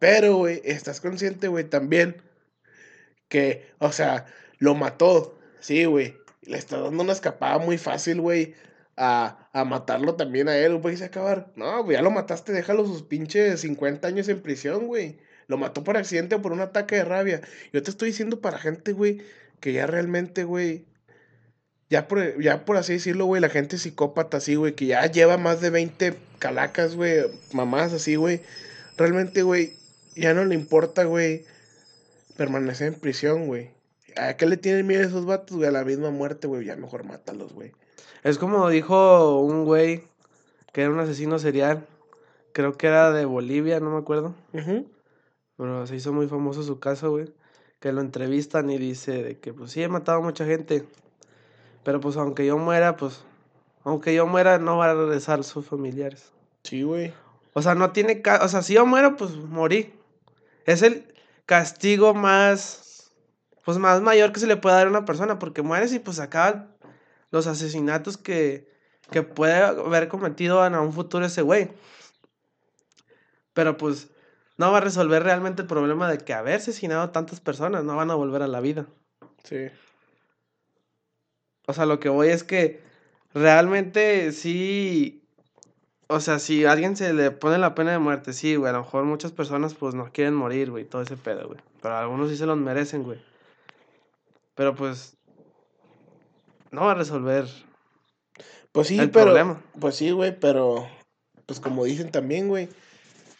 Pero, 0.00 0.36
güey, 0.36 0.60
estás 0.64 1.00
consciente, 1.00 1.48
güey, 1.48 1.64
también 1.64 2.22
que, 3.28 3.66
o 3.78 3.92
sea, 3.92 4.26
lo 4.58 4.74
mató, 4.74 5.38
sí, 5.60 5.84
güey. 5.84 6.16
Le 6.42 6.58
está 6.58 6.78
dando 6.80 7.02
una 7.02 7.12
escapada 7.12 7.58
muy 7.58 7.78
fácil, 7.78 8.20
güey, 8.20 8.54
a, 8.96 9.48
a 9.52 9.64
matarlo 9.64 10.16
también 10.16 10.48
a 10.48 10.56
él, 10.56 10.76
güey, 10.76 10.96
se 10.96 11.04
acabar. 11.04 11.52
No, 11.56 11.84
güey, 11.84 11.96
ya 11.96 12.02
lo 12.02 12.10
mataste, 12.10 12.52
déjalo 12.52 12.86
sus 12.86 13.02
pinches 13.02 13.60
50 13.60 14.08
años 14.08 14.28
en 14.28 14.42
prisión, 14.42 14.86
güey. 14.86 15.18
Lo 15.48 15.58
mató 15.58 15.84
por 15.84 15.96
accidente 15.96 16.34
o 16.34 16.42
por 16.42 16.52
un 16.52 16.60
ataque 16.60 16.96
de 16.96 17.04
rabia. 17.04 17.40
Yo 17.72 17.82
te 17.82 17.90
estoy 17.90 18.08
diciendo 18.08 18.40
para 18.40 18.58
gente, 18.58 18.92
güey, 18.92 19.22
que 19.60 19.72
ya 19.72 19.86
realmente, 19.86 20.44
güey, 20.44 20.86
ya 21.88 22.08
por, 22.08 22.40
ya 22.42 22.64
por 22.64 22.76
así 22.76 22.94
decirlo, 22.94 23.26
güey, 23.26 23.40
la 23.40 23.48
gente 23.48 23.78
psicópata 23.78 24.38
así, 24.38 24.56
güey, 24.56 24.74
que 24.74 24.86
ya 24.86 25.06
lleva 25.06 25.36
más 25.36 25.60
de 25.60 25.70
20 25.70 26.14
calacas, 26.38 26.96
güey, 26.96 27.20
mamás 27.52 27.92
así, 27.92 28.16
güey. 28.16 28.40
Realmente, 28.96 29.42
güey, 29.42 29.74
ya 30.16 30.34
no 30.34 30.44
le 30.44 30.54
importa, 30.54 31.04
güey, 31.04 31.44
permanecer 32.36 32.88
en 32.88 32.94
prisión, 33.00 33.46
güey. 33.46 33.70
¿A 34.16 34.36
qué 34.36 34.46
le 34.46 34.56
tienen 34.56 34.86
miedo 34.86 35.02
esos 35.02 35.26
vatos, 35.26 35.58
güey? 35.58 35.68
A 35.68 35.72
la 35.72 35.84
misma 35.84 36.10
muerte, 36.10 36.46
güey. 36.46 36.64
Ya 36.64 36.76
mejor 36.76 37.04
mátalos, 37.04 37.52
güey. 37.52 37.72
Es 38.26 38.38
como 38.38 38.68
dijo 38.68 39.38
un 39.38 39.64
güey 39.64 40.02
que 40.72 40.82
era 40.82 40.90
un 40.90 40.98
asesino 40.98 41.38
serial. 41.38 41.86
Creo 42.52 42.76
que 42.76 42.88
era 42.88 43.12
de 43.12 43.24
Bolivia, 43.24 43.78
no 43.78 43.90
me 43.90 43.98
acuerdo. 43.98 44.34
Pero 45.56 45.86
se 45.86 45.94
hizo 45.94 46.12
muy 46.12 46.26
famoso 46.26 46.64
su 46.64 46.80
caso, 46.80 47.12
güey. 47.12 47.32
Que 47.78 47.92
lo 47.92 48.00
entrevistan 48.00 48.68
y 48.68 48.78
dice 48.78 49.22
de 49.22 49.38
que, 49.38 49.52
pues 49.52 49.70
sí, 49.70 49.80
he 49.80 49.88
matado 49.88 50.18
a 50.18 50.22
mucha 50.22 50.44
gente. 50.44 50.84
Pero 51.84 52.00
pues 52.00 52.16
aunque 52.16 52.44
yo 52.44 52.58
muera, 52.58 52.96
pues... 52.96 53.22
Aunque 53.84 54.12
yo 54.12 54.26
muera, 54.26 54.58
no 54.58 54.78
va 54.78 54.90
a 54.90 54.94
regresar 54.94 55.44
sus 55.44 55.64
familiares. 55.64 56.32
Sí, 56.64 56.82
güey. 56.82 57.14
O 57.52 57.62
sea, 57.62 57.76
no 57.76 57.92
tiene... 57.92 58.22
ca- 58.22 58.40
O 58.42 58.48
sea, 58.48 58.62
si 58.62 58.74
yo 58.74 58.84
muero, 58.86 59.14
pues 59.14 59.36
morí. 59.36 59.94
Es 60.64 60.82
el 60.82 61.14
castigo 61.44 62.12
más... 62.12 63.12
Pues 63.64 63.78
más 63.78 64.02
mayor 64.02 64.32
que 64.32 64.40
se 64.40 64.48
le 64.48 64.56
puede 64.56 64.74
dar 64.74 64.88
a 64.88 64.90
una 64.90 65.04
persona. 65.04 65.38
Porque 65.38 65.62
mueres 65.62 65.92
y 65.92 66.00
pues 66.00 66.18
acaban 66.18 66.74
los 67.36 67.46
asesinatos 67.46 68.16
que... 68.16 68.74
Que 69.10 69.22
puede 69.22 69.54
haber 69.54 70.08
cometido 70.08 70.66
en 70.66 70.74
un 70.74 70.92
futuro 70.92 71.24
ese 71.26 71.42
güey. 71.42 71.70
Pero 73.52 73.76
pues... 73.76 74.08
No 74.58 74.72
va 74.72 74.78
a 74.78 74.80
resolver 74.80 75.22
realmente 75.22 75.62
el 75.62 75.68
problema 75.68 76.10
de 76.10 76.18
que 76.18 76.32
haber 76.32 76.56
asesinado 76.56 77.02
a 77.02 77.12
tantas 77.12 77.40
personas 77.40 77.84
no 77.84 77.94
van 77.94 78.10
a 78.10 78.14
volver 78.14 78.40
a 78.40 78.48
la 78.48 78.60
vida. 78.60 78.86
Sí. 79.44 79.68
O 81.66 81.72
sea, 81.72 81.84
lo 81.84 82.00
que 82.00 82.08
voy 82.08 82.28
es 82.28 82.42
que 82.42 82.80
realmente 83.34 84.32
sí. 84.32 85.22
O 86.08 86.20
sea, 86.20 86.38
si 86.38 86.64
a 86.64 86.72
alguien 86.72 86.96
se 86.96 87.12
le 87.12 87.32
pone 87.32 87.58
la 87.58 87.74
pena 87.74 87.92
de 87.92 87.98
muerte, 87.98 88.32
sí, 88.32 88.56
güey. 88.56 88.70
A 88.70 88.72
lo 88.72 88.84
mejor 88.84 89.04
muchas 89.04 89.32
personas 89.32 89.74
pues 89.74 89.94
no 89.94 90.10
quieren 90.10 90.34
morir, 90.34 90.70
güey. 90.70 90.84
Todo 90.84 91.02
ese 91.02 91.16
pedo, 91.16 91.48
güey. 91.48 91.60
Pero 91.82 91.96
algunos 91.96 92.30
sí 92.30 92.36
se 92.36 92.46
los 92.46 92.56
merecen, 92.56 93.02
güey. 93.02 93.20
Pero 94.54 94.74
pues. 94.74 95.15
No 96.70 96.82
va 96.86 96.92
a 96.92 96.94
resolver. 96.94 97.46
Pues 98.72 98.88
sí, 98.88 98.98
El 98.98 99.10
pero. 99.10 99.26
problema. 99.26 99.60
Pues 99.80 99.96
sí, 99.96 100.10
güey, 100.10 100.38
pero. 100.38 100.86
Pues 101.46 101.60
como 101.60 101.84
dicen 101.84 102.10
también, 102.10 102.48
güey. 102.48 102.68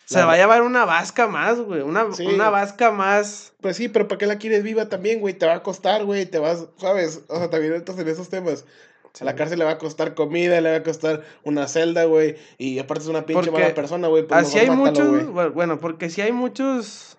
Se 0.04 0.18
La- 0.18 0.26
va 0.26 0.34
a 0.34 0.36
llevar 0.36 0.62
una 0.62 0.84
vasca 0.84 1.26
más, 1.26 1.58
güey. 1.60 1.80
Una, 1.82 2.12
Sí. 2.12 2.24
una 2.26 2.48
vasca 2.48 2.92
más. 2.92 3.52
Pues 3.60 3.76
sí, 3.76 3.88
pero 3.88 4.06
¿para 4.06 4.18
qué 4.18 4.26
la 4.26 4.38
quieres 4.38 4.62
viva 4.62 4.88
también, 4.88 5.20
güey? 5.20 5.34
Te 5.34 5.46
va 5.46 5.54
a 5.54 5.62
costar, 5.64 6.04
güey. 6.04 6.26
Te 6.26 6.38
vas, 6.38 6.66
¿sabes? 6.78 7.22
O 7.28 7.36
sea, 7.38 7.50
también 7.50 7.74
entras 7.74 7.98
en 7.98 8.08
esos 8.08 8.28
temas. 8.28 8.64
A 9.20 9.24
la 9.24 9.34
cárcel 9.34 9.58
le 9.58 9.64
va 9.64 9.72
a 9.72 9.78
costar 9.78 10.14
comida, 10.14 10.60
le 10.60 10.70
va 10.70 10.76
a 10.76 10.82
costar 10.82 11.24
una 11.42 11.66
celda, 11.68 12.04
güey. 12.04 12.36
Y 12.58 12.78
aparte 12.78 13.02
es 13.04 13.08
una 13.08 13.24
pinche 13.24 13.50
Porque 13.50 13.62
mala 13.62 13.74
persona, 13.74 14.08
güey. 14.08 14.26
Pues 14.26 14.46
Así 14.46 14.58
hay 14.58 14.68
muchos, 14.70 15.54
bueno, 15.54 15.80
porque 15.80 16.10
sí 16.10 16.20
hay 16.20 16.32
muchos 16.32 17.15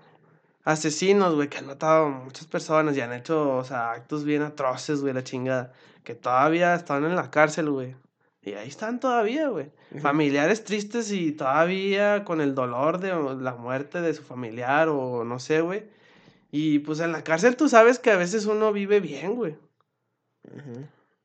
asesinos, 0.68 1.34
güey, 1.34 1.48
que 1.48 1.58
han 1.58 1.68
matado 1.68 2.08
a 2.08 2.10
muchas 2.10 2.46
personas 2.46 2.96
y 2.98 3.02
han 3.02 3.14
hecho, 3.14 3.56
o 3.56 3.64
sea, 3.64 3.92
actos 3.92 4.26
bien 4.26 4.42
atroces, 4.42 5.02
güey, 5.02 5.14
la 5.14 5.24
chingada, 5.24 5.72
que 6.04 6.14
todavía 6.14 6.76
están 6.76 7.06
en 7.06 7.16
la 7.16 7.32
cárcel, 7.32 7.70
güey. 7.70 7.96
Y 8.42 8.54
ahí 8.54 8.68
están 8.68 9.00
todavía, 9.00 9.48
güey. 9.48 9.72
Familiares 10.02 10.66
tristes 10.66 11.12
y 11.12 11.32
todavía 11.32 12.26
con 12.26 12.42
el 12.42 12.54
dolor 12.54 13.00
de 13.00 13.14
la 13.42 13.56
muerte 13.56 14.02
de 14.02 14.14
su 14.14 14.24
familiar 14.24 14.90
o 14.90 15.24
no 15.24 15.40
sé, 15.40 15.62
güey. 15.62 15.86
Y 16.52 16.80
pues 16.80 17.00
en 17.00 17.14
la 17.14 17.24
cárcel 17.24 17.56
tú 17.56 17.70
sabes 17.70 18.00
que 18.00 18.12
a 18.12 18.18
veces 18.18 18.46
uno 18.46 18.74
vive 18.74 19.00
bien, 19.00 19.36
güey. 19.36 19.56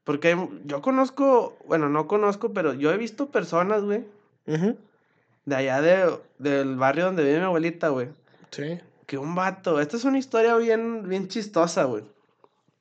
Porque 0.04 0.36
yo 0.64 0.82
conozco, 0.82 1.56
bueno, 1.66 1.88
no 1.88 2.06
conozco, 2.06 2.52
pero 2.52 2.74
yo 2.74 2.92
he 2.92 2.96
visto 2.96 3.30
personas, 3.30 3.82
güey, 3.82 4.04
de 4.46 5.54
allá 5.56 5.80
de, 5.80 6.18
del 6.38 6.76
barrio 6.76 7.06
donde 7.06 7.24
vive 7.24 7.38
mi 7.38 7.44
abuelita, 7.44 7.88
güey. 7.88 8.08
Sí. 8.50 8.80
Que 9.06 9.18
un 9.18 9.34
vato. 9.34 9.80
Esta 9.80 9.96
es 9.96 10.04
una 10.04 10.18
historia 10.18 10.56
bien, 10.56 11.08
bien 11.08 11.28
chistosa, 11.28 11.84
güey. 11.84 12.04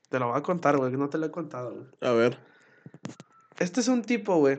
Te 0.10 0.20
lo 0.20 0.28
voy 0.30 0.38
a 0.38 0.44
contar, 0.44 0.78
güey, 0.78 0.92
que 0.92 0.98
no 0.98 1.10
te 1.10 1.18
lo 1.18 1.26
he 1.26 1.32
contado, 1.32 1.72
güey. 1.72 1.86
A 2.02 2.12
ver. 2.12 2.38
Este 3.60 3.80
es 3.80 3.88
un 3.88 4.02
tipo, 4.04 4.36
güey, 4.38 4.58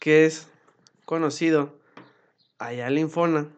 que 0.00 0.26
es 0.26 0.48
conocido 1.04 1.74
allá 2.58 2.86
en 2.88 2.94
Linfona. 2.94 3.48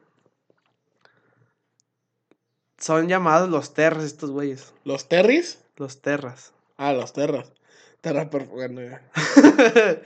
Son 2.78 3.08
llamados 3.08 3.48
los 3.50 3.74
terras 3.74 4.04
estos 4.04 4.30
güeyes. 4.30 4.72
¿Los 4.84 5.08
Terris? 5.08 5.58
Los 5.76 6.00
terras. 6.00 6.52
Ah, 6.78 6.92
los 6.94 7.12
Terras. 7.12 7.52
Terra, 8.00 8.30
per- 8.30 8.46
bueno, 8.46 8.80
ya. 8.80 9.02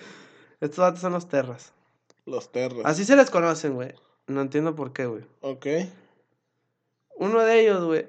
estos 0.60 0.78
vatos 0.78 1.00
son 1.00 1.12
los 1.12 1.28
terras. 1.28 1.72
Los 2.26 2.50
Terras. 2.50 2.80
Así 2.84 3.04
se 3.04 3.14
les 3.14 3.30
conocen, 3.30 3.74
güey. 3.74 3.94
No 4.26 4.40
entiendo 4.40 4.74
por 4.74 4.92
qué, 4.92 5.06
güey. 5.06 5.24
Ok. 5.40 5.66
Uno 7.16 7.40
de 7.40 7.60
ellos, 7.60 7.84
güey, 7.84 8.06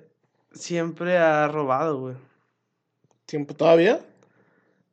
siempre 0.53 1.17
ha 1.17 1.47
robado, 1.47 1.99
güey. 1.99 2.15
¿Tiempo 3.25 3.53
todavía? 3.55 4.05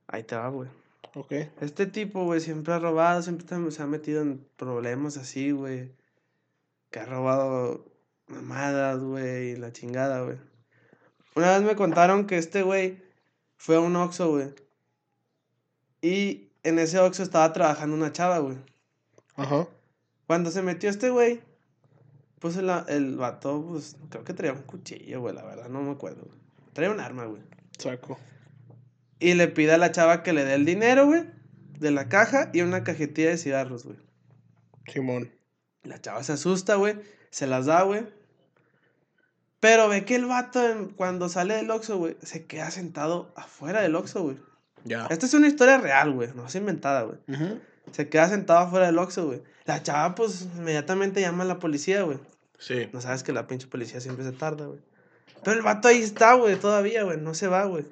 Ahí 0.07 0.23
te 0.23 0.37
va, 0.37 0.49
güey. 0.49 0.69
Ok. 1.15 1.33
Este 1.61 1.87
tipo, 1.87 2.25
güey, 2.25 2.41
siempre 2.41 2.75
ha 2.75 2.79
robado, 2.79 3.23
siempre 3.23 3.47
se 3.71 3.83
ha 3.83 3.87
metido 3.87 4.23
en 4.23 4.47
problemas 4.57 5.17
así, 5.17 5.51
güey. 5.51 5.91
Que 6.91 7.01
ha 7.01 7.07
robado 7.07 7.85
mamadas, 8.27 9.01
güey, 9.01 9.51
y 9.51 9.57
la 9.57 9.73
chingada, 9.73 10.23
güey. 10.23 10.39
Una 11.35 11.53
vez 11.53 11.63
me 11.63 11.77
contaron 11.77 12.27
que 12.27 12.39
este 12.39 12.63
güey 12.63 13.03
fue 13.57 13.77
a 13.77 13.81
un 13.81 13.97
Oxxo, 13.97 14.31
güey. 14.31 14.55
Y 16.01 16.51
en 16.63 16.79
ese 16.79 16.99
Oxxo 16.99 17.23
estaba 17.23 17.53
trabajando 17.53 17.97
una 17.97 18.13
chava, 18.13 18.39
güey. 18.39 18.57
Ajá. 19.37 19.67
Cuando 20.27 20.51
se 20.51 20.63
metió 20.63 20.91
este 20.91 21.11
güey, 21.11 21.41
pues 22.43 22.57
el, 22.57 22.69
el 22.89 23.17
vato, 23.17 23.65
pues 23.67 23.97
creo 24.11 24.25
que 24.25 24.35
traía 24.35 24.53
un 24.53 24.63
cuchillo, 24.63 25.21
güey, 25.21 25.33
la 25.35 25.45
verdad, 25.45 25.69
no 25.69 25.81
me 25.81 25.93
acuerdo. 25.93 26.23
güey. 26.27 26.39
Traía 26.73 26.91
un 26.91 26.99
arma, 26.99 27.25
güey. 27.25 27.41
Saco. 27.79 28.19
Y 29.21 29.35
le 29.35 29.47
pide 29.47 29.73
a 29.73 29.79
la 29.79 29.93
chava 29.93 30.25
que 30.25 30.33
le 30.33 30.45
dé 30.45 30.55
el 30.55 30.65
dinero, 30.65 31.07
güey, 31.07 31.25
de 31.79 31.93
la 31.93 32.09
caja 32.09 32.51
y 32.53 32.63
una 32.63 32.83
cajetilla 32.83 33.31
de 33.31 33.39
cigarros, 33.39 33.85
güey. 33.85 33.97
Simón. 34.89 35.31
La 35.85 36.01
chava 36.01 36.25
se 36.25 36.33
asusta, 36.33 36.75
güey, 36.75 36.97
se 37.31 37.47
las 37.47 37.67
da, 37.67 37.83
güey. 37.83 38.07
Pero 39.61 39.89
ve 39.89 40.05
que 40.05 40.17
el 40.17 40.27
vato, 40.27 40.61
cuando 40.97 41.29
sale 41.29 41.55
del 41.55 41.71
Oxxo, 41.71 41.97
güey, 41.99 42.17
se 42.23 42.47
queda 42.47 42.73
sentado 42.73 43.33
afuera 43.37 43.81
del 43.83 43.95
Oxxo, 43.95 44.25
güey. 44.25 44.37
Ya. 44.85 45.07
Esta 45.07 45.27
es 45.27 45.35
una 45.35 45.47
historia 45.47 45.79
real, 45.79 46.11
güey, 46.13 46.31
no 46.35 46.47
es 46.47 46.55
inventada, 46.57 47.03
güey. 47.03 47.19
Se 47.93 48.09
queda 48.09 48.29
sentado 48.29 48.59
afuera 48.59 48.87
del 48.87 48.99
Oxxo, 48.99 49.27
güey. 49.27 49.43
La 49.65 49.81
chava, 49.81 50.17
pues, 50.17 50.49
inmediatamente 50.57 51.21
llama 51.21 51.45
a 51.45 51.47
la 51.47 51.61
policía, 51.61 52.03
güey. 52.03 52.19
Sí. 52.63 52.89
No 52.93 53.01
sabes 53.01 53.25
que 53.25 53.33
la 53.33 53.49
pinche 53.49 53.67
policía 53.67 54.01
siempre 54.01 54.25
se 54.25 54.31
tarda, 54.31 54.67
güey. 54.67 54.79
Pero 55.43 55.57
el 55.57 55.63
vato 55.63 55.89
ahí 55.89 56.01
está, 56.01 56.35
güey, 56.35 56.55
todavía, 56.55 57.03
güey. 57.03 57.19
No 57.19 57.35
se 57.35 57.49
va, 57.49 57.65
güey. 57.65 57.85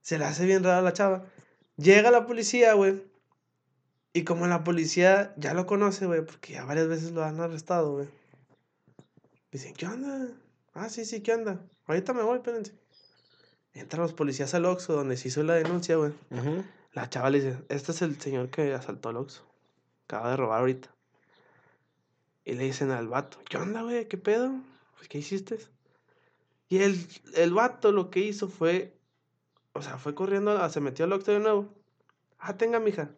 Se 0.00 0.18
le 0.18 0.24
hace 0.24 0.46
bien 0.46 0.64
raro 0.64 0.78
a 0.78 0.82
la 0.82 0.94
chava. 0.94 1.26
Llega 1.76 2.10
la 2.10 2.26
policía, 2.26 2.72
güey. 2.72 3.04
Y 4.14 4.24
como 4.24 4.46
la 4.46 4.64
policía 4.64 5.34
ya 5.36 5.52
lo 5.52 5.66
conoce, 5.66 6.06
güey, 6.06 6.24
porque 6.24 6.54
ya 6.54 6.64
varias 6.64 6.88
veces 6.88 7.12
lo 7.12 7.22
han 7.22 7.38
arrestado, 7.40 7.92
güey. 7.92 8.08
Dicen, 9.52 9.74
¿qué 9.74 9.86
onda? 9.86 10.28
Ah, 10.72 10.88
sí, 10.88 11.04
sí, 11.04 11.20
¿qué 11.20 11.34
onda? 11.34 11.60
Ahorita 11.86 12.14
me 12.14 12.22
voy, 12.22 12.38
espérense. 12.38 12.72
Entran 13.74 14.02
los 14.02 14.14
policías 14.14 14.54
al 14.54 14.64
Oxxo, 14.64 14.94
donde 14.94 15.18
se 15.18 15.28
hizo 15.28 15.42
la 15.42 15.54
denuncia, 15.54 15.96
güey. 15.96 16.12
La 16.92 17.10
chava 17.10 17.28
le 17.28 17.40
dice, 17.40 17.58
este 17.68 17.92
es 17.92 18.00
el 18.00 18.18
señor 18.18 18.48
que 18.48 18.72
asaltó 18.72 19.10
al 19.10 19.18
Oxxo. 19.18 19.44
Acaba 20.06 20.30
de 20.30 20.36
robar 20.38 20.60
ahorita. 20.60 20.88
Y 22.44 22.54
le 22.54 22.64
dicen 22.64 22.90
al 22.90 23.08
vato, 23.08 23.38
¿qué 23.48 23.58
onda, 23.58 23.82
güey? 23.82 24.08
¿Qué 24.08 24.16
pedo? 24.16 24.52
Pues, 24.96 25.08
¿qué 25.08 25.18
hiciste? 25.18 25.58
Y 26.68 26.78
el, 26.78 27.06
el 27.34 27.52
vato 27.52 27.92
lo 27.92 28.10
que 28.10 28.20
hizo 28.20 28.48
fue, 28.48 28.96
o 29.72 29.82
sea, 29.82 29.98
fue 29.98 30.14
corriendo, 30.14 30.52
a- 30.52 30.70
se 30.70 30.80
metió 30.80 31.04
al 31.04 31.12
Oxxo 31.12 31.32
de 31.32 31.40
nuevo. 31.40 31.68
Ah, 32.38 32.56
tenga, 32.56 32.80
mija. 32.80 33.10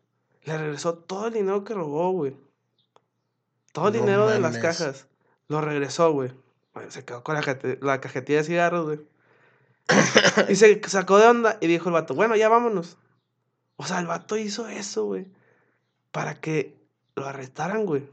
Le 0.45 0.59
regresó 0.59 0.95
todo 0.95 1.29
el 1.29 1.35
dinero 1.35 1.63
que 1.65 1.75
robó, 1.75 2.11
güey. 2.13 2.37
Todo 3.73 3.89
el 3.89 3.95
No 3.95 4.01
dinero 4.01 4.29
de 4.29 4.41
las 4.41 4.59
cajas. 4.59 5.07
Lo 5.49 5.61
regresó, 5.61 6.13
güey. 6.13 6.33
Bueno, 6.75 6.91
se 6.91 7.05
quedó 7.05 7.23
con 7.23 7.35
la, 7.37 7.59
la 7.81 8.01
cajetilla 8.01 8.39
de 8.39 8.45
cigarros, 8.45 8.85
güey. 8.87 9.01
y 10.49 10.57
se 10.57 10.81
sacó 10.89 11.19
de 11.19 11.27
onda 11.27 11.59
y 11.61 11.67
dijo 11.67 11.89
el 11.89 11.93
vato, 11.93 12.15
bueno, 12.15 12.35
ya 12.37 12.49
vámonos. 12.49 12.97
O 13.77 13.85
sea, 13.87 13.99
el 14.01 14.07
vato 14.07 14.37
hizo 14.37 14.67
eso, 14.69 15.05
güey. 15.05 15.27
Para 16.11 16.41
que 16.41 16.77
lo 17.15 17.27
arrestaran, 17.27 17.85
güey. 17.85 18.09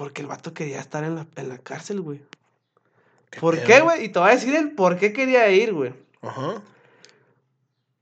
Porque 0.00 0.22
el 0.22 0.28
vato 0.28 0.54
quería 0.54 0.80
estar 0.80 1.04
en 1.04 1.14
la, 1.14 1.26
en 1.36 1.50
la 1.50 1.58
cárcel, 1.58 2.00
güey. 2.00 2.22
¿Por 3.38 3.62
qué, 3.64 3.82
güey? 3.82 4.06
Y 4.06 4.08
te 4.08 4.18
voy 4.18 4.30
a 4.30 4.32
decir 4.32 4.54
el 4.54 4.70
por 4.70 4.96
qué 4.96 5.12
quería 5.12 5.50
ir, 5.50 5.74
güey. 5.74 5.92
Ajá. 6.22 6.62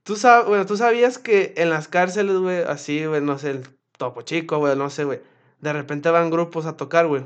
Tú 0.03 0.15
sabes, 0.15 0.47
bueno, 0.47 0.65
tú 0.65 0.77
sabías 0.77 1.17
que 1.17 1.53
en 1.57 1.69
las 1.69 1.89
cárceles, 1.89 2.37
güey, 2.37 2.63
así, 2.63 3.05
güey, 3.05 3.19
no 3.19 3.37
sé, 3.37 3.49
el 3.49 3.67
Topo 3.97 4.21
Chico, 4.21 4.59
güey, 4.59 4.77
no 4.77 4.89
sé, 4.89 5.03
güey. 5.03 5.19
De 5.59 5.73
repente 5.73 6.09
van 6.09 6.29
grupos 6.29 6.67
a 6.67 6.77
tocar, 6.77 7.05
güey. 7.07 7.25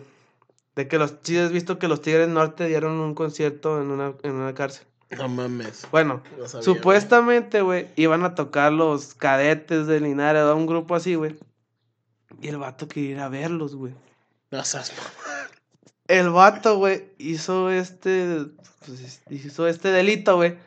De 0.74 0.88
que 0.88 0.98
los, 0.98 1.12
has 1.12 1.52
visto 1.52 1.78
que 1.78 1.88
los 1.88 2.02
Tigres 2.02 2.30
Norte 2.30 2.66
dieron 2.66 2.94
un 2.94 3.14
concierto 3.14 3.80
en 3.80 3.92
una, 3.92 4.14
en 4.24 4.32
una 4.32 4.56
cárcel. 4.56 4.88
No 5.16 5.30
mames. 5.30 5.88
Bueno, 5.92 6.24
sabía, 6.48 6.64
supuestamente, 6.64 7.62
güey, 7.62 7.90
iban 7.96 8.24
a 8.24 8.34
tocar 8.34 8.74
los 8.74 9.14
cadetes 9.14 9.86
de 9.86 10.00
Linares, 10.00 10.46
un 10.46 10.66
grupo 10.66 10.96
así, 10.96 11.14
güey. 11.14 11.38
Y 12.42 12.48
el 12.48 12.58
vato 12.58 12.88
quería 12.88 13.12
ir 13.12 13.20
a 13.20 13.30
verlos, 13.30 13.76
güey. 13.76 13.94
No 14.54 14.64
seas 14.64 14.94
mamá. 14.96 15.50
El 16.08 16.30
vato, 16.30 16.78
güey, 16.78 17.06
hizo 17.18 17.72
este. 17.72 18.46
pues, 18.86 19.24
hizo 19.32 19.68
este 19.68 19.88
delito, 19.90 20.36
güey. 20.36 20.60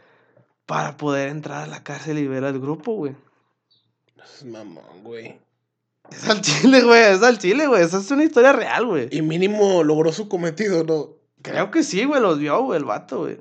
Para 0.67 0.97
poder 0.97 1.29
entrar 1.29 1.63
a 1.63 1.67
la 1.69 1.85
cárcel 1.85 2.19
y 2.19 2.27
ver 2.27 2.43
al 2.43 2.59
grupo, 2.59 2.95
güey. 2.95 3.13
No 4.17 4.27
seas 4.27 4.43
mamón, 4.43 5.05
güey. 5.05 5.39
Es 6.11 6.29
al 6.29 6.41
chile, 6.41 6.83
güey. 6.83 7.01
Es 7.01 7.23
al 7.23 7.39
chile, 7.39 7.69
güey. 7.69 7.85
Esa 7.85 7.99
es 7.99 8.11
una 8.11 8.25
historia 8.25 8.53
real, 8.53 8.87
güey. 8.87 9.09
Y 9.13 9.23
mínimo 9.23 9.85
logró 9.85 10.13
su 10.13 10.29
cometido, 10.29 10.83
¿no? 10.83 11.11
Creo 11.43 11.71
que 11.71 11.85
sí, 11.85 12.05
güey. 12.07 12.21
Los 12.21 12.41
vio, 12.41 12.61
güey, 12.65 12.81
el 12.81 12.85
vato, 12.85 13.21
güey. 13.21 13.39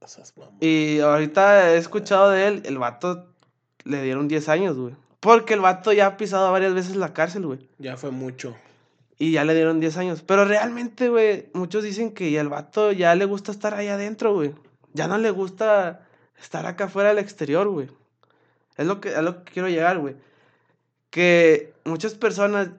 No 0.00 0.08
seas 0.08 0.34
mamón. 0.38 0.56
Y 0.62 1.00
ahorita 1.00 1.74
he 1.74 1.76
escuchado 1.76 2.30
de 2.30 2.46
él. 2.46 2.62
El 2.64 2.78
vato 2.78 3.28
le 3.84 4.02
dieron 4.02 4.26
10 4.26 4.48
años, 4.48 4.78
güey. 4.78 4.94
Porque 5.20 5.52
el 5.52 5.60
vato 5.60 5.92
ya 5.92 6.06
ha 6.06 6.16
pisado 6.16 6.50
varias 6.50 6.72
veces 6.72 6.96
la 6.96 7.12
cárcel, 7.12 7.44
güey. 7.44 7.68
Ya 7.76 7.98
fue 7.98 8.10
mucho. 8.10 8.56
Y 9.18 9.32
ya 9.32 9.44
le 9.44 9.54
dieron 9.54 9.80
10 9.80 9.96
años. 9.96 10.22
Pero 10.22 10.44
realmente, 10.44 11.08
güey, 11.08 11.48
muchos 11.54 11.82
dicen 11.82 12.12
que 12.12 12.38
al 12.38 12.48
vato 12.48 12.92
ya 12.92 13.14
le 13.14 13.24
gusta 13.24 13.50
estar 13.50 13.74
ahí 13.74 13.88
adentro, 13.88 14.34
güey. 14.34 14.54
Ya 14.92 15.08
no 15.08 15.18
le 15.18 15.30
gusta 15.30 16.06
estar 16.40 16.66
acá 16.66 16.84
afuera 16.84 17.10
al 17.10 17.18
exterior, 17.18 17.68
güey. 17.68 17.88
Es 18.76 18.86
lo 18.86 19.00
que, 19.00 19.14
a 19.14 19.22
lo 19.22 19.44
que 19.44 19.52
quiero 19.52 19.68
llegar, 19.68 19.98
güey. 19.98 20.16
Que 21.10 21.72
muchas 21.84 22.14
personas 22.14 22.70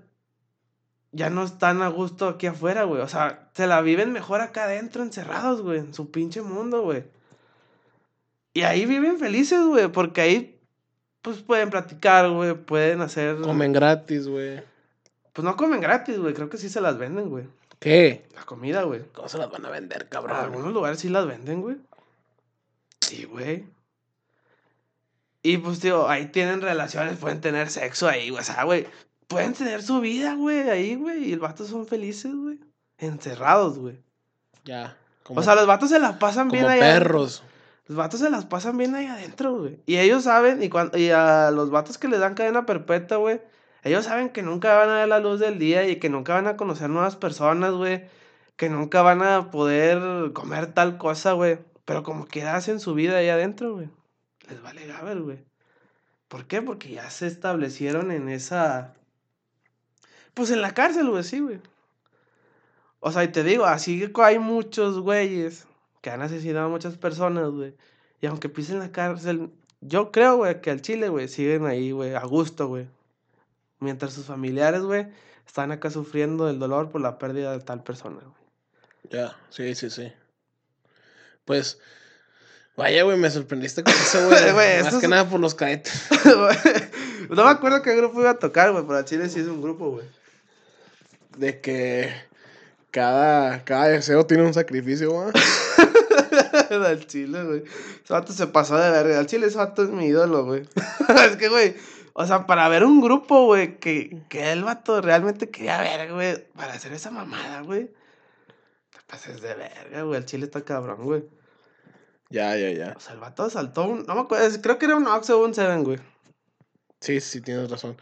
ya 1.11 1.31
no 1.31 1.43
están 1.43 1.81
a 1.81 1.87
gusto 1.87 2.27
aquí 2.27 2.45
afuera, 2.45 2.83
güey. 2.83 3.01
O 3.01 3.07
sea, 3.07 3.49
se 3.53 3.65
la 3.65 3.81
viven 3.81 4.11
mejor 4.11 4.41
acá 4.41 4.65
adentro, 4.65 5.01
encerrados, 5.01 5.63
güey. 5.63 5.79
En 5.79 5.93
su 5.95 6.11
pinche 6.11 6.43
mundo, 6.43 6.83
güey. 6.83 7.03
Y 8.53 8.61
ahí 8.61 8.85
viven 8.85 9.17
felices, 9.17 9.63
güey. 9.65 9.87
Porque 9.87 10.21
ahí, 10.21 10.59
pues, 11.23 11.39
pueden 11.39 11.71
platicar, 11.71 12.29
güey. 12.29 12.53
Pueden 12.53 13.01
hacer... 13.01 13.37
Comen 13.37 13.73
gratis, 13.73 14.27
güey. 14.27 14.61
Pues 15.37 15.45
no 15.45 15.55
comen 15.55 15.79
gratis, 15.81 16.17
güey. 16.17 16.33
Creo 16.33 16.49
que 16.49 16.57
sí 16.57 16.67
se 16.67 16.81
las 16.81 16.97
venden, 16.97 17.29
güey. 17.29 17.43
¿Qué? 17.77 18.27
La 18.33 18.41
comida, 18.43 18.81
güey. 18.81 19.03
¿Cómo 19.13 19.29
se 19.29 19.37
las 19.37 19.51
van 19.51 19.63
a 19.67 19.69
vender, 19.69 20.01
En 20.01 20.07
cabrón? 20.09 20.35
algunos 20.35 20.73
lugares 20.73 20.97
sí 20.99 21.09
las 21.09 21.27
venden, 21.27 21.61
güey. 21.61 21.77
Sí, 23.01 23.25
güey. 23.25 23.63
Y 25.43 25.57
pues, 25.59 25.79
tío, 25.79 26.09
ahí 26.09 26.25
tienen 26.31 26.61
relaciones, 26.61 27.17
pueden 27.19 27.39
tener 27.39 27.69
sexo 27.69 28.07
ahí, 28.07 28.31
güey. 28.31 28.41
O 28.41 28.43
sea, 28.43 28.63
güey, 28.63 28.87
pueden 29.27 29.53
tener 29.53 29.83
su 29.83 30.01
vida, 30.01 30.33
güey, 30.33 30.71
ahí, 30.71 30.95
güey. 30.95 31.25
Y 31.25 31.31
los 31.33 31.41
vatos 31.41 31.67
son 31.69 31.85
felices, 31.85 32.33
güey. 32.35 32.59
Encerrados, 32.97 33.77
güey. 33.77 33.99
Ya. 34.65 34.97
Como, 35.21 35.39
O 35.39 35.43
sea, 35.43 35.53
los 35.53 35.67
vatos 35.67 35.89
se 35.91 35.99
las 35.99 36.17
pasan 36.17 36.49
bien 36.49 36.63
como 36.63 36.73
ahí. 36.73 36.79
perros. 36.79 37.43
Los 37.85 37.95
vatos 37.95 38.21
se 38.21 38.31
las 38.31 38.45
pasan 38.45 38.75
bien 38.75 38.95
ahí 38.95 39.05
adentro, 39.05 39.53
güey. 39.59 39.79
Y 39.85 39.97
ellos 39.97 40.23
saben, 40.23 40.63
y, 40.63 40.69
cuan- 40.69 40.89
y 40.95 41.11
a 41.11 41.51
los 41.51 41.69
vatos 41.69 41.99
que 41.99 42.07
les 42.07 42.19
dan 42.19 42.33
cadena 42.33 42.65
perpetua, 42.65 43.17
güey, 43.17 43.39
ellos 43.87 44.05
saben 44.05 44.29
que 44.29 44.43
nunca 44.43 44.75
van 44.75 44.89
a 44.89 44.95
ver 44.99 45.07
la 45.07 45.19
luz 45.19 45.39
del 45.39 45.59
día 45.59 45.87
y 45.87 45.97
que 45.97 46.09
nunca 46.09 46.33
van 46.33 46.47
a 46.47 46.57
conocer 46.57 46.89
nuevas 46.89 47.15
personas, 47.15 47.73
güey. 47.73 48.05
Que 48.55 48.69
nunca 48.69 49.01
van 49.01 49.21
a 49.21 49.51
poder 49.51 50.33
comer 50.33 50.73
tal 50.73 50.97
cosa, 50.97 51.33
güey. 51.33 51.59
Pero 51.85 52.03
como 52.03 52.25
que 52.25 52.43
hacen 52.43 52.79
su 52.79 52.93
vida 52.93 53.17
ahí 53.17 53.29
adentro, 53.29 53.73
güey. 53.73 53.89
Les 54.49 54.61
vale 54.61 54.85
gaber, 54.87 55.21
güey. 55.21 55.45
¿Por 56.27 56.45
qué? 56.45 56.61
Porque 56.61 56.89
ya 56.91 57.09
se 57.09 57.27
establecieron 57.27 58.11
en 58.11 58.29
esa... 58.29 58.93
Pues 60.33 60.51
en 60.51 60.61
la 60.61 60.73
cárcel, 60.73 61.09
güey, 61.09 61.23
sí, 61.23 61.39
güey. 61.39 61.59
O 62.99 63.11
sea, 63.11 63.23
y 63.23 63.29
te 63.29 63.43
digo, 63.43 63.65
así 63.65 63.99
que 63.99 64.21
hay 64.21 64.39
muchos 64.39 64.99
güeyes 64.99 65.67
que 66.01 66.09
han 66.09 66.21
asesinado 66.21 66.65
a 66.65 66.69
muchas 66.69 66.97
personas, 66.97 67.49
güey. 67.51 67.75
Y 68.21 68.25
aunque 68.27 68.49
pisen 68.49 68.79
la 68.79 68.91
cárcel, 68.91 69.51
yo 69.81 70.11
creo, 70.11 70.37
güey, 70.37 70.61
que 70.61 70.71
al 70.71 70.81
Chile, 70.81 71.09
güey, 71.09 71.27
siguen 71.27 71.65
ahí, 71.65 71.91
güey, 71.91 72.15
a 72.15 72.23
gusto, 72.25 72.67
güey. 72.67 72.87
Mientras 73.79 74.13
sus 74.13 74.25
familiares, 74.25 74.81
güey, 74.81 75.07
están 75.45 75.71
acá 75.71 75.89
sufriendo 75.89 76.49
el 76.49 76.59
dolor 76.59 76.89
por 76.89 77.01
la 77.01 77.17
pérdida 77.17 77.51
de 77.51 77.59
tal 77.59 77.83
persona, 77.83 78.17
güey. 78.21 78.47
Ya, 79.09 79.35
sí, 79.49 79.73
sí, 79.75 79.89
sí. 79.89 80.11
Pues, 81.45 81.79
vaya, 82.75 83.03
güey, 83.03 83.17
me 83.17 83.29
sorprendiste 83.29 83.83
con 83.83 83.93
eso, 83.93 84.27
güey. 84.27 84.53
Más 84.83 84.95
que 84.95 85.05
es- 85.05 85.09
nada 85.09 85.29
por 85.29 85.39
los 85.39 85.55
cadetes. 85.55 86.07
no 87.29 87.45
me 87.45 87.49
acuerdo 87.51 87.81
qué 87.81 87.95
grupo 87.95 88.19
iba 88.19 88.31
a 88.31 88.39
tocar, 88.39 88.71
güey, 88.71 88.83
pero 88.85 88.97
al 88.97 89.05
Chile 89.05 89.29
sí 89.29 89.39
es 89.39 89.47
un 89.47 89.61
grupo, 89.61 89.91
güey. 89.91 90.05
De 91.37 91.61
que 91.61 92.11
cada, 92.91 93.63
cada 93.63 93.89
deseo 93.89 94.25
tiene 94.25 94.43
un 94.43 94.53
sacrificio, 94.53 95.11
güey. 95.11 95.31
al 96.69 97.05
Chile, 97.07 97.43
güey. 97.43 97.63
Ese 98.03 98.13
vato 98.13 98.33
se 98.33 98.47
pasó 98.47 98.77
de 98.77 98.89
verga. 98.89 99.19
Al 99.19 99.27
Chile 99.27 99.47
ese 99.47 99.57
vato 99.57 99.83
es 99.83 99.89
mi 99.89 100.07
ídolo, 100.07 100.45
güey. 100.45 100.63
es 101.25 101.37
que, 101.37 101.47
güey, 101.47 101.75
o 102.19 102.25
sea, 102.25 102.47
para 102.47 102.67
ver 102.67 102.83
un 102.83 102.99
grupo, 102.99 103.45
güey, 103.45 103.77
que, 103.77 104.23
que 104.27 104.51
el 104.51 104.63
vato 104.63 105.01
realmente 105.01 105.51
quería 105.51 105.79
ver, 105.81 106.11
güey, 106.11 106.47
para 106.53 106.73
hacer 106.73 106.91
esa 106.91 107.11
mamada, 107.11 107.61
güey. 107.61 107.91
Te 108.89 108.97
pases 109.05 109.39
de 109.39 109.53
verga, 109.53 110.01
güey. 110.01 110.17
El 110.17 110.25
Chile 110.25 110.45
está 110.45 110.65
cabrón, 110.65 111.03
güey. 111.03 111.29
Ya, 112.31 112.57
ya, 112.57 112.71
ya. 112.71 112.95
O 112.97 112.99
sea, 112.99 113.13
el 113.13 113.19
vato 113.19 113.47
saltó 113.51 113.87
un. 113.87 114.03
No 114.07 114.15
me 114.15 114.21
acuerdo, 114.21 114.59
creo 114.63 114.79
que 114.79 114.87
era 114.87 114.95
un 114.95 115.05
Oxxo 115.05 115.39
o 115.39 115.45
un 115.45 115.53
Seven, 115.53 115.83
güey. 115.83 115.99
Sí, 117.01 117.21
sí, 117.21 117.39
tienes 117.39 117.69
razón. 117.69 117.95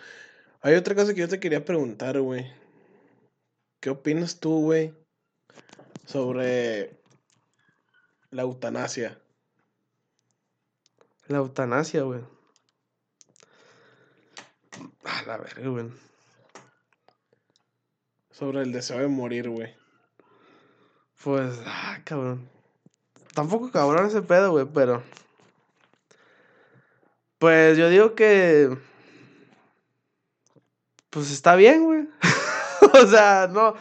Hay 0.62 0.76
otra 0.76 0.96
cosa 0.96 1.14
que 1.14 1.20
yo 1.20 1.28
te 1.28 1.42
quería 1.42 1.66
preguntar, 1.66 2.18
güey. 2.22 2.50
¿Qué 3.82 3.90
opinas 3.90 4.40
tú, 4.40 4.62
güey, 4.62 4.94
sobre 6.06 7.02
la 8.32 8.44
eutanasia? 8.44 9.20
La 11.28 11.40
eutanasia, 11.40 12.04
güey. 12.04 12.22
A 15.04 15.24
la 15.24 15.38
verga, 15.38 15.70
güey. 15.70 15.86
Sobre 18.32 18.62
el 18.62 18.72
deseo 18.72 19.00
de 19.00 19.08
morir, 19.08 19.50
güey. 19.50 19.74
Pues, 21.24 21.60
ah, 21.66 22.00
cabrón. 22.04 22.50
Tampoco 23.34 23.72
cabrón 23.72 24.08
ese 24.08 24.22
pedo, 24.22 24.52
güey, 24.52 24.66
pero. 24.74 25.04
Pues 27.40 27.78
yo 27.78 27.90
digo 27.90 28.16
que. 28.16 28.78
Pues 31.10 31.32
está 31.32 31.56
bien, 31.56 31.84
güey. 31.86 32.08
o 32.94 33.08
sea, 33.08 33.50
no. 33.52 33.76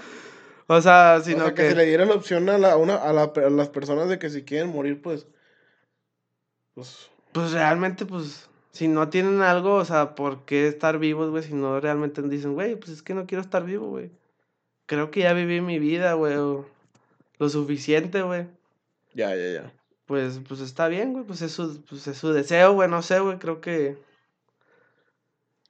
O 0.67 0.81
sea, 0.81 1.21
sino 1.23 1.39
o 1.39 1.47
sea, 1.47 1.55
que, 1.55 1.63
que. 1.63 1.71
se 1.71 1.77
le 1.77 1.87
diera 1.87 2.05
la 2.05 2.15
opción 2.15 2.49
a, 2.49 2.59
la, 2.59 2.77
una, 2.77 2.97
a, 2.97 3.13
la, 3.13 3.33
a 3.35 3.51
las 3.51 3.69
personas 3.69 4.09
de 4.09 4.19
que 4.19 4.31
si 4.31 4.45
quieren 4.45 4.71
morir, 4.71 5.03
pues. 5.03 5.27
Pues. 6.75 7.11
Pues 7.33 7.53
realmente, 7.53 8.07
pues. 8.07 8.49
Si 8.75 8.89
no 8.89 9.09
tienen 9.09 9.41
algo, 9.41 9.77
o 9.77 9.85
sea, 9.85 10.17
¿por 10.17 10.45
qué 10.45 10.67
estar 10.67 10.99
vivos, 10.99 11.31
güey? 11.31 11.45
Si 11.45 11.55
no 11.55 11.79
realmente 11.81 12.21
dicen, 12.23 12.55
güey, 12.55 12.75
pues 12.75 12.91
es 12.91 13.03
que 13.03 13.15
no 13.15 13.25
quiero 13.25 13.41
estar 13.41 13.65
vivo, 13.65 13.89
güey. 13.89 14.11
Creo 14.87 15.13
que 15.13 15.21
ya 15.21 15.33
viví 15.33 15.61
mi 15.61 15.79
vida, 15.79 16.15
güey. 16.15 16.35
Lo 16.35 17.49
suficiente, 17.49 18.23
güey. 18.23 18.49
Ya, 19.15 19.35
ya, 19.37 19.47
ya. 19.63 19.73
Pues, 20.07 20.41
pues 20.47 20.59
está 20.61 20.89
bien, 20.89 21.13
güey. 21.13 21.25
Pues 21.25 21.41
es 21.41 21.53
su, 21.53 21.83
pues 21.85 22.07
es 22.09 22.19
su 22.19 22.33
deseo, 22.33 22.73
güey. 22.75 22.89
No 22.91 23.01
sé, 23.01 23.21
güey. 23.21 23.39
Creo 23.39 23.61
que. 23.61 23.97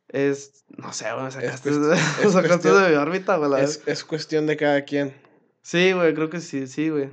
Es. 0.09 0.65
No 0.77 0.93
sé, 0.93 1.13
güey. 1.13 1.25
Me 1.27 1.31
sacaste, 1.31 1.71
me 1.73 1.93
es 1.95 2.33
sacaste 2.33 2.49
cuestión- 2.71 2.83
de 2.85 2.89
mi 2.91 2.97
órbita, 2.97 3.37
güey. 3.37 3.63
Es, 3.63 3.83
es 3.87 4.03
cuestión 4.05 4.47
de 4.47 4.57
cada 4.57 4.83
quien. 4.85 5.15
Sí, 5.63 5.93
güey. 5.93 6.15
Creo 6.15 6.31
que 6.31 6.41
sí, 6.41 6.67
sí, 6.67 6.89
güey. 6.89 7.11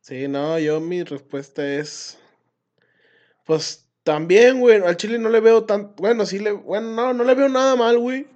Sí, 0.00 0.26
no, 0.28 0.58
yo 0.58 0.80
mi 0.80 1.04
respuesta 1.04 1.64
es. 1.66 2.18
Pues 3.46 3.86
también, 4.04 4.60
güey. 4.60 4.80
Al 4.82 4.96
chile 4.96 5.18
no 5.18 5.28
le 5.28 5.40
veo 5.40 5.64
tan. 5.64 5.94
Bueno, 5.96 6.26
sí 6.26 6.38
le. 6.38 6.52
Bueno, 6.52 6.92
no, 6.92 7.12
no 7.14 7.24
le 7.24 7.34
veo 7.34 7.48
nada 7.48 7.76
mal, 7.76 7.98
güey. 7.98 8.26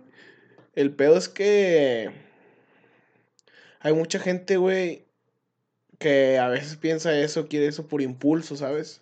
El 0.75 0.93
pedo 0.95 1.17
es 1.17 1.29
que. 1.29 2.11
Hay 3.81 3.93
mucha 3.93 4.19
gente, 4.19 4.57
güey. 4.57 5.05
Que 5.99 6.39
a 6.39 6.49
veces 6.49 6.77
piensa 6.77 7.19
eso, 7.19 7.49
quiere 7.49 7.67
eso 7.67 7.87
por 7.87 8.03
impulso, 8.03 8.55
¿sabes? 8.57 9.01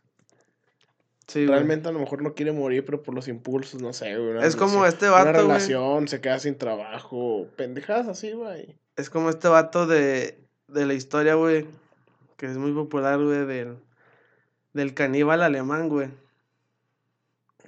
Sí, 1.27 1.41
güey. 1.41 1.49
Realmente 1.49 1.89
a 1.89 1.93
lo 1.93 1.99
mejor 1.99 2.23
no 2.23 2.35
quiere 2.35 2.53
morir, 2.53 2.85
pero 2.85 3.03
por 3.03 3.15
los 3.15 3.27
impulsos, 3.29 3.83
no 3.83 3.93
sé, 3.93 4.17
güey. 4.17 4.45
Es 4.45 4.55
como 4.57 4.87
este 4.87 5.09
vato, 5.09 5.31
Una 5.31 5.33
güey. 5.41 5.47
relación, 5.49 6.07
se 6.07 6.21
queda 6.21 6.39
sin 6.39 6.57
trabajo. 6.57 7.49
Pendejadas 7.57 8.07
así, 8.09 8.33
güey. 8.33 8.77
Es 8.97 9.11
como 9.11 9.31
este 9.31 9.49
vato 9.49 9.87
de, 9.87 10.39
de 10.69 10.87
la 10.87 10.95
historia, 10.95 11.35
güey. 11.35 11.67
Que 12.37 12.47
es 12.47 12.57
muy 12.59 12.73
popular, 12.73 13.19
güey. 13.21 13.45
Del, 13.47 13.77
del 14.73 14.95
caníbal 14.95 15.43
alemán, 15.43 15.89
güey. 15.89 16.11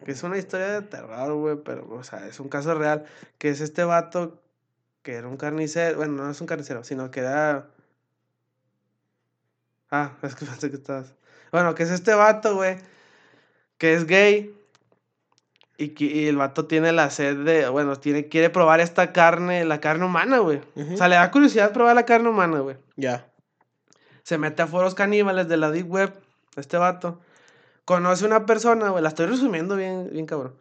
Que 0.05 0.13
es 0.13 0.23
una 0.23 0.39
historia 0.39 0.69
de 0.81 0.83
terror, 0.83 1.33
güey. 1.35 1.57
Pero, 1.65 1.89
o 1.91 2.05
sea, 2.05 2.27
es 2.27 2.39
un 2.41 2.49
caso 2.49 2.75
real. 2.75 3.05
Que 3.39 3.49
es 3.51 3.61
este 3.61 3.85
vato 3.85 4.41
que 5.03 5.15
era 5.15 5.29
un 5.29 5.37
carnicero. 5.37 5.97
Bueno, 5.99 6.23
no 6.25 6.31
es 6.31 6.41
un 6.41 6.47
carnicero, 6.47 6.85
sino 6.85 7.11
que 7.11 7.21
era. 7.21 7.67
Ah, 9.91 10.13
es 10.23 10.35
que 10.35 10.45
pensé 10.45 10.71
que 10.71 10.77
estabas. 10.77 11.15
Bueno, 11.53 11.75
que 11.75 11.85
es 11.85 11.91
este 11.91 12.15
vato, 12.15 12.55
güey. 12.57 12.77
Que 13.79 13.95
es 13.95 14.07
gay. 14.07 14.53
Y, 15.79 15.89
que- 15.91 16.05
y 16.07 16.27
el 16.29 16.37
vato 16.37 16.67
tiene 16.67 16.93
la 16.93 17.11
sed 17.11 17.37
de. 17.45 17.69
Bueno, 17.69 17.97
tiene, 17.97 18.29
quiere 18.29 18.51
probar 18.51 18.81
esta 18.81 19.13
carne, 19.13 19.65
la 19.65 19.81
carne 19.81 20.07
humana, 20.07 20.39
güey. 20.39 20.61
O 20.93 20.97
sea, 20.97 21.09
le 21.09 21.17
da 21.17 21.31
curiosidad 21.31 21.73
probar 21.73 21.95
la 21.95 22.05
carne 22.07 22.29
humana, 22.29 22.61
güey. 22.61 22.77
Ya. 22.97 23.27
Se 24.23 24.39
mete 24.39 24.63
a 24.63 24.67
foros 24.67 24.95
caníbales 24.95 25.49
de 25.49 25.57
la 25.57 25.71
Deep 25.71 25.89
Web, 25.91 26.15
este 26.57 26.79
vato. 26.79 27.21
Conoce 27.87 28.27
una 28.27 28.45
persona, 28.47 28.91
güey, 28.91 29.03
la 29.03 29.09
estoy 29.09 29.27
resumiendo 29.27 29.77
bien, 29.77 30.11
bien 30.13 30.27
cabrón. 30.27 30.55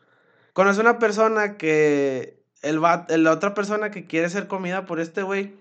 Conoce 0.53 0.79
una 0.79 0.99
persona 0.99 1.57
que 1.57 2.39
el 2.61 2.79
vato, 2.79 3.17
la 3.17 3.31
otra 3.31 3.53
persona 3.53 3.91
que 3.91 4.05
quiere 4.05 4.29
ser 4.29 4.47
comida 4.47 4.85
por 4.85 4.99
este 4.99 5.23
güey, 5.23 5.55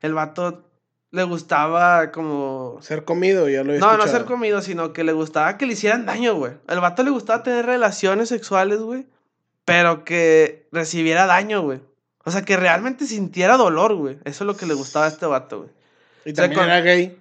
el 0.00 0.14
vato 0.14 0.64
le 1.10 1.24
gustaba 1.24 2.12
como... 2.12 2.78
Ser 2.80 3.04
comido, 3.04 3.48
ya 3.48 3.64
lo 3.64 3.74
he 3.74 3.78
No, 3.78 3.96
no 3.96 4.06
ser 4.06 4.24
comido, 4.24 4.62
sino 4.62 4.92
que 4.92 5.02
le 5.02 5.12
gustaba 5.12 5.58
que 5.58 5.66
le 5.66 5.72
hicieran 5.72 6.06
daño, 6.06 6.36
güey. 6.36 6.52
El 6.68 6.78
vato 6.78 7.02
le 7.02 7.10
gustaba 7.10 7.42
tener 7.42 7.66
relaciones 7.66 8.28
sexuales, 8.28 8.78
güey, 8.78 9.06
pero 9.64 10.04
que 10.04 10.68
recibiera 10.70 11.26
daño, 11.26 11.62
güey. 11.62 11.80
O 12.24 12.30
sea, 12.30 12.42
que 12.42 12.56
realmente 12.56 13.06
sintiera 13.06 13.56
dolor, 13.56 13.94
güey. 13.96 14.18
Eso 14.24 14.44
es 14.44 14.46
lo 14.46 14.56
que 14.56 14.66
le 14.66 14.74
gustaba 14.74 15.06
a 15.06 15.08
este 15.08 15.26
vato, 15.26 15.58
güey. 15.62 15.70
Y 16.24 16.30
Se 16.30 16.34
también 16.36 16.60
con- 16.60 16.70
era 16.70 16.80
gay. 16.80 17.18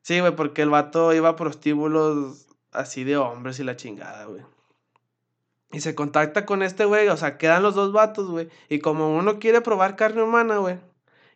Sí, 0.00 0.18
güey, 0.20 0.34
porque 0.34 0.62
el 0.62 0.70
vato 0.70 1.12
iba 1.12 1.28
a 1.28 1.36
prostíbulos 1.36 2.46
así 2.72 3.04
de 3.04 3.16
hombres 3.16 3.60
y 3.60 3.64
la 3.64 3.76
chingada, 3.76 4.24
güey. 4.24 4.42
Y 5.70 5.80
se 5.80 5.94
contacta 5.94 6.44
con 6.44 6.62
este 6.62 6.84
güey, 6.84 7.08
o 7.08 7.16
sea, 7.16 7.38
quedan 7.38 7.62
los 7.62 7.74
dos 7.74 7.92
vatos, 7.92 8.28
güey. 8.28 8.48
Y 8.68 8.80
como 8.80 9.16
uno 9.16 9.38
quiere 9.38 9.60
probar 9.60 9.96
carne 9.96 10.22
humana, 10.22 10.58
güey, 10.58 10.78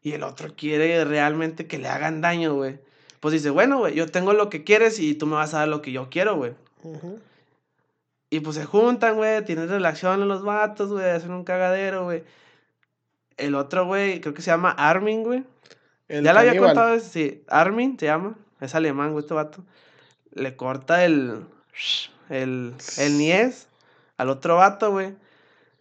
y 0.02 0.12
el 0.12 0.22
otro 0.22 0.54
quiere 0.54 1.04
realmente 1.04 1.66
que 1.66 1.78
le 1.78 1.88
hagan 1.88 2.20
daño, 2.20 2.54
güey. 2.54 2.78
Pues 3.20 3.32
dice, 3.32 3.50
bueno, 3.50 3.78
güey, 3.78 3.94
yo 3.94 4.06
tengo 4.06 4.34
lo 4.34 4.50
que 4.50 4.62
quieres 4.62 4.98
y 4.98 5.14
tú 5.14 5.26
me 5.26 5.36
vas 5.36 5.54
a 5.54 5.60
dar 5.60 5.68
lo 5.68 5.80
que 5.80 5.92
yo 5.92 6.10
quiero, 6.10 6.36
güey. 6.36 6.54
Y 8.28 8.40
pues 8.40 8.56
se 8.56 8.64
juntan, 8.64 9.16
güey, 9.16 9.44
tienen 9.44 9.68
relaciones 9.68 10.26
los 10.26 10.42
vatos, 10.42 10.90
güey, 10.90 11.08
hacen 11.08 11.32
un 11.32 11.44
cagadero, 11.44 12.04
güey. 12.04 12.24
El 13.36 13.54
otro, 13.54 13.86
güey, 13.86 14.20
creo 14.20 14.34
que 14.34 14.42
se 14.42 14.50
llama 14.50 14.70
Armin, 14.70 15.22
güey. 15.22 15.44
Ya 16.08 16.32
le 16.32 16.38
había 16.38 16.58
contado, 16.58 16.98
sí. 17.00 17.42
Armin 17.48 17.98
se 17.98 18.06
llama. 18.06 18.36
Es 18.60 18.74
alemán, 18.74 19.12
güey, 19.12 19.22
este 19.22 19.34
vato. 19.34 19.64
Le 20.36 20.54
corta 20.56 21.04
el. 21.04 21.44
El. 22.30 22.74
El 22.98 23.18
niés 23.18 23.66
al 24.16 24.30
otro 24.30 24.56
vato, 24.56 24.90
güey. 24.92 25.14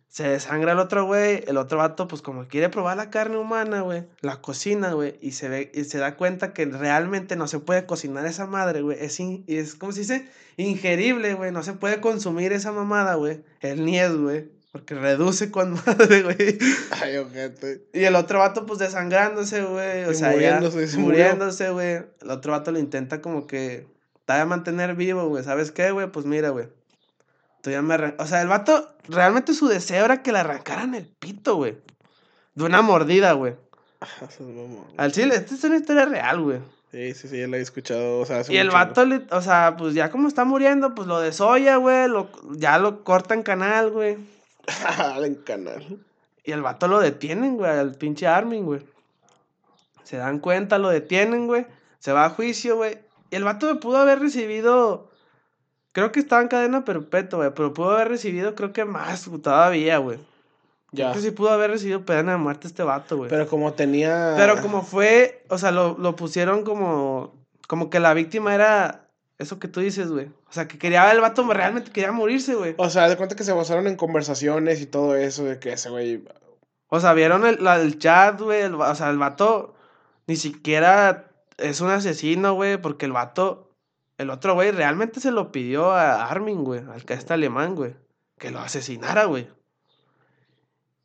Se 0.09 0.25
desangra 0.27 0.71
el 0.71 0.79
otro 0.79 1.05
güey. 1.05 1.43
El 1.45 1.57
otro 1.57 1.77
vato, 1.77 2.07
pues 2.07 2.21
como 2.21 2.47
quiere 2.47 2.69
probar 2.69 2.95
la 2.95 3.09
carne 3.09 3.37
humana, 3.37 3.81
güey. 3.81 4.05
La 4.21 4.37
cocina, 4.41 4.93
güey. 4.93 5.17
Y 5.21 5.31
se 5.31 5.49
ve, 5.49 5.71
y 5.73 5.83
se 5.83 5.97
da 5.97 6.15
cuenta 6.15 6.53
que 6.53 6.65
realmente 6.65 7.35
no 7.35 7.47
se 7.49 7.59
puede 7.59 7.85
cocinar 7.85 8.25
esa 8.25 8.45
madre, 8.45 8.81
güey. 8.81 8.97
Es, 8.99 9.19
in- 9.19 9.43
es, 9.47 9.75
¿cómo 9.75 9.91
se 9.91 9.99
dice? 10.01 10.29
Ingerible, 10.55 11.33
güey. 11.33 11.51
No 11.51 11.63
se 11.63 11.73
puede 11.73 11.99
consumir 11.99 12.53
esa 12.53 12.71
mamada, 12.71 13.15
güey. 13.15 13.43
El 13.59 13.83
niés, 13.85 14.15
güey. 14.15 14.47
Porque 14.71 14.95
reduce 14.95 15.51
con 15.51 15.73
madre, 15.85 16.23
güey. 16.23 16.57
Ay, 17.01 17.17
ojete. 17.17 17.85
Y 17.93 18.03
el 18.05 18.15
otro 18.15 18.39
vato, 18.39 18.65
pues 18.65 18.79
desangrándose, 18.79 19.63
güey. 19.63 20.05
O 20.05 20.11
Y 20.11 20.15
sea, 20.15 20.31
muriéndose, 20.31 20.81
ya 20.81 20.87
se 20.87 20.97
muriéndose, 20.97 21.69
güey. 21.71 22.03
El 22.21 22.29
otro 22.31 22.53
vato 22.53 22.71
lo 22.71 22.79
intenta 22.79 23.21
como 23.21 23.47
que. 23.47 23.85
Te 24.25 24.33
va 24.33 24.41
a 24.41 24.45
mantener 24.45 24.95
vivo, 24.95 25.27
güey. 25.27 25.43
¿Sabes 25.43 25.71
qué, 25.71 25.91
güey? 25.91 26.07
Pues 26.07 26.25
mira, 26.25 26.49
güey. 26.49 26.67
Tú 27.61 27.69
ya 27.71 27.81
me 27.81 27.93
arran- 27.95 28.15
O 28.19 28.25
sea, 28.27 28.41
el 28.41 28.47
vato, 28.47 28.95
realmente 29.07 29.53
su 29.53 29.67
deseo 29.67 30.05
era 30.05 30.21
que 30.23 30.31
le 30.31 30.39
arrancaran 30.39 30.95
el 30.95 31.07
pito, 31.07 31.55
güey. 31.55 31.77
De 32.53 32.63
una 32.63 32.81
mordida, 32.81 33.33
güey. 33.33 33.55
Eso 34.21 34.25
es 34.25 34.39
mamón. 34.41 34.85
Al 34.97 35.11
chile, 35.11 35.35
esta 35.35 35.55
es 35.55 35.63
una 35.63 35.77
historia 35.77 36.05
real, 36.05 36.41
güey. 36.41 36.59
Sí, 36.91 37.13
sí, 37.13 37.27
sí, 37.27 37.39
ya 37.39 37.47
la 37.47 37.57
he 37.57 37.61
escuchado. 37.61 38.19
O 38.19 38.25
sea, 38.25 38.39
hace 38.39 38.53
Y 38.53 38.57
el 38.57 38.69
vato, 38.69 39.05
le- 39.05 39.25
o 39.31 39.41
sea, 39.41 39.75
pues 39.77 39.93
ya 39.93 40.09
como 40.11 40.27
está 40.27 40.45
muriendo, 40.45 40.95
pues 40.95 41.07
lo 41.07 41.19
desolla, 41.19 41.75
güey. 41.77 42.07
Lo, 42.07 42.29
ya 42.57 42.77
lo 42.77 43.03
cortan 43.03 43.43
canal, 43.43 43.89
güey. 43.91 44.17
en 45.23 45.35
canal. 45.35 45.99
Y 46.43 46.51
el 46.51 46.61
vato 46.61 46.87
lo 46.87 46.99
detienen, 46.99 47.57
güey, 47.57 47.71
al 47.71 47.95
pinche 47.95 48.27
Armin, 48.27 48.65
güey. 48.65 48.85
Se 50.03 50.17
dan 50.17 50.39
cuenta, 50.39 50.77
lo 50.77 50.89
detienen, 50.89 51.47
güey. 51.47 51.65
Se 51.99 52.13
va 52.13 52.25
a 52.25 52.29
juicio, 52.29 52.75
güey. 52.77 52.99
Y 53.35 53.37
el 53.37 53.43
vato 53.43 53.81
pudo 53.81 53.97
haber 53.97 54.19
recibido. 54.19 55.09
Creo 55.91 56.13
que 56.13 56.21
estaba 56.21 56.41
en 56.41 56.47
cadena 56.47 56.85
perpetua, 56.85 57.39
güey. 57.39 57.51
Pero 57.53 57.73
pudo 57.73 57.91
haber 57.91 58.07
recibido, 58.07 58.55
creo 58.55 58.71
que 58.71 58.85
más 58.85 59.29
todavía, 59.43 59.97
güey. 59.97 60.19
Ya. 60.93 61.11
Creo 61.11 61.15
que 61.15 61.27
sí 61.27 61.31
pudo 61.31 61.49
haber 61.49 61.69
recibido 61.69 62.05
pena 62.05 62.31
de 62.31 62.37
muerte 62.37 62.67
este 62.67 62.83
vato, 62.83 63.17
güey. 63.17 63.29
Pero, 63.29 63.41
Pero 63.41 63.49
como 63.49 63.73
tenía. 63.73 64.37
como 64.61 64.83
fue. 64.83 65.43
O 65.49 65.57
sea, 65.57 65.71
lo, 65.71 65.97
lo 65.97 66.15
pusieron 66.15 66.63
como. 66.63 67.35
Como 67.67 67.89
que 67.89 67.99
la 67.99 68.13
víctima 68.13 68.55
era. 68.55 69.09
Eso 69.37 69.59
que 69.59 69.67
tú 69.67 69.81
dices, 69.81 70.09
güey. 70.09 70.27
O 70.47 70.53
sea, 70.53 70.69
que 70.69 70.77
quería. 70.77 71.11
El 71.11 71.19
vato 71.19 71.43
realmente 71.51 71.91
quería 71.91 72.13
morirse, 72.13 72.55
güey. 72.55 72.75
O 72.77 72.89
sea, 72.89 73.09
de 73.09 73.17
cuenta 73.17 73.35
que 73.35 73.43
se 73.43 73.51
basaron 73.51 73.87
en 73.87 73.97
conversaciones 73.97 74.79
y 74.79 74.85
todo 74.85 75.17
eso, 75.17 75.43
de 75.43 75.59
que 75.59 75.73
ese 75.73 75.89
güey. 75.89 76.23
O 76.87 77.01
sea, 77.01 77.11
vieron 77.11 77.45
el, 77.45 77.61
la 77.61 77.79
del 77.79 77.99
chat, 77.99 78.39
güey. 78.39 78.63
O 78.63 78.95
sea, 78.95 79.09
el 79.09 79.17
vato 79.17 79.75
ni 80.25 80.37
siquiera 80.37 81.34
es 81.57 81.81
un 81.81 81.89
asesino, 81.89 82.53
güey. 82.53 82.77
Porque 82.77 83.05
el 83.05 83.11
vato, 83.11 83.75
el 84.17 84.29
otro 84.29 84.53
güey, 84.53 84.71
realmente 84.71 85.19
se 85.19 85.31
lo 85.31 85.51
pidió 85.51 85.91
a 85.91 86.25
Armin, 86.25 86.63
güey. 86.63 86.81
Al 86.91 87.05
que 87.05 87.13
está 87.13 87.35
alemán, 87.35 87.75
güey. 87.75 87.95
Que 88.37 88.51
lo 88.51 88.59
asesinara, 88.59 89.25
güey. 89.25 89.47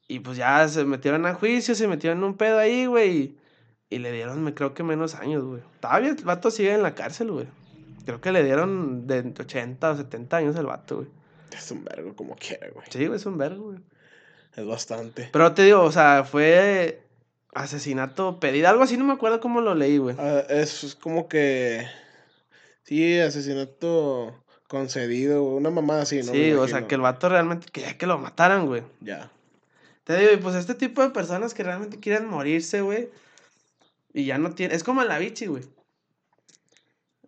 Y 0.08 0.20
pues 0.20 0.36
ya 0.36 0.66
se 0.68 0.84
metieron 0.84 1.24
a 1.26 1.34
juicio, 1.34 1.76
se 1.76 1.86
metieron 1.86 2.18
en 2.18 2.24
un 2.24 2.36
pedo 2.36 2.58
ahí, 2.58 2.86
güey. 2.86 3.16
Y, 3.16 3.38
y 3.90 3.98
le 3.98 4.10
dieron, 4.10 4.42
me 4.42 4.54
creo 4.54 4.74
que 4.74 4.82
menos 4.82 5.14
años, 5.14 5.44
güey. 5.44 5.62
Todavía 5.80 6.10
el 6.10 6.24
vato 6.24 6.50
sigue 6.50 6.74
en 6.74 6.82
la 6.82 6.96
cárcel, 6.96 7.30
güey. 7.30 7.46
Creo 8.04 8.20
que 8.20 8.32
le 8.32 8.42
dieron 8.42 9.06
de 9.06 9.32
80 9.38 9.90
o 9.90 9.96
70 9.96 10.36
años 10.36 10.56
al 10.56 10.66
vato, 10.66 10.96
güey. 10.96 11.08
Es 11.52 11.70
un 11.70 11.84
vergo 11.84 12.14
como 12.16 12.34
quiera, 12.34 12.68
güey. 12.72 12.86
Sí, 12.90 13.06
güey, 13.06 13.16
es 13.18 13.26
un 13.26 13.38
vergo, 13.38 13.66
güey. 13.66 13.78
Es 14.56 14.66
bastante. 14.66 15.28
Pero 15.32 15.52
te 15.52 15.62
digo, 15.62 15.82
o 15.82 15.92
sea, 15.92 16.24
fue 16.24 17.02
asesinato 17.54 18.40
pedido, 18.40 18.68
algo 18.68 18.82
así, 18.82 18.96
no 18.96 19.04
me 19.04 19.12
acuerdo 19.12 19.40
cómo 19.40 19.60
lo 19.60 19.74
leí, 19.74 19.98
güey. 19.98 20.16
Ah, 20.18 20.44
es, 20.48 20.84
es 20.84 20.94
como 20.94 21.28
que. 21.28 21.86
Sí, 22.84 23.18
asesinato 23.18 24.34
concedido, 24.68 25.42
una 25.44 25.70
mamada 25.70 26.02
así, 26.02 26.22
¿no? 26.22 26.32
Sí, 26.32 26.52
o 26.52 26.66
sea, 26.68 26.86
que 26.86 26.94
el 26.94 27.00
vato 27.00 27.28
realmente 27.28 27.66
quería 27.72 27.98
que 27.98 28.06
lo 28.06 28.18
mataran, 28.18 28.66
güey. 28.66 28.82
Ya. 29.00 29.30
Te 30.04 30.16
digo, 30.16 30.32
y 30.32 30.36
pues 30.38 30.54
este 30.54 30.74
tipo 30.74 31.02
de 31.02 31.10
personas 31.10 31.54
que 31.54 31.62
realmente 31.62 32.00
quieren 32.00 32.26
morirse, 32.26 32.80
güey. 32.80 33.10
Y 34.12 34.24
ya 34.24 34.38
no 34.38 34.54
tienen. 34.54 34.76
Es 34.76 34.84
como 34.84 35.04
la 35.04 35.18
bichi, 35.18 35.46
güey. 35.46 35.64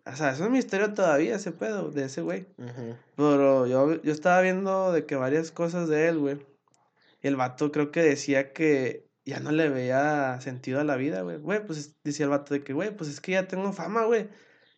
O 0.05 0.15
sea, 0.15 0.31
eso 0.31 0.43
es 0.43 0.49
misterio 0.49 0.93
todavía, 0.93 1.35
ese 1.35 1.51
pedo, 1.51 1.91
de 1.91 2.05
ese 2.05 2.21
güey. 2.21 2.45
Pero 3.15 3.67
yo, 3.67 4.01
yo 4.01 4.11
estaba 4.11 4.41
viendo 4.41 4.91
de 4.91 5.05
que 5.05 5.15
varias 5.15 5.51
cosas 5.51 5.87
de 5.87 6.09
él, 6.09 6.19
güey. 6.19 6.45
Y 7.21 7.27
el 7.27 7.37
vato 7.37 7.71
creo 7.71 7.91
que 7.91 8.01
decía 8.01 8.51
que 8.51 9.07
ya 9.25 9.39
no 9.39 9.51
le 9.51 9.69
veía 9.69 10.39
sentido 10.41 10.79
a 10.79 10.83
la 10.83 10.95
vida, 10.95 11.21
güey. 11.21 11.37
Güey, 11.37 11.65
pues 11.65 11.79
es- 11.79 11.95
decía 12.03 12.25
el 12.25 12.29
vato 12.31 12.53
de 12.53 12.63
que, 12.63 12.73
güey, 12.73 12.95
pues 12.95 13.09
es 13.09 13.21
que 13.21 13.33
ya 13.33 13.47
tengo 13.47 13.71
fama, 13.73 14.05
güey. 14.05 14.29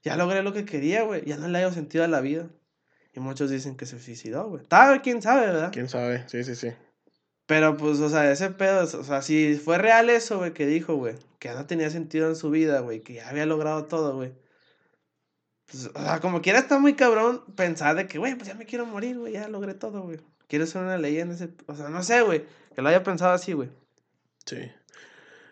Ya 0.03 0.15
logré 0.17 0.43
lo 0.43 0.53
que 0.53 0.65
quería, 0.65 1.03
güey. 1.03 1.25
Ya 1.25 1.37
no 1.37 1.47
le 1.47 1.57
hallo 1.59 1.71
sentido 1.73 2.03
a 2.03 2.07
la 2.07 2.21
vida. 2.21 2.49
Y 3.13 3.19
muchos 3.19 3.49
dicen 3.49 3.75
que 3.77 3.85
se 3.85 3.99
suicidó, 3.99 4.49
güey. 4.49 4.63
Tal, 4.65 5.01
quién 5.01 5.21
sabe, 5.21 5.47
¿verdad? 5.47 5.71
¿Quién 5.71 5.89
sabe? 5.89 6.25
Sí, 6.27 6.43
sí, 6.43 6.55
sí. 6.55 6.69
Pero 7.47 7.77
pues, 7.77 7.99
o 7.99 8.09
sea, 8.09 8.31
ese 8.31 8.49
pedo, 8.51 8.83
o 8.83 9.03
sea, 9.03 9.21
si 9.21 9.55
fue 9.55 9.77
real 9.77 10.09
eso, 10.09 10.37
güey, 10.39 10.53
que 10.53 10.65
dijo, 10.65 10.95
güey, 10.95 11.15
que 11.39 11.47
ya 11.47 11.53
no 11.55 11.65
tenía 11.65 11.89
sentido 11.89 12.27
en 12.27 12.35
su 12.35 12.49
vida, 12.49 12.79
güey, 12.81 13.01
que 13.01 13.13
ya 13.13 13.29
había 13.29 13.45
logrado 13.45 13.85
todo, 13.85 14.15
güey. 14.15 14.33
Pues, 15.67 15.87
o 15.93 15.99
sea, 16.01 16.19
como 16.19 16.41
quiera 16.41 16.59
está 16.59 16.77
muy 16.79 16.93
cabrón 16.95 17.43
pensar 17.55 17.95
de 17.95 18.07
que, 18.07 18.17
güey, 18.17 18.35
pues 18.35 18.47
ya 18.47 18.55
me 18.55 18.65
quiero 18.65 18.85
morir, 18.85 19.17
güey, 19.17 19.33
ya 19.33 19.47
logré 19.47 19.73
todo, 19.73 20.01
güey. 20.03 20.19
Quiero 20.47 20.65
ser 20.67 20.83
una 20.83 20.97
leyenda, 20.97 21.33
ese... 21.35 21.49
o 21.67 21.75
sea, 21.75 21.89
no 21.89 22.03
sé, 22.03 22.21
güey, 22.21 22.45
que 22.75 22.81
lo 22.81 22.89
haya 22.89 23.03
pensado 23.03 23.31
así, 23.33 23.53
güey. 23.53 23.69
Sí. 24.45 24.71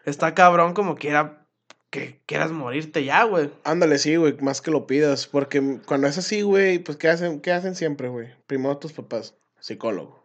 Está 0.06 0.36
cabrón 0.36 0.74
como 0.74 0.96
quiera 0.96 1.46
que 1.89 2.22
quieras 2.26 2.52
morirte 2.52 3.04
ya, 3.04 3.24
güey. 3.24 3.52
Ándale, 3.64 4.00
sí, 4.00 4.16
güey, 4.16 4.36
más 4.41 4.62
que 4.62 4.72
lo 4.72 4.88
pidas. 4.88 5.28
Porque 5.28 5.80
cuando 5.86 6.08
es 6.08 6.18
así, 6.18 6.41
güey, 6.41 6.80
pues 6.80 6.98
¿qué 6.98 7.10
hacen, 7.10 7.39
qué 7.39 7.52
hacen 7.52 7.76
siempre, 7.76 8.08
güey? 8.10 8.30
Primero 8.48 8.78
tus 8.78 8.94
papás, 8.94 9.36
psicólogo. 9.60 10.24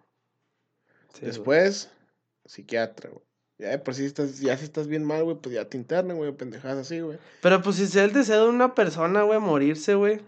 Sí, 1.12 1.20
güey. 1.20 1.26
Después, 1.26 1.90
psiquiatra, 2.46 3.10
güey. 3.10 3.22
Ya 3.58 3.82
por 3.82 3.94
si 3.94 4.04
estás, 4.04 4.38
ya 4.38 4.56
si 4.56 4.64
estás 4.64 4.86
bien 4.86 5.04
mal, 5.04 5.24
güey, 5.24 5.36
pues 5.36 5.54
ya 5.54 5.68
te 5.68 5.76
internan, 5.76 6.16
güey, 6.16 6.32
pendejadas 6.32 6.78
así, 6.78 7.00
güey. 7.00 7.18
Pero 7.42 7.60
pues 7.60 7.76
si 7.76 7.82
es 7.82 7.96
el 7.96 8.12
deseo 8.12 8.44
de 8.44 8.50
una 8.50 8.74
persona, 8.74 9.22
güey, 9.22 9.40
morirse, 9.40 9.94
güey. 9.94 10.20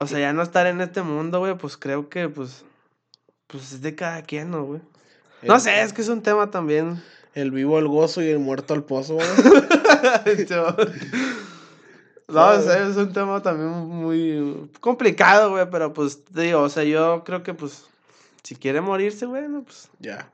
O 0.00 0.06
sea, 0.06 0.18
ya 0.18 0.32
no 0.32 0.42
estar 0.42 0.66
en 0.66 0.80
este 0.80 1.02
mundo, 1.02 1.40
güey, 1.40 1.56
pues 1.56 1.76
creo 1.76 2.08
que, 2.08 2.28
pues, 2.28 2.64
pues 3.46 3.72
es 3.72 3.82
de 3.82 3.94
cada 3.94 4.22
quien, 4.22 4.50
¿no, 4.50 4.64
güey? 4.64 4.80
No 5.46 5.54
El- 5.56 5.60
sé, 5.60 5.82
es 5.82 5.92
que 5.92 6.02
es 6.02 6.08
un 6.08 6.22
tema 6.22 6.50
también. 6.50 7.02
El 7.34 7.50
vivo 7.50 7.78
al 7.78 7.88
gozo 7.88 8.22
y 8.22 8.28
el 8.28 8.38
muerto 8.38 8.74
al 8.74 8.84
pozo, 8.84 9.14
güey. 9.14 9.26
no, 12.28 12.52
es 12.54 12.96
un 12.96 13.12
tema 13.12 13.42
también 13.42 13.70
muy 13.70 14.70
complicado, 14.80 15.50
güey, 15.50 15.68
pero 15.70 15.92
pues, 15.92 16.24
te 16.24 16.42
digo, 16.42 16.60
o 16.62 16.68
sea, 16.68 16.84
yo 16.84 17.22
creo 17.24 17.42
que, 17.42 17.54
pues, 17.54 17.84
si 18.42 18.54
quiere 18.56 18.80
morirse, 18.80 19.26
bueno, 19.26 19.62
pues, 19.64 19.88
Ya. 20.00 20.28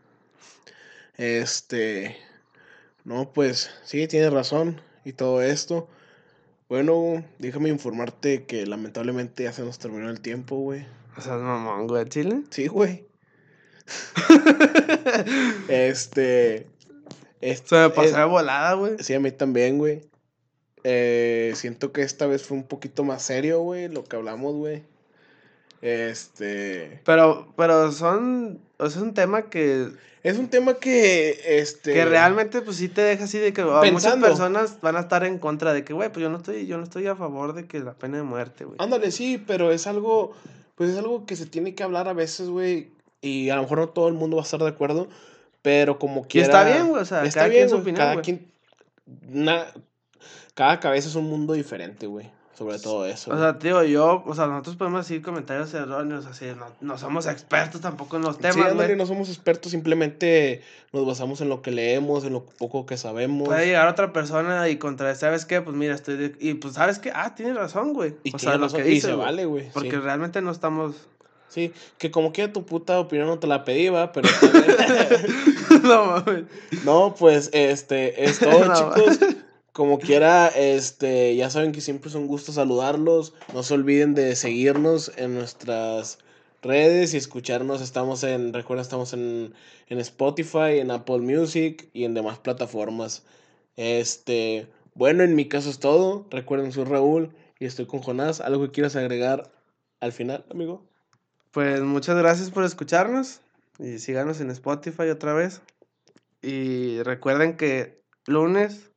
Este. 1.16 2.16
No, 3.04 3.30
pues 3.32 3.70
sí, 3.84 4.06
tienes 4.08 4.32
razón. 4.32 4.80
Y 5.04 5.12
todo 5.12 5.42
esto. 5.42 5.88
Bueno, 6.68 7.24
déjame 7.38 7.68
informarte 7.70 8.44
que 8.44 8.66
lamentablemente 8.66 9.44
ya 9.44 9.52
se 9.52 9.62
nos 9.64 9.78
terminó 9.78 10.08
el 10.10 10.20
tiempo, 10.20 10.56
güey. 10.56 10.86
o 11.16 11.20
sea, 11.20 11.36
mamón, 11.36 11.86
güey, 11.88 12.04
Chile. 12.06 12.42
Sí, 12.50 12.68
güey. 12.68 13.04
Este. 15.68 16.66
este 17.40 17.68
Se 17.68 17.74
me 17.76 17.90
pasó 17.90 18.16
eh, 18.16 18.20
de 18.20 18.24
volada, 18.24 18.74
güey. 18.74 18.96
sí, 19.00 19.14
a 19.14 19.20
mí 19.20 19.30
también, 19.30 19.78
güey. 19.78 20.02
Eh, 20.84 21.52
siento 21.56 21.92
que 21.92 22.02
esta 22.02 22.26
vez 22.26 22.42
fue 22.42 22.56
un 22.56 22.64
poquito 22.64 23.04
más 23.04 23.22
serio, 23.22 23.60
güey, 23.60 23.88
lo 23.88 24.04
que 24.04 24.16
hablamos, 24.16 24.54
güey. 24.54 24.82
Este. 25.82 27.00
Pero, 27.04 27.52
pero 27.56 27.90
son, 27.92 28.60
o 28.78 28.88
sea, 28.88 29.00
es 29.00 29.06
un 29.06 29.14
tema 29.14 29.48
que 29.48 29.88
Es 30.22 30.38
un 30.38 30.48
tema 30.48 30.74
que. 30.74 31.40
Este. 31.44 31.94
Que 31.94 32.04
realmente, 32.04 32.60
pues 32.60 32.76
sí 32.76 32.88
te 32.88 33.00
deja 33.00 33.24
así 33.24 33.38
de 33.38 33.52
que 33.52 33.62
a 33.62 33.82
muchas 33.90 34.16
personas 34.16 34.80
van 34.80 34.96
a 34.96 35.00
estar 35.00 35.24
en 35.24 35.38
contra 35.38 35.72
de 35.72 35.84
que, 35.84 35.92
güey, 35.92 36.10
pues 36.10 36.22
yo 36.22 36.28
no 36.28 36.38
estoy, 36.38 36.66
yo 36.66 36.76
no 36.76 36.84
estoy 36.84 37.06
a 37.06 37.16
favor 37.16 37.54
de 37.54 37.66
que 37.66 37.80
la 37.80 37.94
pena 37.94 38.18
de 38.18 38.22
muerte, 38.24 38.64
güey. 38.64 38.76
Ándale, 38.78 39.10
sí, 39.10 39.42
pero 39.46 39.72
es 39.72 39.86
algo, 39.86 40.34
pues 40.74 40.90
es 40.90 40.98
algo 40.98 41.24
que 41.24 41.36
se 41.36 41.46
tiene 41.46 41.74
que 41.74 41.82
hablar 41.82 42.08
a 42.08 42.12
veces, 42.12 42.48
güey, 42.50 42.90
y 43.20 43.50
a 43.50 43.56
lo 43.56 43.62
mejor 43.62 43.78
no 43.78 43.88
todo 43.90 44.08
el 44.08 44.14
mundo 44.14 44.36
va 44.36 44.42
a 44.42 44.44
estar 44.44 44.60
de 44.60 44.68
acuerdo, 44.68 45.08
pero 45.62 45.98
como 45.98 46.22
Y 46.22 46.28
quiera... 46.28 46.46
está 46.46 46.64
bien, 46.64 46.88
güey, 46.88 47.02
o 47.02 47.04
sea, 47.04 47.24
está 47.24 47.40
cada 47.40 47.48
bien, 47.50 47.60
quien 47.62 47.68
su 47.70 47.76
opinión, 47.76 47.96
cada 47.96 48.12
güey. 48.14 48.24
quien, 48.24 48.52
na- 49.28 49.66
cada 50.54 50.80
cabeza 50.80 51.08
es 51.08 51.14
un 51.14 51.24
mundo 51.28 51.52
diferente, 51.54 52.06
güey, 52.06 52.30
sobre 52.56 52.78
todo 52.78 53.06
eso. 53.06 53.30
O 53.32 53.38
sea, 53.38 53.52
digo, 53.54 53.82
yo, 53.82 54.22
o 54.26 54.34
sea, 54.34 54.46
nosotros 54.46 54.76
podemos 54.76 55.06
decir 55.06 55.22
comentarios 55.22 55.72
erróneos, 55.74 56.26
así, 56.26 56.46
no, 56.58 56.66
no 56.80 56.98
somos 56.98 57.26
expertos 57.26 57.80
tampoco 57.80 58.16
en 58.16 58.22
los 58.22 58.36
sí, 58.36 58.42
temas, 58.42 58.74
güey. 58.74 58.96
no 58.96 59.06
somos 59.06 59.28
expertos, 59.28 59.72
simplemente 59.72 60.62
nos 60.92 61.06
basamos 61.06 61.40
en 61.40 61.48
lo 61.48 61.62
que 61.62 61.70
leemos, 61.70 62.24
en 62.24 62.32
lo 62.34 62.44
poco 62.44 62.84
que 62.86 62.96
sabemos. 62.96 63.48
Puede 63.48 63.66
llegar 63.66 63.88
otra 63.88 64.12
persona 64.12 64.68
y 64.68 64.76
contra, 64.76 65.14
¿sabes 65.14 65.46
qué? 65.46 65.60
Pues 65.62 65.76
mira, 65.76 65.94
estoy 65.94 66.16
de... 66.16 66.36
Y 66.40 66.54
pues, 66.54 66.74
¿sabes 66.74 66.98
qué? 66.98 67.12
Ah, 67.14 67.34
tienes 67.34 67.56
razón, 67.56 67.92
güey. 67.94 68.14
y 68.24 68.34
o 68.34 68.38
sea, 68.38 68.56
lo 68.56 68.64
razón, 68.64 68.82
que 68.82 68.88
y 68.88 68.90
dice, 68.94 69.08
se 69.08 69.12
güey. 69.14 69.24
vale, 69.26 69.44
güey. 69.46 69.70
Porque 69.72 69.90
sí. 69.90 69.96
realmente 69.96 70.40
no 70.42 70.50
estamos... 70.50 71.06
Sí, 71.50 71.72
que 71.98 72.12
como 72.12 72.32
quiera 72.32 72.52
tu 72.52 72.64
puta 72.64 73.00
opinión 73.00 73.26
no 73.26 73.40
te 73.40 73.48
la 73.48 73.64
pedí, 73.64 73.88
va, 73.88 74.12
pero... 74.12 74.28
no, 75.82 76.06
mames. 76.06 76.44
No, 76.84 77.16
pues 77.18 77.50
este 77.52 78.24
es 78.24 78.38
todo, 78.38 78.64
No, 78.66 78.74
chicos. 78.74 79.18
Como 79.72 79.98
quiera, 79.98 80.46
este, 80.48 81.34
ya 81.34 81.50
saben 81.50 81.72
que 81.72 81.80
siempre 81.80 82.08
es 82.08 82.14
un 82.14 82.28
gusto 82.28 82.52
saludarlos. 82.52 83.34
No 83.52 83.64
se 83.64 83.74
olviden 83.74 84.14
de 84.14 84.36
seguirnos 84.36 85.10
en 85.16 85.34
nuestras 85.34 86.18
redes 86.62 87.14
y 87.14 87.16
escucharnos. 87.16 87.80
Estamos 87.80 88.22
en, 88.22 88.52
recuerden, 88.52 88.82
estamos 88.82 89.12
en, 89.12 89.54
en 89.88 89.98
Spotify, 89.98 90.78
en 90.78 90.92
Apple 90.92 91.18
Music 91.18 91.88
y 91.92 92.04
en 92.04 92.14
demás 92.14 92.38
plataformas. 92.38 93.24
Este, 93.76 94.68
bueno, 94.94 95.24
en 95.24 95.34
mi 95.34 95.48
caso 95.48 95.70
es 95.70 95.80
todo. 95.80 96.26
Recuerden, 96.30 96.72
soy 96.72 96.84
Raúl 96.84 97.34
y 97.58 97.66
estoy 97.66 97.86
con 97.86 98.00
Jonás. 98.00 98.40
¿Algo 98.40 98.64
que 98.66 98.72
quieras 98.72 98.96
agregar 98.96 99.50
al 100.00 100.12
final, 100.12 100.44
amigo? 100.50 100.89
Pues 101.52 101.80
muchas 101.80 102.16
gracias 102.16 102.50
por 102.50 102.62
escucharnos 102.62 103.40
y 103.78 103.98
síganos 103.98 104.40
en 104.40 104.50
Spotify 104.50 105.08
otra 105.08 105.34
vez. 105.34 105.62
Y 106.42 107.02
recuerden 107.02 107.56
que 107.56 108.00
lunes 108.26 108.90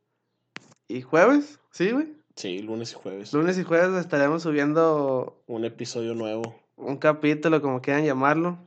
y 0.87 1.01
jueves, 1.01 1.59
¿sí, 1.71 1.91
güey? 1.91 2.13
Sí, 2.35 2.59
lunes 2.59 2.91
y 2.91 2.95
jueves. 2.95 3.33
Lunes 3.33 3.57
y 3.57 3.63
jueves 3.63 3.99
estaremos 3.99 4.43
subiendo 4.43 5.41
Un 5.47 5.65
episodio 5.65 6.13
nuevo. 6.13 6.59
un 6.77 6.97
capítulo, 6.97 7.61
como 7.61 7.81
quieran 7.81 8.05
llamarlo, 8.05 8.59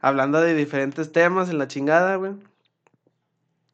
hablando 0.00 0.40
de 0.40 0.54
diferentes 0.54 1.10
temas 1.10 1.48
en 1.50 1.58
la 1.58 1.68
chingada, 1.68 2.16
güey. 2.16 2.34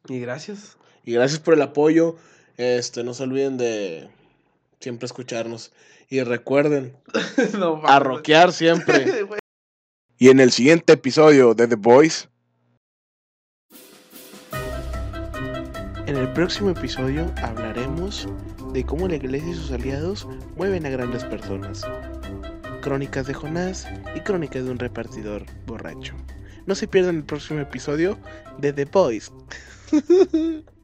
Y 0.07 0.19
gracias. 0.19 0.77
Y 1.03 1.13
gracias 1.13 1.39
por 1.39 1.53
el 1.53 1.61
apoyo. 1.61 2.15
Este, 2.57 3.03
no 3.03 3.13
se 3.13 3.23
olviden 3.23 3.57
de 3.57 4.09
siempre 4.79 5.05
escucharnos. 5.05 5.71
Y 6.09 6.21
recuerden, 6.21 6.97
no, 7.57 7.81
a 7.85 7.99
rockear 7.99 8.51
siempre. 8.51 9.27
Y 10.17 10.29
en 10.29 10.39
el 10.39 10.53
siguiente 10.53 10.93
episodio 10.93 11.53
de 11.53 11.67
The 11.67 11.75
Voice. 11.75 12.29
En 16.05 16.15
el 16.15 16.31
próximo 16.31 16.69
episodio 16.69 17.29
hablaremos 17.43 18.29
de 18.71 18.85
cómo 18.85 19.09
la 19.09 19.17
iglesia 19.17 19.49
y 19.49 19.55
sus 19.55 19.71
aliados 19.71 20.25
mueven 20.55 20.85
a 20.85 20.89
grandes 20.89 21.25
personas. 21.25 21.81
Crónicas 22.81 23.27
de 23.27 23.33
Jonás 23.33 23.89
y 24.15 24.21
crónicas 24.21 24.63
de 24.63 24.71
un 24.71 24.79
repartidor 24.79 25.45
borracho. 25.65 26.15
No 26.65 26.75
se 26.75 26.87
pierdan 26.87 27.17
el 27.17 27.23
próximo 27.25 27.59
episodio 27.59 28.17
de 28.57 28.71
The 28.71 28.85
Voice. 28.85 29.33